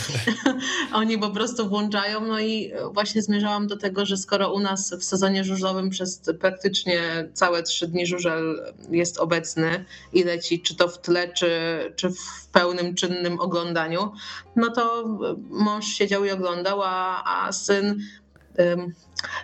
Oni 0.93 1.17
po 1.17 1.29
prostu 1.29 1.69
włączają, 1.69 2.21
no 2.21 2.39
i 2.39 2.71
właśnie 2.93 3.21
zmierzałam 3.21 3.67
do 3.67 3.77
tego, 3.77 4.05
że 4.05 4.17
skoro 4.17 4.53
u 4.53 4.59
nas 4.59 4.93
w 4.99 5.03
sezonie 5.03 5.43
żużlowym 5.43 5.89
przez 5.89 6.21
praktycznie 6.39 7.01
całe 7.33 7.63
trzy 7.63 7.87
dni 7.87 8.05
żużel 8.05 8.73
jest 8.91 9.17
obecny 9.17 9.85
i 10.13 10.23
leci 10.23 10.61
czy 10.61 10.75
to 10.75 10.87
w 10.87 11.01
tle, 11.01 11.33
czy, 11.33 11.49
czy 11.95 12.09
w 12.09 12.47
pełnym, 12.51 12.95
czynnym 12.95 13.39
oglądaniu, 13.39 14.11
no 14.55 14.71
to 14.71 15.03
mąż 15.49 15.85
siedział 15.85 16.25
i 16.25 16.31
oglądał, 16.31 16.81
a, 16.83 17.23
a 17.23 17.51
syn 17.51 17.99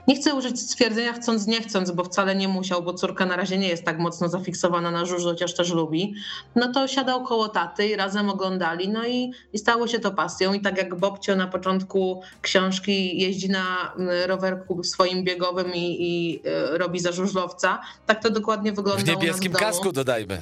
nie 0.08 0.16
chcę 0.16 0.36
użyć 0.36 0.62
stwierdzenia 0.62 1.14
chcąc, 1.14 1.48
nie 1.48 1.62
chcąc, 1.62 1.92
bo 1.92 2.04
wcale 2.04 2.36
nie 2.36 2.48
musiał, 2.48 2.84
bo 2.84 2.94
córka 2.94 3.26
na 3.26 3.36
razie 3.36 3.58
nie 3.58 3.68
jest 3.68 3.84
tak 3.84 4.00
mocno 4.00 4.30
zafiksowana 4.30 4.92
na 4.92 5.06
żużlu, 5.06 5.30
chociaż 5.30 5.54
też 5.54 5.72
lubi. 5.72 6.16
No 6.56 6.72
to 6.74 6.88
siadał 6.88 7.24
koło 7.24 7.50
taty 7.50 7.88
i 7.88 7.96
razem 7.96 8.30
oglądali, 8.30 8.90
no 8.90 9.08
i, 9.08 9.32
i 9.54 9.58
stało 9.58 9.88
się 9.88 10.00
to 10.00 10.12
pasją. 10.12 10.54
I 10.54 10.62
tak 10.62 10.78
jak 10.78 10.96
Bobcio 10.96 11.36
na 11.36 11.48
początku 11.48 12.22
książki 12.42 13.22
jeździ 13.22 13.50
na 13.50 13.94
rowerku 14.26 14.84
swoim 14.84 15.24
biegowym 15.24 15.74
i, 15.74 15.98
i 16.00 16.42
e, 16.46 16.78
robi 16.78 17.00
za 17.00 17.12
żużlowca, 17.12 17.82
tak 18.06 18.24
to 18.24 18.30
dokładnie 18.30 18.74
wygląda 18.74 19.04
W 19.04 19.08
niebieskim 19.08 19.54
kasku 19.54 19.92
dodajmy. 19.92 20.42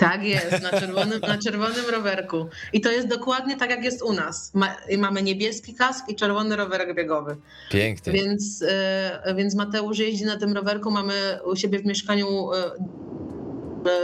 Tak 0.00 0.24
jest, 0.24 0.62
na 0.62 0.80
czerwonym, 0.80 1.20
na 1.20 1.38
czerwonym 1.38 1.84
rowerku. 1.90 2.46
I 2.72 2.80
to 2.80 2.90
jest 2.90 3.08
dokładnie 3.08 3.56
tak, 3.56 3.70
jak 3.70 3.84
jest 3.84 4.02
u 4.02 4.12
nas. 4.12 4.54
Ma, 4.54 4.76
mamy 4.98 5.22
niebieski 5.22 5.74
kask 5.74 6.08
i 6.08 6.14
czerwony 6.14 6.56
rowerek 6.56 6.94
biegowy. 6.94 7.36
Pięknie. 7.70 8.12
Więc, 8.12 8.62
y, 8.62 9.34
więc 9.36 9.54
Mateusz 9.54 9.98
jeździ 9.98 10.24
na 10.24 10.36
tym 10.36 10.52
rowerku. 10.52 10.90
Mamy 10.90 11.38
u 11.44 11.56
siebie 11.56 11.78
w 11.78 11.86
mieszkaniu 11.86 12.52
y, 12.52 12.56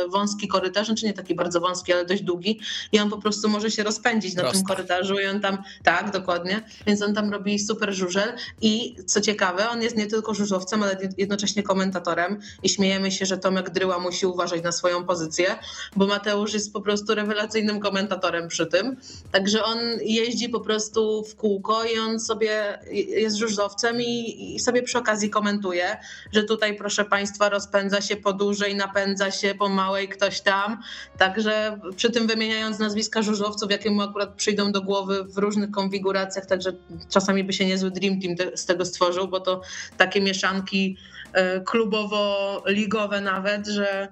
wąski 0.09 0.49
korytarz, 0.49 0.87
znaczy 0.87 1.07
nie 1.07 1.13
taki 1.13 1.35
bardzo 1.35 1.61
wąski, 1.61 1.93
ale 1.93 2.05
dość 2.05 2.23
długi. 2.23 2.61
I 2.93 3.01
on 3.01 3.11
po 3.11 3.19
prostu 3.19 3.49
może 3.49 3.71
się 3.71 3.83
rozpędzić 3.83 4.35
na 4.35 4.53
tym 4.53 4.63
korytarzu 4.63 5.19
i 5.19 5.27
on 5.27 5.41
tam, 5.41 5.59
tak, 5.83 6.11
dokładnie, 6.11 6.63
więc 6.87 7.03
on 7.03 7.15
tam 7.15 7.33
robi 7.33 7.59
super 7.59 7.95
żużel 7.95 8.33
i 8.61 8.97
co 9.07 9.21
ciekawe, 9.21 9.71
on 9.71 9.83
jest 9.83 9.97
nie 9.97 10.07
tylko 10.07 10.35
żużlowcem, 10.35 10.83
ale 10.83 10.99
jednocześnie 11.19 11.63
komentatorem. 11.63 12.41
I 12.63 12.69
śmiejemy 12.69 13.11
się, 13.11 13.27
że 13.27 13.39
Tomek 13.39 13.71
Dryła 13.71 13.99
musi 13.99 14.27
uważać 14.27 14.63
na 14.63 14.73
swoją 14.73 15.05
pozycję, 15.05 15.59
bo 15.97 16.07
Mateusz 16.07 16.55
jest 16.55 16.73
po 16.73 16.81
prostu 16.81 17.15
rewelacyjnym 17.15 17.81
komentatorem 17.81 18.49
przy 18.49 18.67
tym, 18.67 18.97
także 19.33 19.65
on 19.65 19.79
jeździ 20.01 20.49
po 20.49 20.61
prostu 20.61 21.25
w 21.25 21.37
kółko 21.37 21.85
i 21.85 21.99
on 21.99 22.21
sobie 22.21 22.79
jest 22.93 23.37
żużlowcem 23.37 24.01
i, 24.01 24.55
i 24.55 24.61
sobie 24.61 24.83
przy 24.83 24.99
okazji 24.99 25.31
komentuje, 25.31 25.97
że 26.33 26.43
tutaj 26.43 26.77
proszę 26.77 27.05
Państwa 27.05 27.49
rozpędza 27.49 28.01
się 28.01 28.17
po 28.17 28.33
dłużej, 28.33 28.77
napędza 28.77 29.31
się 29.31 29.55
po 29.55 29.66
małej 29.69 30.09
ktoś 30.09 30.41
tam. 30.41 30.83
Także 31.19 31.79
przy 31.97 32.11
tym 32.11 32.27
wymieniając 32.27 32.79
nazwiska 32.79 33.23
żużlowców, 33.23 33.71
jakie 33.71 33.91
mu 33.91 34.03
akurat 34.03 34.35
przyjdą 34.35 34.73
do 34.73 34.83
głowy 34.83 35.25
w 35.25 35.39
różnych 35.39 35.71
konfiguracjach, 35.71 36.47
także 36.47 36.73
czasami 37.11 37.45
by 37.45 37.53
się 37.53 37.67
niezły 37.67 37.91
Dream 37.91 38.21
Team 38.21 38.37
te, 38.37 38.57
z 38.57 38.67
tego 38.67 38.85
stworzył, 38.85 39.29
bo 39.29 39.41
to 39.41 39.61
takie 39.97 40.21
mieszanki 40.21 40.97
e, 41.33 41.61
klubowo-ligowe 41.61 43.23
nawet, 43.23 43.67
że 43.67 44.09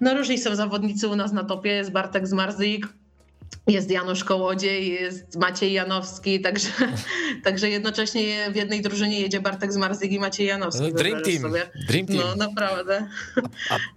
no 0.00 0.14
różni 0.14 0.38
są 0.38 0.56
zawodnicy 0.56 1.08
u 1.08 1.16
nas 1.16 1.32
na 1.32 1.44
topie. 1.44 1.70
Jest 1.70 1.92
Bartek 1.92 2.28
Zmarzyk, 2.28 2.88
jest 3.66 3.90
Janusz 3.90 4.24
Kołodziej, 4.24 4.92
jest 4.92 5.36
Maciej 5.36 5.72
Janowski, 5.72 6.40
także, 6.40 6.68
także 7.44 7.70
jednocześnie 7.70 8.50
w 8.52 8.56
jednej 8.56 8.82
drużynie 8.82 9.20
jedzie 9.20 9.40
Bartek 9.40 9.72
Zmarzyk 9.72 10.12
i 10.12 10.18
Maciej 10.18 10.46
Janowski. 10.46 10.82
No, 10.82 10.90
dream, 10.90 11.22
team. 11.22 11.42
Sobie. 11.42 11.70
dream 11.88 12.06
Team. 12.06 12.18
No 12.18 12.34
naprawdę. 12.36 13.08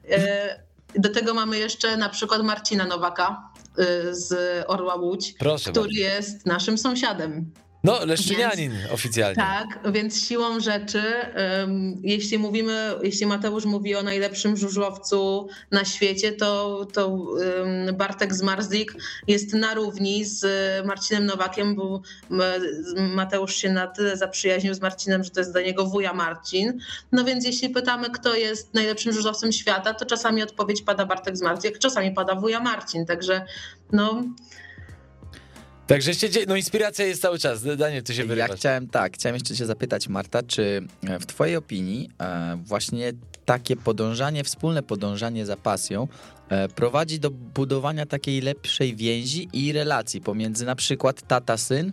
E, 0.09 0.63
do 0.95 1.09
tego 1.09 1.33
mamy 1.33 1.59
jeszcze 1.59 1.97
na 1.97 2.09
przykład 2.09 2.43
Marcina 2.43 2.85
Nowaka 2.85 3.49
y, 3.79 4.15
z 4.15 4.35
Orła 4.67 4.95
Łódź, 4.95 5.33
Proszę 5.33 5.71
który 5.71 5.85
bardzo. 5.85 5.99
jest 5.99 6.45
naszym 6.45 6.77
sąsiadem. 6.77 7.51
No, 7.83 8.05
Leszczynianin 8.05 8.71
więc, 8.71 8.91
oficjalnie. 8.91 9.35
Tak, 9.35 9.79
więc 9.91 10.27
siłą 10.27 10.59
rzeczy, 10.59 11.01
um, 11.59 12.01
jeśli 12.03 12.37
mówimy, 12.37 12.93
jeśli 13.03 13.25
Mateusz 13.25 13.65
mówi 13.65 13.95
o 13.95 14.03
najlepszym 14.03 14.57
żużlowcu 14.57 15.47
na 15.71 15.85
świecie, 15.85 16.31
to, 16.31 16.85
to 16.93 17.07
um, 17.07 17.95
Bartek 17.95 18.33
Zmarzlik 18.33 18.95
jest 19.27 19.53
na 19.53 19.73
równi 19.73 20.25
z 20.25 20.45
Marcinem 20.85 21.25
Nowakiem, 21.25 21.75
bo 21.75 22.01
Mateusz 23.15 23.55
się 23.55 23.69
na 23.69 23.87
tyle 23.87 24.17
zaprzyjaźnił 24.17 24.73
z 24.73 24.81
Marcinem, 24.81 25.23
że 25.23 25.29
to 25.29 25.39
jest 25.39 25.51
dla 25.51 25.61
niego 25.61 25.85
wuja 25.85 26.13
Marcin. 26.13 26.79
No 27.11 27.23
więc 27.23 27.45
jeśli 27.45 27.69
pytamy, 27.69 28.09
kto 28.09 28.35
jest 28.35 28.73
najlepszym 28.73 29.13
żużlowcem 29.13 29.51
świata, 29.51 29.93
to 29.93 30.05
czasami 30.05 30.43
odpowiedź 30.43 30.81
pada 30.81 31.05
Bartek 31.05 31.37
Zmarzlik, 31.37 31.79
czasami 31.79 32.11
pada 32.11 32.35
wuja 32.35 32.59
Marcin, 32.59 33.05
także 33.05 33.45
no 33.91 34.23
Także 35.87 36.13
się 36.13 36.29
dzieje, 36.29 36.45
no 36.49 36.55
inspiracja 36.55 37.05
jest 37.05 37.21
cały 37.21 37.39
czas. 37.39 37.63
Daniel, 37.77 38.03
ty 38.03 38.13
się 38.13 38.25
wyrywasz. 38.25 38.49
Ja 38.49 38.55
chciałem, 38.55 38.87
tak, 38.87 39.13
chciałem 39.13 39.35
jeszcze 39.35 39.55
cię 39.55 39.65
zapytać, 39.65 40.07
Marta, 40.07 40.43
czy 40.43 40.87
e, 41.03 41.19
w 41.19 41.25
twojej 41.25 41.55
opinii 41.55 42.09
e, 42.21 42.57
właśnie 42.65 43.13
takie 43.45 43.75
podążanie, 43.75 44.43
wspólne 44.43 44.83
podążanie 44.83 45.45
za 45.45 45.57
pasją 45.57 46.07
e, 46.49 46.67
prowadzi 46.67 47.19
do 47.19 47.31
budowania 47.31 48.05
takiej 48.05 48.41
lepszej 48.41 48.95
więzi 48.95 49.49
i 49.53 49.71
relacji 49.71 50.21
pomiędzy 50.21 50.65
na 50.65 50.75
przykład 50.75 51.27
tata-syn, 51.27 51.91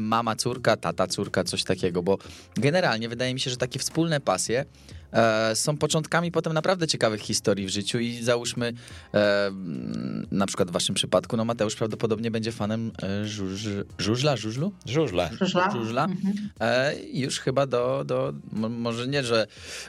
mama, 0.00 0.36
córka, 0.36 0.76
tata, 0.76 1.06
córka, 1.06 1.44
coś 1.44 1.64
takiego, 1.64 2.02
bo 2.02 2.18
generalnie 2.56 3.08
wydaje 3.08 3.34
mi 3.34 3.40
się, 3.40 3.50
że 3.50 3.56
takie 3.56 3.78
wspólne 3.78 4.20
pasje 4.20 4.64
E, 5.14 5.56
są 5.56 5.76
początkami 5.76 6.32
potem 6.32 6.52
naprawdę 6.52 6.86
ciekawych 6.86 7.20
historii 7.20 7.66
w 7.66 7.70
życiu 7.70 7.98
i 7.98 8.22
załóżmy 8.22 8.72
e, 9.14 9.50
na 10.30 10.46
przykład 10.46 10.70
w 10.70 10.72
waszym 10.72 10.94
przypadku, 10.94 11.36
no 11.36 11.44
Mateusz 11.44 11.76
prawdopodobnie 11.76 12.30
będzie 12.30 12.52
fanem 12.52 12.92
e, 13.02 13.26
żuż, 13.26 13.68
żużla, 13.98 14.36
żużlu? 14.36 14.72
Żużla. 14.86 15.30
Żużla. 15.40 15.70
żużla. 15.70 16.04
Mhm. 16.04 16.50
Już 17.12 17.40
chyba 17.40 17.66
do, 17.66 18.04
do, 18.06 18.32
może 18.68 19.08
nie, 19.08 19.24
że 19.24 19.46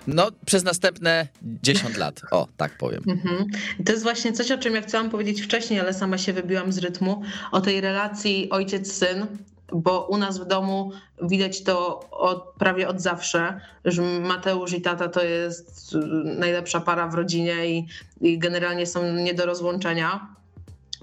no 0.07 0.27
przez 0.45 0.63
następne 0.63 1.27
10 1.63 1.97
lat, 1.97 2.21
o 2.31 2.47
tak 2.57 2.77
powiem. 2.77 3.03
Mhm. 3.07 3.45
To 3.85 3.91
jest 3.91 4.03
właśnie 4.03 4.33
coś, 4.33 4.51
o 4.51 4.57
czym 4.57 4.75
ja 4.75 4.81
chciałam 4.81 5.09
powiedzieć 5.09 5.41
wcześniej, 5.41 5.79
ale 5.79 5.93
sama 5.93 6.17
się 6.17 6.33
wybiłam 6.33 6.71
z 6.71 6.77
rytmu, 6.77 7.21
o 7.51 7.61
tej 7.61 7.81
relacji 7.81 8.49
ojciec-syn, 8.49 9.25
bo 9.73 10.07
u 10.07 10.17
nas 10.17 10.39
w 10.39 10.45
domu 10.45 10.91
widać 11.21 11.63
to 11.63 11.99
od, 12.11 12.53
prawie 12.57 12.87
od 12.87 13.01
zawsze, 13.01 13.59
że 13.85 14.01
Mateusz 14.01 14.73
i 14.73 14.81
tata 14.81 15.07
to 15.15 15.23
jest 15.23 15.95
najlepsza 16.23 16.81
para 16.81 17.07
w 17.07 17.13
rodzinie 17.13 17.67
i, 17.67 17.87
i 18.21 18.39
generalnie 18.39 18.85
są 18.85 19.13
nie 19.13 19.33
do 19.33 19.45
rozłączenia. 19.45 20.27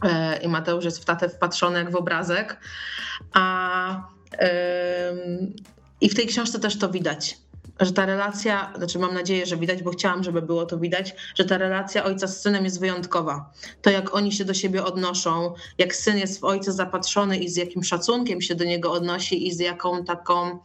E, 0.02 0.36
I 0.42 0.48
Mateusz 0.48 0.84
jest 0.84 1.02
w 1.02 1.04
tatę 1.04 1.28
wpatrzony 1.28 1.78
jak 1.78 1.90
w 1.90 1.96
obrazek. 1.96 2.60
A, 3.32 4.08
I 6.00 6.08
w 6.08 6.14
tej 6.14 6.26
książce 6.26 6.60
też 6.60 6.78
to 6.78 6.88
widać 6.88 7.42
że 7.80 7.92
ta 7.92 8.06
relacja, 8.06 8.72
znaczy 8.76 8.98
mam 8.98 9.14
nadzieję, 9.14 9.46
że 9.46 9.56
widać, 9.56 9.82
bo 9.82 9.90
chciałam, 9.90 10.24
żeby 10.24 10.42
było 10.42 10.66
to 10.66 10.78
widać, 10.78 11.14
że 11.34 11.44
ta 11.44 11.58
relacja 11.58 12.04
ojca 12.04 12.26
z 12.26 12.40
synem 12.40 12.64
jest 12.64 12.80
wyjątkowa. 12.80 13.52
To 13.82 13.90
jak 13.90 14.14
oni 14.14 14.32
się 14.32 14.44
do 14.44 14.54
siebie 14.54 14.84
odnoszą, 14.84 15.54
jak 15.78 15.94
syn 15.94 16.18
jest 16.18 16.40
w 16.40 16.44
ojca 16.44 16.72
zapatrzony 16.72 17.38
i 17.38 17.48
z 17.48 17.56
jakim 17.56 17.84
szacunkiem 17.84 18.40
się 18.40 18.54
do 18.54 18.64
niego 18.64 18.92
odnosi 18.92 19.46
i 19.46 19.52
z 19.52 19.60
jaką 19.60 20.04
taką. 20.04 20.58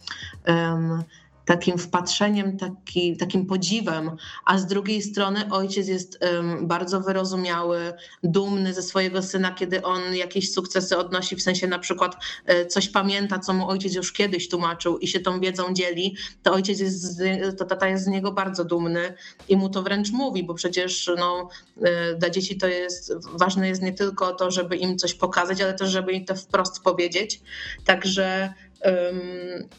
Takim 1.47 1.77
wpatrzeniem, 1.77 2.57
taki, 2.57 3.17
takim 3.17 3.45
podziwem, 3.45 4.11
a 4.45 4.57
z 4.57 4.65
drugiej 4.65 5.01
strony 5.01 5.51
ojciec 5.51 5.87
jest 5.87 6.19
bardzo 6.61 7.01
wyrozumiały, 7.01 7.93
dumny 8.23 8.73
ze 8.73 8.81
swojego 8.81 9.21
syna, 9.21 9.51
kiedy 9.51 9.83
on 9.83 10.15
jakieś 10.15 10.53
sukcesy 10.53 10.97
odnosi, 10.97 11.35
w 11.35 11.41
sensie 11.41 11.67
na 11.67 11.79
przykład 11.79 12.15
e, 12.45 12.65
coś 12.65 12.89
pamięta, 12.89 13.39
co 13.39 13.53
mu 13.53 13.69
ojciec 13.69 13.95
już 13.95 14.13
kiedyś 14.13 14.49
tłumaczył 14.49 14.97
i 14.97 15.07
się 15.07 15.19
tą 15.19 15.39
wiedzą 15.39 15.73
dzieli, 15.73 16.15
to 16.43 16.53
ojciec 16.53 16.79
jest, 16.79 17.21
to 17.57 17.65
tata 17.65 17.87
jest 17.87 18.03
z 18.03 18.07
niego 18.07 18.31
bardzo 18.31 18.65
dumny 18.65 19.13
i 19.49 19.57
mu 19.57 19.69
to 19.69 19.83
wręcz 19.83 20.11
mówi, 20.11 20.43
bo 20.43 20.53
przecież 20.53 21.11
no, 21.17 21.49
e, 21.81 22.15
dla 22.15 22.29
dzieci 22.29 22.57
to 22.57 22.67
jest, 22.67 23.13
ważne 23.33 23.67
jest 23.67 23.81
nie 23.81 23.93
tylko 23.93 24.33
to, 24.33 24.51
żeby 24.51 24.77
im 24.77 24.97
coś 24.97 25.13
pokazać, 25.13 25.61
ale 25.61 25.73
też, 25.73 25.89
żeby 25.89 26.11
im 26.11 26.25
to 26.25 26.35
wprost 26.35 26.83
powiedzieć. 26.83 27.41
Także 27.85 28.53
um, 28.85 29.69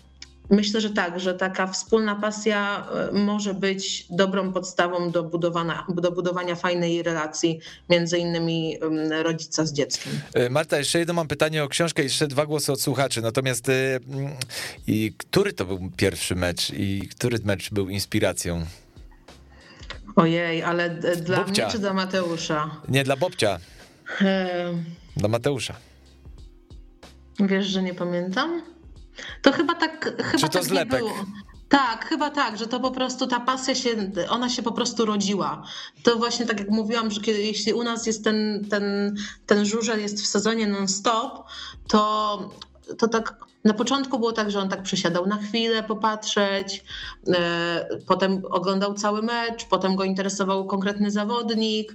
Myślę, 0.51 0.81
że 0.81 0.91
tak, 0.91 1.21
że 1.21 1.35
taka 1.35 1.67
wspólna 1.67 2.15
pasja 2.15 2.87
e, 3.09 3.13
może 3.13 3.55
być 3.55 4.07
dobrą 4.11 4.53
podstawą 4.53 5.11
do 5.11 5.23
budowania, 5.23 5.87
do 5.89 6.13
budowania 6.13 6.55
fajnej 6.55 7.03
relacji 7.03 7.61
między 7.91 8.19
innymi 8.19 8.79
rodzica 9.23 9.67
z 9.67 9.73
dzieckiem. 9.73 10.13
E, 10.35 10.51
Marta, 10.51 10.79
jeszcze 10.79 10.99
jedno 10.99 11.15
mam 11.15 11.29
pytanie 11.29 11.65
o 11.65 11.69
książkę 11.69 12.03
i 12.03 12.05
jeszcze 12.05 12.27
dwa 12.27 12.47
głosy 12.47 12.73
od 12.73 12.81
słuchaczy. 12.81 13.23
Natomiast 13.23 13.69
e, 13.69 13.73
i 14.87 15.13
który 15.19 15.53
to 15.53 15.65
był 15.65 15.91
pierwszy 15.97 16.35
mecz 16.35 16.71
i 16.71 17.09
który 17.11 17.39
mecz 17.45 17.71
był 17.71 17.89
inspiracją? 17.89 18.67
Ojej, 20.17 20.63
ale 20.63 20.91
dla 20.91 21.37
Bobcia. 21.37 21.63
mnie 21.63 21.73
czy 21.73 21.79
dla 21.79 21.93
Mateusza? 21.93 22.71
Nie, 22.89 23.05
dla 23.05 23.17
Bobcia. 23.17 23.59
Dla 25.17 25.29
Mateusza. 25.29 25.75
Wiesz, 27.41 27.67
że 27.67 27.83
nie 27.83 27.95
pamiętam? 27.95 28.63
To 29.43 29.53
chyba 29.53 29.75
tak, 29.75 30.05
chyba 30.25 30.39
Czy 30.39 30.49
to 30.49 30.49
tak 30.49 30.65
zlepek? 30.65 30.99
było. 30.99 31.15
Tak, 31.69 32.07
chyba 32.09 32.31
tak, 32.31 32.59
że 32.59 32.67
to 32.67 32.81
po 32.81 32.91
prostu 32.91 33.27
ta 33.27 33.41
pasja 33.41 33.75
się, 33.75 33.91
ona 34.29 34.49
się 34.49 34.63
po 34.63 34.73
prostu 34.73 35.05
rodziła. 35.05 35.63
To 36.03 36.17
właśnie 36.17 36.47
tak 36.47 36.61
jak 36.61 36.71
mówiłam, 36.71 37.11
że 37.11 37.21
kiedy, 37.21 37.43
jeśli 37.43 37.73
u 37.73 37.83
nas 37.83 38.07
jest 38.07 38.25
ten, 38.25 38.67
ten, 38.71 39.17
ten 39.47 39.65
żużel 39.65 40.01
jest 40.01 40.23
w 40.23 40.27
sezonie 40.27 40.67
non-stop, 40.67 41.45
to, 41.89 42.51
to 42.99 43.09
tak 43.09 43.37
na 43.65 43.75
początku 43.75 44.19
było 44.19 44.33
tak, 44.33 44.51
że 44.51 44.61
on 44.61 44.69
tak 44.69 44.83
przysiadał 44.83 45.27
na 45.27 45.37
chwilę 45.37 45.83
popatrzeć, 45.83 46.85
e, 47.35 47.99
potem 48.07 48.43
oglądał 48.51 48.95
cały 48.95 49.23
mecz, 49.23 49.65
potem 49.65 49.97
go 49.97 50.05
interesował 50.05 50.67
konkretny 50.67 51.11
zawodnik, 51.11 51.95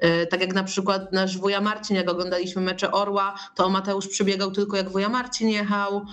E, 0.00 0.26
tak 0.26 0.40
jak 0.40 0.54
na 0.54 0.64
przykład 0.64 1.12
nasz 1.12 1.38
wuja 1.38 1.60
Marcin, 1.60 1.96
jak 1.96 2.10
oglądaliśmy 2.10 2.62
mecze 2.62 2.92
Orła, 2.92 3.34
to 3.54 3.68
Mateusz 3.68 4.08
przybiegał 4.08 4.50
tylko 4.50 4.76
jak 4.76 4.90
wuja 4.90 5.08
Marcin 5.08 5.48
jechał, 5.48 6.06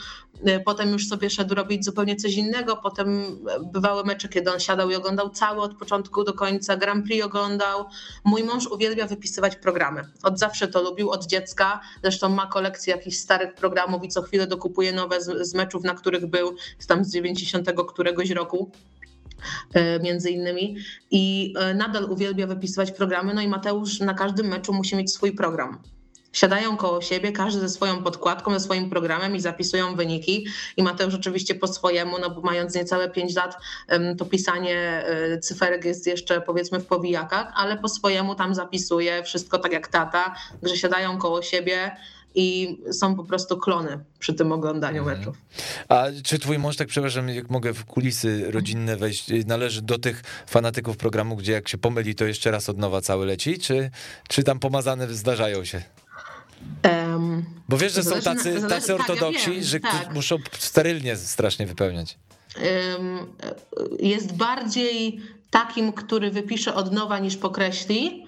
potem 0.66 0.90
już 0.90 1.08
sobie 1.08 1.30
szedł 1.30 1.56
robić 1.56 1.86
zupełnie 1.86 2.16
coś 2.16 2.34
innego, 2.34 2.78
potem 2.78 3.22
bywały 3.74 4.04
mecze, 4.04 4.30
kiedy 4.30 4.54
on 4.54 4.60
siadał 4.60 4.92
i 4.92 4.96
oglądał 4.96 5.30
cały 5.30 5.62
od 5.62 5.78
początku 5.78 6.24
do 6.24 6.34
końca, 6.34 6.78
Grand 6.78 7.06
Prix 7.06 7.26
oglądał. 7.26 7.86
Mój 8.24 8.44
mąż 8.44 8.68
uwielbia 8.68 9.08
wypisywać 9.08 9.56
programy. 9.56 10.02
Od 10.24 10.40
zawsze 10.40 10.68
to 10.68 10.82
lubił, 10.82 11.10
od 11.10 11.26
dziecka, 11.26 11.80
zresztą 12.02 12.30
ma 12.30 12.48
kolekcję 12.48 12.96
jakichś 12.96 13.18
starych 13.18 13.54
programów 13.54 14.04
i 14.04 14.08
co 14.08 14.22
chwilę 14.22 14.48
dokupuje 14.48 14.92
nowe 14.92 15.22
z, 15.22 15.48
z 15.48 15.54
meczów, 15.54 15.84
na 15.84 15.94
których 15.94 16.26
był, 16.26 16.56
tam 16.88 17.06
z 17.06 17.14
90 17.14 17.70
któregoś 17.88 18.30
roku. 18.30 18.72
E, 19.74 20.00
między 20.00 20.30
innymi 20.30 20.76
i 21.12 21.54
e, 21.58 21.74
nadal 21.74 22.12
uwielbia 22.12 22.48
wypisywać 22.48 22.92
programy. 22.92 23.34
No 23.34 23.42
i 23.42 23.48
Mateusz 23.48 24.00
na 24.00 24.14
każdym 24.14 24.48
meczu 24.48 24.74
musi 24.74 24.96
mieć 24.96 25.12
swój 25.12 25.32
program. 25.32 25.82
Siadają 26.38 26.78
koło 26.78 27.02
siebie, 27.02 27.32
każdy 27.32 27.62
ze 27.62 27.70
swoją 27.70 28.04
podkładką, 28.04 28.54
ze 28.54 28.60
swoim 28.60 28.90
programem 28.90 29.36
i 29.36 29.40
zapisują 29.40 29.96
wyniki. 29.96 30.48
I 30.78 30.84
Mateusz 30.84 31.16
oczywiście 31.16 31.56
po 31.56 31.68
swojemu, 31.68 32.20
no 32.20 32.30
bo 32.30 32.42
mając 32.42 32.76
niecałe 32.76 33.10
5 33.10 33.36
lat, 33.36 33.58
to 34.18 34.26
pisanie 34.26 35.06
e, 35.06 35.40
cyferek 35.40 35.86
jest 35.86 36.08
jeszcze 36.08 36.42
powiedzmy 36.42 36.80
w 36.80 36.86
powijakach, 36.86 37.54
ale 37.56 37.78
po 37.78 37.90
swojemu 37.90 38.36
tam 38.36 38.56
zapisuje 38.56 39.24
wszystko 39.24 39.58
tak 39.58 39.72
jak 39.72 39.88
tata, 39.88 40.36
że 40.64 40.78
siadają 40.78 41.18
koło 41.18 41.42
siebie, 41.42 41.92
i 42.36 42.78
są 42.92 43.16
po 43.16 43.24
prostu 43.24 43.58
klony 43.58 44.00
przy 44.20 44.34
tym 44.34 44.52
oglądaniu 44.52 45.00
mhm. 45.02 45.20
meczów. 45.20 45.38
A 45.90 46.06
czy 46.24 46.40
twój 46.40 46.60
mąż, 46.60 46.76
tak 46.76 46.88
przepraszam, 46.88 47.30
jak 47.30 47.50
mogę 47.50 47.74
w 47.74 47.86
kulisy 47.86 48.52
rodzinne 48.52 48.98
wejść, 48.98 49.30
należy 49.46 49.82
do 49.82 50.00
tych 50.00 50.24
fanatyków 50.48 50.98
programu, 50.98 51.36
gdzie 51.36 51.52
jak 51.52 51.68
się 51.68 51.78
pomyli, 51.78 52.16
to 52.16 52.26
jeszcze 52.26 52.52
raz 52.52 52.70
od 52.70 52.78
nowa 52.78 53.02
cały 53.02 53.26
leci, 53.26 53.60
czy, 53.60 53.92
czy 54.30 54.44
tam 54.44 54.60
pomazane 54.60 55.14
zdarzają 55.14 55.66
się? 55.66 55.82
Um, 56.84 57.46
Bo 57.70 57.78
wiesz, 57.78 57.94
że 57.94 58.04
są 58.04 58.22
tacy, 58.22 58.62
tacy 58.70 58.88
tak, 58.88 59.00
ortodoksi, 59.00 59.46
tak, 59.46 59.56
ja 59.56 59.64
że 59.64 59.80
tak. 59.80 60.14
muszą 60.14 60.38
sterylnie 60.60 61.16
strasznie 61.16 61.66
wypełniać. 61.68 62.18
Um, 62.92 63.28
jest 64.00 64.36
bardziej 64.36 65.20
takim, 65.50 65.94
który 65.94 66.32
wypisze 66.32 66.76
od 66.76 66.92
nowa 66.92 67.20
niż 67.20 67.38
pokreśli, 67.38 68.27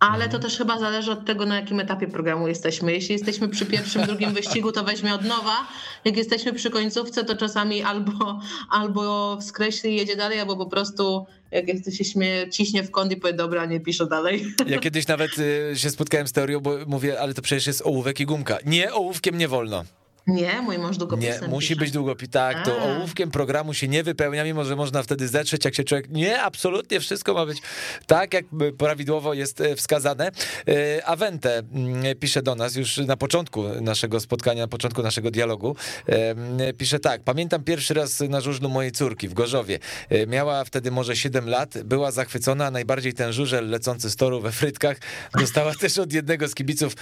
ale 0.00 0.18
to 0.18 0.36
mhm. 0.36 0.42
też 0.42 0.58
chyba 0.58 0.78
zależy 0.78 1.12
od 1.12 1.24
tego, 1.24 1.46
na 1.46 1.56
jakim 1.56 1.80
etapie 1.80 2.06
programu 2.06 2.48
jesteśmy. 2.48 2.92
Jeśli 2.92 3.12
jesteśmy 3.12 3.48
przy 3.48 3.66
pierwszym, 3.66 4.02
drugim 4.06 4.32
wyścigu, 4.34 4.72
to 4.72 4.84
weźmie 4.84 5.14
od 5.14 5.24
nowa. 5.24 5.66
Jak 6.04 6.16
jesteśmy 6.16 6.52
przy 6.52 6.70
końcówce, 6.70 7.24
to 7.24 7.36
czasami 7.36 7.82
albo, 7.82 8.40
albo 8.70 9.38
skreśli 9.42 9.90
i 9.90 9.96
jedzie 9.96 10.16
dalej, 10.16 10.40
albo 10.40 10.56
po 10.56 10.66
prostu 10.66 11.26
jak 11.50 11.66
się 11.92 12.04
śmieje, 12.04 12.50
ciśnie 12.50 12.82
w 12.82 12.90
kąt 12.90 13.12
i 13.12 13.16
powie, 13.16 13.34
dobra, 13.34 13.66
nie 13.66 13.80
piszę 13.80 14.06
dalej. 14.06 14.46
Ja 14.66 14.78
kiedyś 14.78 15.06
nawet 15.06 15.30
y, 15.38 15.72
się 15.74 15.90
spotkałem 15.90 16.26
z 16.26 16.32
teorią, 16.32 16.60
bo 16.60 16.76
mówię, 16.86 17.20
ale 17.20 17.34
to 17.34 17.42
przecież 17.42 17.66
jest 17.66 17.82
ołówek 17.86 18.20
i 18.20 18.26
gumka. 18.26 18.58
Nie, 18.64 18.92
ołówkiem 18.92 19.38
nie 19.38 19.48
wolno. 19.48 19.84
Nie, 20.28 20.62
mój 20.62 20.78
mąż 20.78 20.96
długopisem 20.96 21.42
Nie, 21.42 21.48
musi 21.48 21.68
pisze. 21.68 21.80
być 21.80 21.90
długopis. 21.90 22.30
Tak, 22.30 22.64
to 22.64 22.80
A. 22.80 22.84
ołówkiem 22.84 23.30
programu 23.30 23.74
się 23.74 23.88
nie 23.88 24.02
wypełnia, 24.02 24.44
mimo 24.44 24.64
że 24.64 24.76
można 24.76 25.02
wtedy 25.02 25.28
zetrzeć, 25.28 25.64
jak 25.64 25.74
się 25.74 25.84
człowiek... 25.84 26.10
Nie, 26.10 26.42
absolutnie 26.42 27.00
wszystko 27.00 27.34
ma 27.34 27.46
być 27.46 27.58
tak, 28.06 28.34
jak 28.34 28.44
prawidłowo 28.78 29.34
jest 29.34 29.60
e, 29.60 29.76
wskazane. 29.76 30.30
E, 30.68 31.06
Avente 31.06 31.58
mm, 31.58 32.16
pisze 32.20 32.42
do 32.42 32.54
nas 32.54 32.76
już 32.76 32.96
na 32.96 33.16
początku 33.16 33.62
naszego 33.80 34.20
spotkania, 34.20 34.62
na 34.62 34.68
początku 34.68 35.02
naszego 35.02 35.30
dialogu. 35.30 35.76
E, 36.08 36.30
mm, 36.30 36.76
Pisze 36.78 37.00
tak, 37.00 37.22
pamiętam 37.22 37.64
pierwszy 37.64 37.94
raz 37.94 38.20
na 38.20 38.40
żużlu 38.40 38.68
mojej 38.68 38.92
córki 38.92 39.28
w 39.28 39.34
Gorzowie. 39.34 39.78
Miała 40.26 40.64
wtedy 40.64 40.90
może 40.90 41.16
7 41.16 41.48
lat, 41.48 41.82
była 41.84 42.10
zachwycona, 42.10 42.66
a 42.66 42.70
najbardziej 42.70 43.14
ten 43.14 43.32
żużel 43.32 43.70
lecący 43.70 44.10
z 44.10 44.16
toru 44.16 44.40
we 44.40 44.52
frytkach. 44.52 44.96
Dostała 45.38 45.74
też 45.80 45.98
od 45.98 46.12
jednego 46.12 46.48
z 46.48 46.54
kibiców 46.54 46.92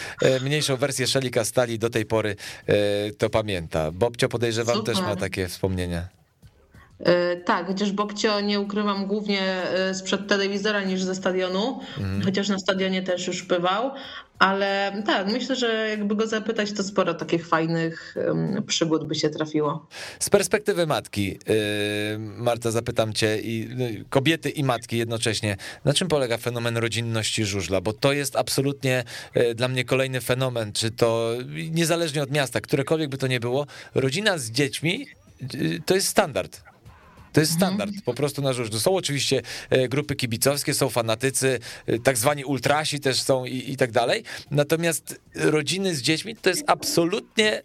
mniejszą 0.43 0.77
wersję 0.77 1.07
szalika 1.07 1.45
stali, 1.45 1.79
do 1.79 1.91
tej 1.91 2.07
pory 2.07 2.37
to 3.19 3.31
pamięta. 3.31 3.91
Bobcio 3.93 4.29
podejrzewam 4.29 4.77
Super. 4.77 4.95
też 4.95 5.05
ma 5.05 5.17
takie 5.17 5.49
wspomnienia. 5.49 6.09
E, 7.01 7.37
Tak, 7.37 7.67
chociaż 7.67 7.93
Bobcio 7.93 8.41
nie 8.41 8.61
ukrywam 8.61 9.07
głównie 9.07 9.41
e, 9.43 9.95
sprzed 9.95 10.29
telewizora 10.29 10.85
niż 10.85 11.03
ze 11.03 11.15
stadionu, 11.15 11.81
Mhm. 11.99 12.23
chociaż 12.23 12.49
na 12.49 12.59
stadionie 12.59 13.03
też 13.03 13.27
już 13.27 13.43
bywał, 13.43 13.91
ale 14.39 15.03
tak, 15.07 15.27
myślę, 15.27 15.57
że 15.57 15.89
jakby 15.89 16.17
go 16.17 16.27
zapytać, 16.27 16.73
to 16.73 16.83
sporo 16.83 17.15
takich 17.15 17.47
fajnych 17.47 18.17
przygód 18.67 19.09
by 19.09 19.15
się 19.15 19.31
trafiło. 19.31 19.87
Z 20.19 20.31
perspektywy 20.31 20.87
matki, 20.87 21.27
yy, 21.29 22.19
Marta, 22.19 22.71
zapytam 22.71 23.13
cię, 23.13 23.39
i 23.41 23.69
yy, 23.79 24.05
kobiety 24.11 24.51
i 24.51 24.65
matki 24.65 24.99
jednocześnie, 24.99 25.57
na 25.85 25.95
czym 25.95 26.09
polega 26.09 26.39
fenomen 26.39 26.77
rodzinności 26.77 27.45
żużla? 27.45 27.81
Bo 27.81 27.93
to 27.93 28.13
jest 28.13 28.37
absolutnie 28.37 29.05
yy, 29.35 29.55
dla 29.55 29.69
mnie 29.69 29.85
kolejny 29.85 30.21
fenomen, 30.21 30.73
czy 30.73 30.91
to 30.91 31.33
niezależnie 31.71 32.23
od 32.23 32.31
miasta, 32.31 32.61
którekolwiek 32.61 33.11
by 33.11 33.19
to 33.19 33.27
nie 33.27 33.41
było, 33.41 33.67
rodzina 33.95 34.39
z 34.39 34.51
dziećmi 34.51 35.07
yy, 35.55 35.81
to 35.87 35.95
jest 35.95 36.09
standard. 36.09 36.63
To 37.37 37.41
jest 37.41 37.53
standard 37.53 37.91
po 38.05 38.15
prostu 38.15 38.43
na 38.43 38.53
żużlu. 38.53 38.81
Są 38.81 38.95
oczywiście 38.95 39.43
e, 39.71 39.89
grupy 39.89 40.17
kibicowskie, 40.17 40.75
są 40.75 40.89
fanatycy, 40.89 41.59
e, 41.87 41.99
tak 41.99 42.19
zwani 42.19 42.45
ultrasi 42.45 43.01
też 43.01 43.23
są 43.23 43.45
i, 43.45 43.73
i 43.73 43.77
tak 43.77 43.93
dalej. 43.93 44.23
Natomiast 44.51 45.21
rodziny 45.35 45.95
z 45.95 46.03
dziećmi 46.03 46.37
to 46.37 46.51
jest 46.51 46.65
absolutnie 46.67 47.63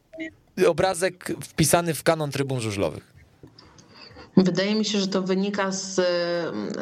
obrazek 0.67 1.33
wpisany 1.43 1.93
w 1.93 2.03
kanon 2.03 2.31
trybun 2.31 2.61
żużlowych. 2.61 3.13
Wydaje 4.37 4.75
mi 4.75 4.85
się, 4.85 4.99
że 4.99 5.07
to 5.07 5.21
wynika 5.21 5.71
z, 5.71 5.95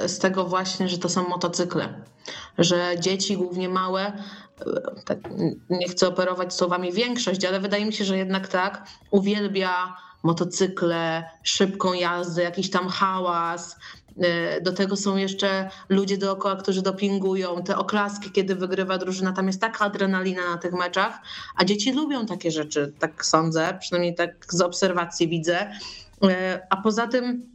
z 0.07 0.19
tego 0.19 0.45
właśnie, 0.45 0.89
że 0.89 0.97
to 0.97 1.09
są 1.09 1.27
motocykle. 1.27 1.93
Że 2.57 2.95
dzieci, 2.99 3.37
głównie 3.37 3.69
małe, 3.69 4.05
e, 4.07 4.13
tak, 5.05 5.19
nie 5.69 5.87
chcę 5.87 6.07
operować 6.07 6.53
słowami 6.53 6.93
większość, 6.93 7.45
ale 7.45 7.59
wydaje 7.59 7.85
mi 7.85 7.93
się, 7.93 8.05
że 8.05 8.17
jednak 8.17 8.47
tak, 8.47 8.87
uwielbia 9.11 9.95
motocykle, 10.23 11.29
szybką 11.43 11.93
jazdę, 11.93 12.43
jakiś 12.43 12.69
tam 12.69 12.87
hałas. 12.89 13.75
E, 14.21 14.61
Do 14.61 14.71
tego 14.73 14.95
są 14.95 15.17
jeszcze 15.17 15.69
ludzie 15.89 16.17
dookoła, 16.17 16.55
którzy 16.55 16.81
dopingują, 16.81 17.63
te 17.63 17.77
oklaski, 17.77 18.31
kiedy 18.31 18.55
wygrywa 18.55 18.97
drużyna. 18.97 19.33
Tam 19.33 19.47
jest 19.47 19.61
taka 19.61 19.85
adrenalina 19.85 20.49
na 20.49 20.57
tych 20.57 20.73
meczach, 20.73 21.19
a 21.55 21.65
dzieci 21.65 21.91
lubią 21.91 22.25
takie 22.25 22.51
rzeczy, 22.51 22.93
tak 22.99 23.25
sądzę, 23.25 23.77
przynajmniej 23.79 24.15
tak 24.15 24.45
z 24.49 24.61
obserwacji 24.61 25.27
widzę. 25.27 25.71
E, 26.23 26.67
A 26.69 26.77
poza 26.77 27.07
tym, 27.07 27.45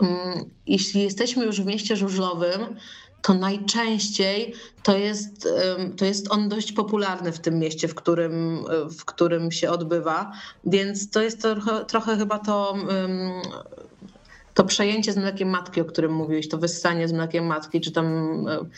mm, 0.00 0.50
jeśli 0.66 1.02
jesteśmy 1.02 1.44
już 1.44 1.60
w 1.60 1.66
mieście 1.66 1.96
żużlowym, 1.96 2.76
to 3.26 3.34
najczęściej 3.34 4.54
to 4.82 4.98
jest, 4.98 5.48
to 5.96 6.04
jest 6.04 6.32
on 6.32 6.48
dość 6.48 6.72
popularny 6.72 7.32
w 7.32 7.38
tym 7.38 7.58
mieście, 7.58 7.88
w 7.88 7.94
którym, 7.94 8.64
w 8.98 9.04
którym 9.04 9.52
się 9.52 9.70
odbywa, 9.70 10.32
więc 10.64 11.10
to 11.10 11.22
jest 11.22 11.42
trochę, 11.42 11.84
trochę 11.84 12.16
chyba 12.16 12.38
to, 12.38 12.74
to 14.54 14.64
przejęcie 14.64 15.12
z 15.12 15.16
mlekiem 15.16 15.48
matki, 15.48 15.80
o 15.80 15.84
którym 15.84 16.12
mówiłeś, 16.12 16.48
to 16.48 16.58
wyssanie 16.58 17.08
z 17.08 17.12
mlekiem 17.12 17.46
matki, 17.46 17.80
czy 17.80 17.92
tam 17.92 18.06
em, 18.06 18.70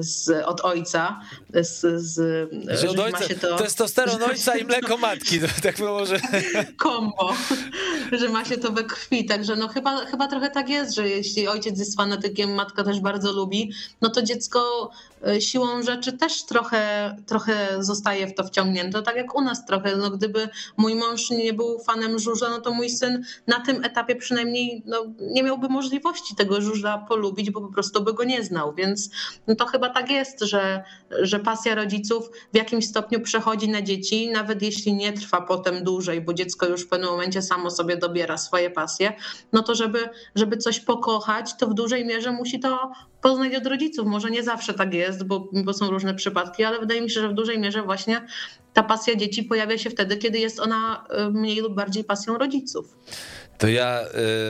z, 0.00 0.44
od 0.46 0.60
ojca, 0.60 1.20
z, 1.54 2.02
z, 2.02 2.50
Że 2.80 2.90
od 2.90 2.96
ma 2.96 3.04
ojca, 3.04 3.28
się 3.28 3.34
to... 3.34 3.56
testosteron 3.56 4.22
ojca 4.22 4.56
i 4.56 4.64
mleko 4.64 4.96
matki, 5.06 5.40
tak 5.62 5.78
może... 5.78 6.20
kombo, 6.76 7.34
że 8.12 8.28
ma 8.28 8.44
się 8.44 8.58
to 8.58 8.72
we 8.72 8.84
krwi. 8.84 9.24
Także 9.24 9.56
no 9.56 9.68
chyba, 9.68 10.06
chyba 10.06 10.28
trochę 10.28 10.50
tak 10.50 10.68
jest, 10.68 10.94
że 10.94 11.08
jeśli 11.08 11.48
ojciec 11.48 11.78
jest 11.78 11.96
fanatykiem, 11.96 12.54
matka 12.54 12.84
też 12.84 13.00
bardzo 13.00 13.32
lubi, 13.32 13.72
no 14.00 14.08
to 14.08 14.22
dziecko 14.22 14.90
e, 15.26 15.40
siłą 15.40 15.82
rzeczy 15.82 16.12
też 16.12 16.42
trochę, 16.42 17.16
trochę 17.26 17.68
zostaje 17.78 18.26
w 18.26 18.34
to 18.34 18.44
wciągnięte. 18.44 19.02
Tak 19.02 19.16
jak 19.16 19.34
u 19.34 19.40
nas 19.40 19.66
trochę. 19.66 19.96
No 19.96 20.10
gdyby 20.10 20.48
mój 20.76 20.94
mąż 20.94 21.30
nie 21.30 21.52
był 21.52 21.78
fanem 21.78 22.18
żużla, 22.18 22.50
no 22.50 22.60
to 22.60 22.72
mój 22.72 22.90
syn 22.90 23.24
na 23.46 23.60
tym 23.60 23.84
etapie 23.84 24.16
przynajmniej 24.16 24.82
no, 24.86 25.04
nie 25.20 25.42
miałby 25.42 25.68
możliwości 25.68 26.34
tego 26.34 26.60
żużla 26.60 26.98
polubić, 26.98 27.50
bo 27.50 27.60
po 27.60 27.72
prostu 27.72 28.02
by 28.02 28.14
go 28.14 28.24
nie 28.24 28.44
znał. 28.44 28.74
Więc 28.74 29.10
no 29.46 29.54
to 29.58 29.66
chyba 29.66 29.88
tak 29.88 30.10
jest, 30.10 30.40
że, 30.40 30.84
że 31.22 31.38
pasja 31.40 31.74
rodziców 31.74 32.30
w 32.52 32.56
jakimś 32.56 32.86
stopniu 32.86 33.20
przechodzi 33.20 33.68
na 33.68 33.82
dzieci, 33.82 34.30
nawet 34.30 34.62
jeśli 34.62 34.94
nie 34.94 35.12
trwa 35.12 35.40
potem 35.40 35.84
dłużej, 35.84 36.20
bo 36.20 36.34
dziecko 36.34 36.66
już 36.66 36.84
w 36.84 36.88
pewnym 36.88 37.10
momencie 37.10 37.42
samo 37.42 37.70
sobie 37.70 37.96
dobiera 37.96 38.38
swoje 38.38 38.70
pasje, 38.70 39.12
no 39.52 39.62
to 39.62 39.74
żeby, 39.74 40.08
żeby 40.34 40.56
coś 40.56 40.80
pokochać, 40.80 41.56
to 41.56 41.66
w 41.66 41.74
dużej 41.74 42.04
mierze 42.04 42.32
musi 42.32 42.60
to 42.60 42.92
poznać 43.22 43.54
od 43.54 43.66
rodziców. 43.66 44.06
Może 44.06 44.30
nie 44.30 44.42
zawsze 44.42 44.74
tak 44.74 44.94
jest, 44.94 45.24
bo, 45.24 45.48
bo 45.52 45.72
są 45.72 45.90
różne 45.90 46.14
przypadki, 46.14 46.64
ale 46.64 46.78
wydaje 46.78 47.00
mi 47.00 47.10
się, 47.10 47.20
że 47.20 47.28
w 47.28 47.34
dużej 47.34 47.58
mierze 47.58 47.82
właśnie 47.82 48.26
ta 48.72 48.82
pasja 48.82 49.14
dzieci 49.14 49.42
pojawia 49.42 49.78
się 49.78 49.90
wtedy, 49.90 50.16
kiedy 50.16 50.38
jest 50.38 50.60
ona 50.60 51.04
y, 51.28 51.30
mniej 51.30 51.60
lub 51.60 51.74
bardziej 51.74 52.04
pasją 52.04 52.38
rodziców. 52.38 52.96
To 53.58 53.68
ja, 53.68 54.00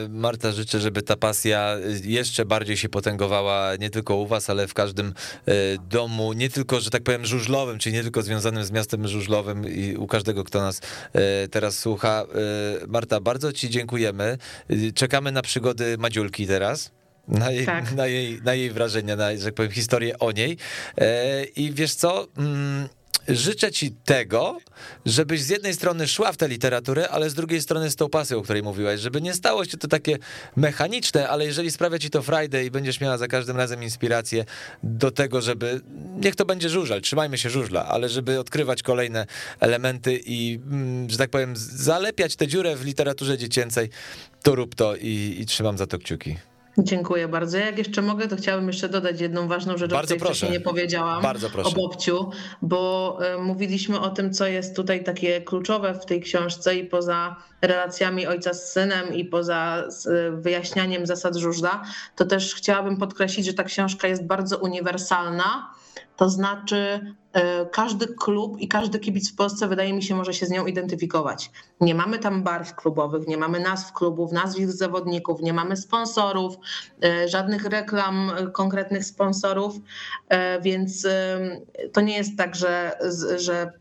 y, 0.05 0.09
Marta, 0.09 0.51
życzę, 0.51 0.79
żeby 0.79 1.01
ta 1.01 1.15
pasja 1.15 1.75
jeszcze 2.03 2.45
bardziej 2.45 2.77
się 2.77 2.89
potęgowała 2.89 3.75
nie 3.79 3.89
tylko 3.89 4.15
u 4.15 4.27
was, 4.27 4.49
ale 4.49 4.67
w 4.67 4.73
każdym 4.73 5.13
y, 5.47 5.77
domu, 5.89 6.33
nie 6.33 6.49
tylko, 6.49 6.79
że 6.79 6.89
tak 6.89 7.03
powiem, 7.03 7.25
żużlowym, 7.25 7.79
czyli 7.79 7.95
nie 7.95 8.03
tylko 8.03 8.21
związanym 8.21 8.63
z 8.63 8.71
miastem 8.71 9.07
żużlowym 9.07 9.67
i 9.75 9.95
u 9.95 10.07
każdego, 10.07 10.43
kto 10.43 10.61
nas 10.61 10.81
y, 11.45 11.47
teraz 11.47 11.79
słucha. 11.79 12.25
Marta, 12.87 13.19
bardzo 13.19 13.53
ci 13.53 13.69
dziękujemy. 13.69 14.37
Czekamy 14.95 15.31
na 15.31 15.41
przygody 15.41 15.97
Madziulki 15.97 16.47
teraz. 16.47 16.91
Na 17.27 17.51
jej, 17.51 17.65
Tak. 17.65 17.91
na, 17.91 18.07
jej, 18.07 18.41
na 18.43 18.53
jej 18.53 18.71
wrażenia, 18.71 19.15
na, 19.15 19.35
że 19.37 19.45
tak 19.45 19.53
powiem, 19.53 19.71
historię 19.71 20.19
o 20.19 20.31
niej. 20.31 20.57
I 21.55 21.71
wiesz 21.73 21.93
co? 21.95 22.27
Mm, 22.37 22.89
Życzę 23.27 23.71
ci 23.71 23.91
tego, 23.91 24.57
żebyś 25.05 25.41
z 25.41 25.49
jednej 25.49 25.73
strony 25.73 26.07
szła 26.07 26.31
w 26.31 26.37
tę 26.37 26.47
literaturę, 26.47 27.09
ale 27.09 27.29
z 27.29 27.33
drugiej 27.33 27.61
strony 27.61 27.89
z 27.89 27.95
tą 27.95 28.09
pasją, 28.09 28.37
o 28.37 28.41
której 28.41 28.63
mówiłaś, 28.63 28.99
żeby 28.99 29.21
nie 29.21 29.33
stało 29.33 29.65
się 29.65 29.77
to 29.77 29.87
takie 29.87 30.17
mechaniczne, 30.55 31.29
ale 31.29 31.45
jeżeli 31.45 31.71
sprawia 31.71 31.99
ci 31.99 32.09
to 32.09 32.21
frajdę 32.21 32.65
i 32.65 32.71
będziesz 32.71 33.01
miała 33.01 33.17
za 33.17 33.27
każdym 33.27 33.57
razem 33.57 33.83
inspirację 33.83 34.45
do 34.83 35.11
tego, 35.11 35.41
żeby, 35.41 35.81
niech 36.15 36.35
to 36.35 36.45
będzie 36.45 36.69
żużel, 36.69 37.01
trzymajmy 37.01 37.37
się 37.37 37.49
żużla, 37.49 37.85
ale 37.85 38.09
żeby 38.09 38.39
odkrywać 38.39 38.83
kolejne 38.83 39.25
elementy 39.59 40.19
i, 40.25 40.59
mm, 40.65 41.09
że 41.09 41.17
tak 41.17 41.29
powiem, 41.29 41.53
zalepiać 41.57 42.35
tę 42.35 42.47
dziurę 42.47 42.75
w 42.75 42.85
literaturze 42.85 43.37
dziecięcej, 43.37 43.89
to 44.43 44.55
rób 44.55 44.75
to 44.75 44.95
i, 44.95 45.35
i 45.39 45.45
trzymam 45.45 45.77
za 45.77 45.87
to 45.87 45.97
kciuki. 45.97 46.48
Dziękuję 46.83 47.27
bardzo. 47.27 47.57
Jak 47.57 47.77
jeszcze 47.77 48.01
mogę, 48.01 48.27
to 48.27 48.35
chciałabym 48.35 48.67
jeszcze 48.67 48.89
dodać 48.89 49.21
jedną 49.21 49.47
ważną 49.47 49.77
rzecz, 49.77 49.91
Bardzo 49.91 50.01
o 50.01 50.05
której 50.05 50.19
proszę. 50.19 50.33
wcześniej 50.33 50.59
nie 50.59 50.63
powiedziałam. 50.65 51.21
Bardzo 51.21 51.49
proszę. 51.49 51.69
O 51.69 51.71
Bobciu, 51.71 52.31
bo 52.61 53.17
e, 53.21 53.37
mówiliśmy 53.37 53.99
o 53.99 54.09
tym, 54.09 54.33
co 54.33 54.47
jest 54.47 54.75
tutaj 54.75 55.03
takie 55.03 55.41
kluczowe 55.41 55.93
w 55.93 56.05
tej 56.05 56.21
książce 56.21 56.75
i 56.75 56.85
poza 56.85 57.35
relacjami 57.61 58.27
ojca 58.27 58.53
z 58.53 58.71
synem 58.71 59.13
i 59.13 59.25
poza 59.25 59.83
wyjaśnianiem 60.31 61.05
zasad 61.05 61.35
żużla, 61.35 61.83
to 62.15 62.25
też 62.25 62.55
chciałabym 62.55 62.97
podkreślić, 62.97 63.45
że 63.45 63.53
ta 63.53 63.63
książka 63.63 64.07
jest 64.07 64.25
bardzo 64.25 64.57
uniwersalna. 64.57 65.73
To 66.19 66.29
znaczy, 66.29 67.13
e, 67.33 67.65
każdy 67.65 68.07
klub 68.07 68.59
i 68.59 68.67
każdy 68.67 68.99
kibic 68.99 69.31
w 69.31 69.35
Polsce, 69.35 69.67
wydaje 69.67 69.93
mi 69.93 70.03
się, 70.03 70.15
może 70.15 70.33
się 70.33 70.45
z 70.45 70.49
nią 70.49 70.65
identyfikować. 70.65 71.51
Nie 71.81 71.95
mamy 71.95 72.19
tam 72.19 72.43
barw 72.43 72.75
klubowych, 72.75 73.27
nie 73.27 73.37
mamy 73.37 73.59
nazw 73.59 73.93
klubów, 73.93 74.31
nazwisk 74.31 74.71
zawodników, 74.71 75.41
nie 75.41 75.53
mamy 75.53 75.77
sponsorów, 75.77 76.55
e, 77.03 77.27
żadnych 77.27 77.65
reklam 77.65 78.31
e, 78.37 78.47
konkretnych 78.47 79.05
sponsorów, 79.05 79.75
więc 80.61 81.07
to 81.93 82.01
nie 82.01 82.17
jest 82.17 82.37
tak, 82.37 82.55
że, 82.55 82.97
że 83.37 83.71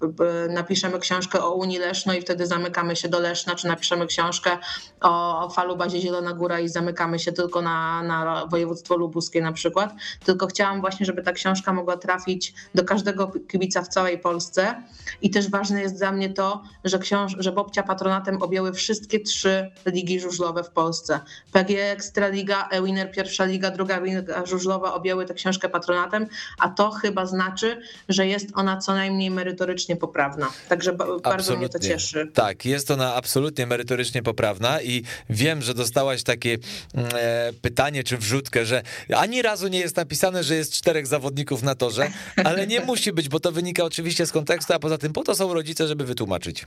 napiszemy 0.49 0.99
książkę 0.99 1.45
o 1.45 1.55
Unii 1.55 1.79
Leszno 1.79 2.15
i 2.15 2.21
wtedy 2.21 2.47
zamykamy 2.47 2.97
się 2.97 3.09
do 3.09 3.19
Leszna, 3.19 3.55
czy 3.55 3.68
napiszemy 3.69 4.07
książkę 4.07 4.59
o 5.01 5.51
falubazie 5.55 6.01
Zielona 6.01 6.33
Góra 6.33 6.61
i 6.61 6.69
zamykamy 6.69 7.19
się 7.19 7.33
tylko 7.33 7.63
na, 7.63 8.03
na 8.03 8.47
województwo 8.47 8.97
lubuskie 8.97 9.43
na 9.43 9.53
przykład, 9.53 9.95
tylko 10.25 10.47
chciałam 10.47 10.81
właśnie, 10.81 11.07
żeby 11.07 11.23
ta 11.23 11.33
książka 11.33 11.73
mogła 11.73 11.97
trafić 11.97 12.55
do 12.75 12.85
każdego 12.85 13.33
kibica 13.49 13.83
w 13.83 13.89
całej 13.89 14.19
Polsce. 14.19 14.83
I 15.23 15.31
też 15.31 15.51
ważne 15.51 15.81
jest 15.83 15.99
dla 15.99 16.13
mnie 16.13 16.31
to, 16.31 16.63
że, 16.85 16.99
książ- 16.99 17.37
że 17.39 17.53
Bobcia 17.53 17.83
patronatem 17.83 18.43
objęły 18.43 18.73
wszystkie 18.73 19.21
trzy 19.21 19.71
ligi 19.87 20.21
żużlowe 20.21 20.65
w 20.65 20.71
Polsce. 20.71 21.21
PG 21.53 21.91
Ekstraliga, 21.93 22.69
E-Winner 22.71 23.11
pierwsza 23.13 23.45
liga, 23.45 23.71
druga 23.71 24.01
liga 24.01 24.47
żużlowa 24.47 24.95
objęły 24.95 25.27
tę 25.27 25.35
książkę 25.35 25.69
patronatem, 25.69 26.27
a 26.59 26.69
to 26.69 26.91
chyba 26.91 27.27
znaczy, 27.27 27.81
że 28.09 28.27
jest 28.27 28.49
ona 28.55 28.77
co 28.77 28.93
najmniej 28.95 29.31
merytorycznie 29.31 29.97
poprawna. 29.97 30.49
Także 30.69 30.93
ba- 30.93 31.07
bardzo 31.23 31.57
mnie 31.57 31.69
to 31.69 31.79
cieszy. 31.79 32.31
Tak, 32.35 32.65
jest 32.65 32.91
ona 32.91 33.15
absolutnie 33.15 33.58
merytorycznie 33.67 34.23
poprawna 34.23 34.83
i 34.83 35.03
wiem, 35.31 35.63
że 35.63 35.75
dostałaś 35.75 36.23
takie 36.23 36.59
mm, 36.95 37.11
e, 37.15 37.53
pytanie 37.63 38.05
czy 38.05 38.19
wrzutkę, 38.19 38.67
że 38.67 38.83
ani 39.17 39.43
razu 39.43 39.69
nie 39.69 39.79
jest 39.79 39.97
napisane, 39.97 40.45
że 40.45 40.55
jest 40.55 40.73
czterech 40.73 41.07
zawodników 41.07 41.63
na 41.63 41.75
torze, 41.75 42.11
ale 42.45 42.67
nie 42.67 42.81
musi 42.81 43.13
być, 43.13 43.29
bo 43.29 43.41
to 43.41 43.53
wynika 43.53 43.85
oczywiście 43.85 44.27
z 44.27 44.33
kontekstu, 44.33 44.73
a 44.73 44.79
poza 44.79 44.99
tym 44.99 45.13
po 45.13 45.25
to 45.25 45.35
są 45.35 45.55
rodzice, 45.55 45.89
żeby 45.89 46.05
wytłumaczyć. 46.05 46.67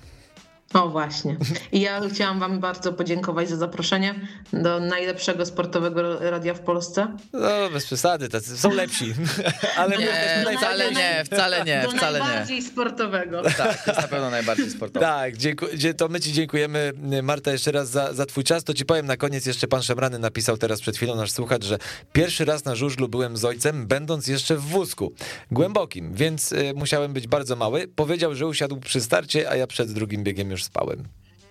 O 0.73 0.89
właśnie. 0.89 1.37
I 1.71 1.81
ja 1.81 2.01
chciałam 2.13 2.39
wam 2.39 2.59
bardzo 2.59 2.93
podziękować 2.93 3.49
za 3.49 3.55
zaproszenie 3.55 4.15
do 4.53 4.79
najlepszego 4.79 5.45
sportowego 5.45 6.19
radia 6.29 6.53
w 6.53 6.59
Polsce. 6.59 7.07
No, 7.33 7.69
bez 7.73 7.85
przesady, 7.85 8.29
tacy 8.29 8.57
są 8.57 8.71
lepsi. 8.73 9.13
Ale 9.77 9.97
Nie, 9.97 10.07
też 10.07 10.55
wcale 10.57 10.91
nie, 10.91 11.23
wcale 11.25 11.63
nie, 11.65 11.87
wcale 11.97 12.19
nie. 12.19 12.25
najbardziej 12.25 12.61
sportowego. 12.61 13.41
Tak, 13.57 13.87
jest 13.87 14.01
na 14.01 14.07
pewno 14.07 14.29
najbardziej 14.29 14.69
sportowe. 14.69 15.05
Tak, 15.05 15.37
dziękuję, 15.37 15.93
to 15.93 16.07
my 16.07 16.19
ci 16.19 16.33
dziękujemy, 16.33 16.93
Marta, 17.23 17.51
jeszcze 17.51 17.71
raz 17.71 17.89
za, 17.89 18.13
za 18.13 18.25
twój 18.25 18.43
czas. 18.43 18.63
To 18.63 18.73
ci 18.73 18.85
powiem 18.85 19.05
na 19.05 19.17
koniec, 19.17 19.45
jeszcze 19.45 19.67
pan 19.67 19.81
Szemrany 19.83 20.19
napisał 20.19 20.57
teraz 20.57 20.81
przed 20.81 20.95
chwilą 20.97 21.15
nasz 21.15 21.31
słuchacz, 21.31 21.65
że 21.65 21.77
pierwszy 22.13 22.45
raz 22.45 22.65
na 22.65 22.75
żużlu 22.75 23.07
byłem 23.09 23.37
z 23.37 23.45
ojcem, 23.45 23.87
będąc 23.87 24.27
jeszcze 24.27 24.55
w 24.55 24.61
wózku. 24.61 25.13
Głębokim, 25.51 26.13
więc 26.13 26.51
y, 26.51 26.73
musiałem 26.75 27.13
być 27.13 27.27
bardzo 27.27 27.55
mały. 27.55 27.87
Powiedział, 27.87 28.35
że 28.35 28.47
usiadł 28.47 28.79
przy 28.79 29.01
starcie, 29.01 29.49
a 29.49 29.55
ja 29.55 29.67
przed 29.67 29.91
drugim 29.91 30.23
biegiem 30.23 30.51
już 30.51 30.60
spałem. 30.63 31.03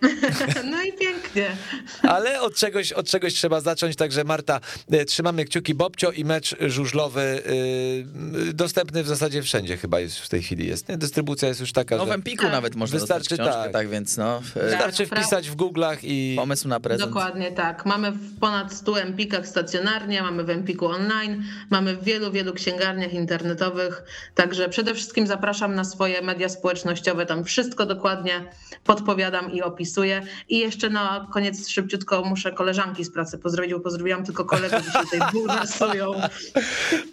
No 0.70 0.82
i 0.82 0.92
pięknie. 0.92 1.09
Ale 2.02 2.40
od 2.40 2.54
czegoś, 2.54 2.92
od 2.92 3.06
czegoś 3.06 3.34
trzeba 3.34 3.60
zacząć, 3.60 3.96
także 3.96 4.24
Marta, 4.24 4.60
y, 4.94 5.04
trzymamy 5.04 5.44
kciuki 5.44 5.74
Bobcio 5.74 6.10
i 6.10 6.24
mecz 6.24 6.56
żużlowy 6.60 7.42
y, 8.48 8.54
dostępny 8.54 9.02
w 9.02 9.08
zasadzie 9.08 9.42
wszędzie 9.42 9.76
chyba 9.76 10.00
jest 10.00 10.18
w 10.18 10.28
tej 10.28 10.42
chwili 10.42 10.66
jest. 10.68 10.88
Nie? 10.88 10.98
Dystrybucja 10.98 11.48
jest 11.48 11.60
już 11.60 11.72
taka, 11.72 11.96
No 11.96 12.06
w 12.06 12.10
Empiku 12.10 12.42
Tak. 12.42 12.52
nawet 12.52 12.74
można 12.74 12.98
Wystarczy 12.98 13.28
dostać 13.28 13.46
książkę, 13.48 13.62
tak. 13.62 13.72
tak. 13.72 13.88
więc 13.88 14.16
no, 14.16 14.42
e, 14.56 14.70
wystarczy 14.70 15.06
Tak, 15.06 15.18
wpisać 15.18 15.50
w 15.50 15.56
Google'ach 15.56 15.96
i... 16.02 16.34
pomysł 16.36 16.68
na 16.68 16.80
prezent. 16.80 17.10
Dokładnie 17.10 17.52
tak. 17.52 17.86
Mamy 17.86 18.12
w 18.12 18.38
ponad 18.38 18.74
100 18.74 19.00
empikach 19.00 19.46
stacjonarnie, 19.46 20.22
mamy 20.22 20.44
w 20.44 20.50
empiku 20.50 20.86
online, 20.86 21.42
mamy 21.70 21.96
w 21.96 22.04
wielu, 22.04 22.32
wielu 22.32 22.52
księgarniach 22.52 23.12
internetowych. 23.12 24.02
Także 24.34 24.68
przede 24.68 24.94
wszystkim 24.94 25.26
zapraszam 25.26 25.74
na 25.74 25.84
swoje 25.84 26.22
media 26.22 26.48
społecznościowe. 26.48 27.26
Tam 27.26 27.44
wszystko 27.44 27.86
dokładnie 27.86 28.44
podpowiadam 28.84 29.52
i 29.52 29.62
opisuję. 29.62 30.22
I 30.48 30.58
jeszcze 30.58 30.90
na 30.90 31.19
koniec 31.26 31.68
szybciutko 31.68 32.22
muszę 32.24 32.52
koleżanki 32.52 33.04
z 33.04 33.10
pracy 33.10 33.38
pozdrowić, 33.38 33.72
bo 33.72 33.80
pozdrowiłam 33.80 34.24
tylko 34.24 34.44
kolegów, 34.44 34.86
dzisiaj 34.86 35.04
tutaj 35.04 35.20
dwóch 35.30 35.46
nasują. 35.62 36.12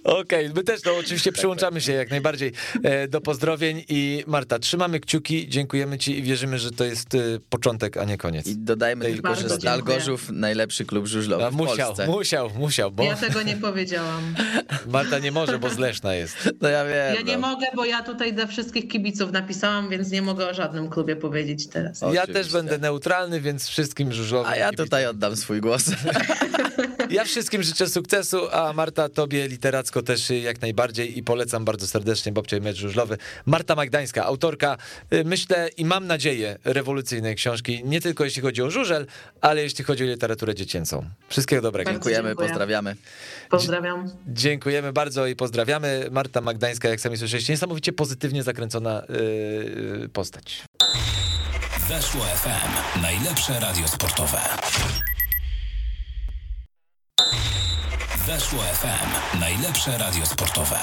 Okej, 0.03 0.49
my 0.55 0.63
też 0.63 0.81
to 0.81 0.97
oczywiście 0.97 1.31
przyłączamy 1.31 1.81
się 1.81 1.93
jak 1.93 2.09
najbardziej 2.09 2.51
e, 2.83 3.07
do 3.07 3.21
pozdrowień 3.21 3.83
i 3.89 4.23
Marta, 4.27 4.59
trzymamy 4.59 4.99
kciuki, 4.99 5.49
dziękujemy 5.49 5.97
ci 5.97 6.19
i 6.19 6.23
wierzymy, 6.23 6.59
że 6.59 6.71
to 6.71 6.83
jest 6.83 7.15
e, 7.15 7.19
początek, 7.49 7.97
a 7.97 8.03
nie 8.03 8.17
koniec. 8.17 8.47
I 8.47 8.57
dodajmy 8.57 9.05
Tej 9.05 9.13
tylko, 9.13 9.35
że 9.35 9.49
Stal. 9.49 9.83
Gorzów 9.83 10.29
najlepszy 10.29 10.85
klub 10.85 11.07
żużlowy 11.07 11.45
A 11.45 11.51
w 11.51 11.55
musiał, 11.55 11.87
Polsce. 11.87 12.07
musiał, 12.07 12.49
musiał, 12.49 12.91
bo 12.91 13.03
Ja 13.03 13.15
tego 13.15 13.41
nie 13.41 13.57
powiedziałam. 13.57 14.35
Marta 14.93 15.19
nie 15.19 15.31
może, 15.31 15.59
bo 15.59 15.69
z 15.69 15.77
Leszna 15.77 16.13
jest. 16.13 16.37
No 16.61 16.69
ja 16.69 16.85
wiem. 16.85 17.15
Ja 17.15 17.21
nie 17.21 17.37
no. 17.37 17.47
mogę, 17.47 17.65
bo 17.75 17.85
ja 17.85 18.03
tutaj 18.03 18.33
dla 18.33 18.47
wszystkich 18.47 18.87
kibiców 18.87 19.31
napisałam, 19.31 19.89
więc 19.89 20.11
nie 20.11 20.21
mogę 20.21 20.49
o 20.49 20.53
żadnym 20.53 20.89
klubie 20.89 21.15
powiedzieć 21.15 21.67
teraz. 21.67 22.01
Ja 22.01 22.07
Oczywiście. 22.07 22.33
też 22.33 22.51
będę 22.51 22.77
neutralny, 22.77 23.41
więc 23.41 23.69
wszystkim 23.97 24.13
żużlowym. 24.13 24.51
A 24.51 24.55
ja 24.55 24.71
tutaj 24.71 25.05
oddam 25.05 25.35
swój 25.35 25.61
głos. 25.61 25.83
Ja 27.09 27.23
wszystkim 27.23 27.63
życzę 27.63 27.87
sukcesu, 27.87 28.47
a 28.51 28.73
Marta, 28.73 29.09
tobie 29.09 29.47
literacko 29.47 30.01
też 30.01 30.29
jak 30.29 30.61
najbardziej 30.61 31.17
i 31.17 31.23
polecam 31.23 31.65
bardzo 31.65 31.87
serdecznie 31.87 32.31
Babcia 32.31 32.57
i 32.57 32.61
Mecz 32.61 32.77
Żużlowy. 32.77 33.17
Marta 33.45 33.75
Magdańska, 33.75 34.25
autorka, 34.25 34.77
y, 35.13 35.23
myślę 35.23 35.69
i 35.77 35.85
mam 35.85 36.07
nadzieję, 36.07 36.57
rewolucyjnej 36.63 37.35
książki, 37.35 37.81
nie 37.85 38.01
tylko 38.01 38.23
jeśli 38.23 38.41
chodzi 38.41 38.61
o 38.61 38.69
żużel, 38.69 39.07
ale 39.41 39.63
jeśli 39.63 39.83
chodzi 39.83 40.03
o 40.03 40.07
literaturę 40.07 40.55
dziecięcą. 40.55 41.05
Wszystkiego 41.29 41.61
dobrego. 41.61 41.91
Dziękujemy, 41.91 42.29
dziękuję. 42.29 42.47
pozdrawiamy. 42.47 42.95
Pozdrawiam. 43.49 44.11
Dziękujemy 44.27 44.93
bardzo 44.93 45.27
i 45.27 45.35
pozdrawiamy. 45.35 46.07
Marta 46.11 46.41
Magdańska, 46.41 46.89
jak 46.89 46.99
sami 46.99 47.17
słyszeliście, 47.17 47.53
niesamowicie 47.53 47.93
pozytywnie 47.93 48.43
zakręcona 48.43 49.03
yy, 49.99 50.09
postać. 50.09 50.66
Weszło 51.89 52.21
FM. 52.21 53.01
Najlepsze 53.01 53.59
radio 53.59 53.87
sportowe. 53.87 54.41
Weszło 58.27 58.59
FM. 58.59 59.39
Najlepsze 59.39 59.97
radio 59.97 60.25
sportowe. 60.25 60.79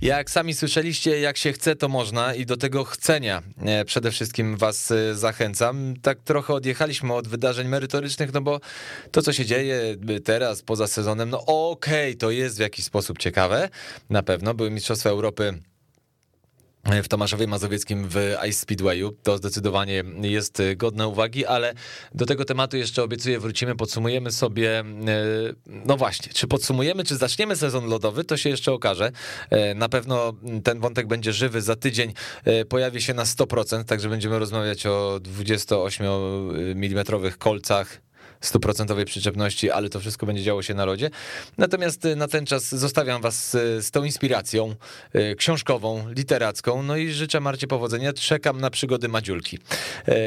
Jak 0.00 0.30
sami 0.30 0.54
słyszeliście, 0.54 1.20
jak 1.20 1.36
się 1.36 1.52
chce, 1.52 1.76
to 1.76 1.88
można 1.88 2.34
i 2.34 2.46
do 2.46 2.56
tego 2.56 2.84
chcenia 2.84 3.42
e, 3.66 3.84
przede 3.84 4.10
wszystkim 4.10 4.56
was 4.56 4.90
e, 4.90 5.14
zachęcam. 5.14 5.94
Tak 6.02 6.18
trochę 6.20 6.54
odjechaliśmy 6.54 7.14
od 7.14 7.28
wydarzeń 7.28 7.68
merytorycznych, 7.68 8.32
no 8.32 8.40
bo 8.40 8.60
to, 9.10 9.22
co 9.22 9.32
się 9.32 9.44
dzieje 9.44 9.96
e, 10.08 10.20
teraz, 10.20 10.62
poza 10.62 10.86
sezonem, 10.86 11.30
no 11.30 11.44
okej, 11.46 12.16
to 12.16 12.30
jest 12.30 12.56
w 12.56 12.60
jakiś 12.60 12.84
sposób 12.84 13.18
ciekawe, 13.18 13.68
na 14.10 14.22
pewno. 14.22 14.54
Były 14.54 14.70
Mistrzostwa 14.70 15.10
Europy 15.10 15.62
w 17.02 17.08
Tomaszowie 17.08 17.46
Mazowieckim 17.46 18.08
w 18.08 18.16
Ice 18.48 18.60
Speedwayu. 18.60 19.12
To 19.22 19.36
zdecydowanie 19.36 20.04
jest 20.20 20.62
godne 20.76 21.08
uwagi, 21.08 21.46
ale 21.46 21.74
do 22.14 22.26
tego 22.26 22.44
tematu 22.44 22.76
jeszcze 22.76 23.02
obiecuję 23.02 23.40
wrócimy, 23.40 23.76
podsumujemy 23.76 24.32
sobie, 24.32 24.80
e, 24.80 24.84
no 25.66 25.96
właśnie, 25.96 26.32
czy 26.32 26.46
podsumujemy, 26.46 27.04
czy 27.04 27.16
zaczniemy 27.16 27.56
sezon 27.56 27.86
lodowy, 27.86 28.24
to 28.24 28.36
się 28.36 28.50
jeszcze 28.50 28.72
okaże. 28.72 29.12
E, 29.50 29.74
Na 29.74 29.88
pewno 29.88 30.32
ten 30.64 30.80
wątek 30.80 31.06
będzie 31.06 31.32
żywy, 31.32 31.62
za 31.62 31.76
tydzień 31.76 32.12
e, 32.44 32.64
pojawi 32.64 33.02
się 33.02 33.14
na 33.14 33.24
100%, 33.24 33.84
także 33.84 34.08
będziemy 34.08 34.38
rozmawiać 34.38 34.86
o 34.86 35.20
28 35.20 36.06
mm 36.74 37.04
kolcach, 37.38 38.03
stuprocentowej 38.46 39.04
przyczepności, 39.04 39.70
ale 39.70 39.88
to 39.88 40.00
wszystko 40.00 40.26
będzie 40.26 40.42
działo 40.42 40.62
się 40.62 40.74
na 40.74 40.84
lodzie. 40.84 41.10
Natomiast 41.58 42.04
y, 42.04 42.16
na 42.16 42.28
ten 42.28 42.46
czas 42.46 42.74
zostawiam 42.74 43.22
was 43.22 43.54
y, 43.54 43.82
z 43.82 43.90
tą 43.90 44.04
inspiracją 44.04 44.74
y, 45.14 45.34
książkową, 45.36 46.08
literacką, 46.08 46.82
no 46.82 46.96
i 46.96 47.12
życzę 47.12 47.40
Marcie 47.40 47.66
powodzenia. 47.66 48.12
Czekam 48.12 48.60
na 48.60 48.70
przygody 48.70 49.08
Madziulki. 49.08 49.58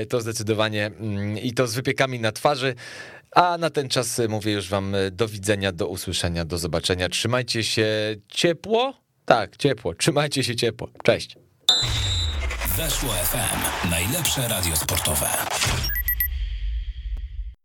To 0.09 0.21
zdecydowanie 0.21 0.85
mm, 0.85 1.37
i 1.37 1.53
to 1.53 1.67
z 1.67 1.75
wypiekami 1.75 2.19
na 2.19 2.31
twarzy. 2.31 2.75
A 3.31 3.57
na 3.57 3.69
ten 3.69 3.89
czas 3.89 4.21
mówię 4.29 4.51
już 4.51 4.69
wam 4.69 4.95
do 5.11 5.27
widzenia, 5.27 5.71
do 5.71 5.87
usłyszenia, 5.87 6.45
do 6.45 6.57
zobaczenia. 6.57 7.09
Trzymajcie 7.09 7.63
się 7.63 7.87
ciepło. 8.27 8.93
Tak, 9.25 9.57
ciepło. 9.57 9.93
Trzymajcie 9.93 10.43
się 10.43 10.55
ciepło. 10.55 10.89
Cześć. 11.03 11.37
Weszło 12.77 13.09
FM. 13.09 13.89
Najlepsze 13.89 14.47
radio 14.47 14.75
sportowe. 14.75 15.27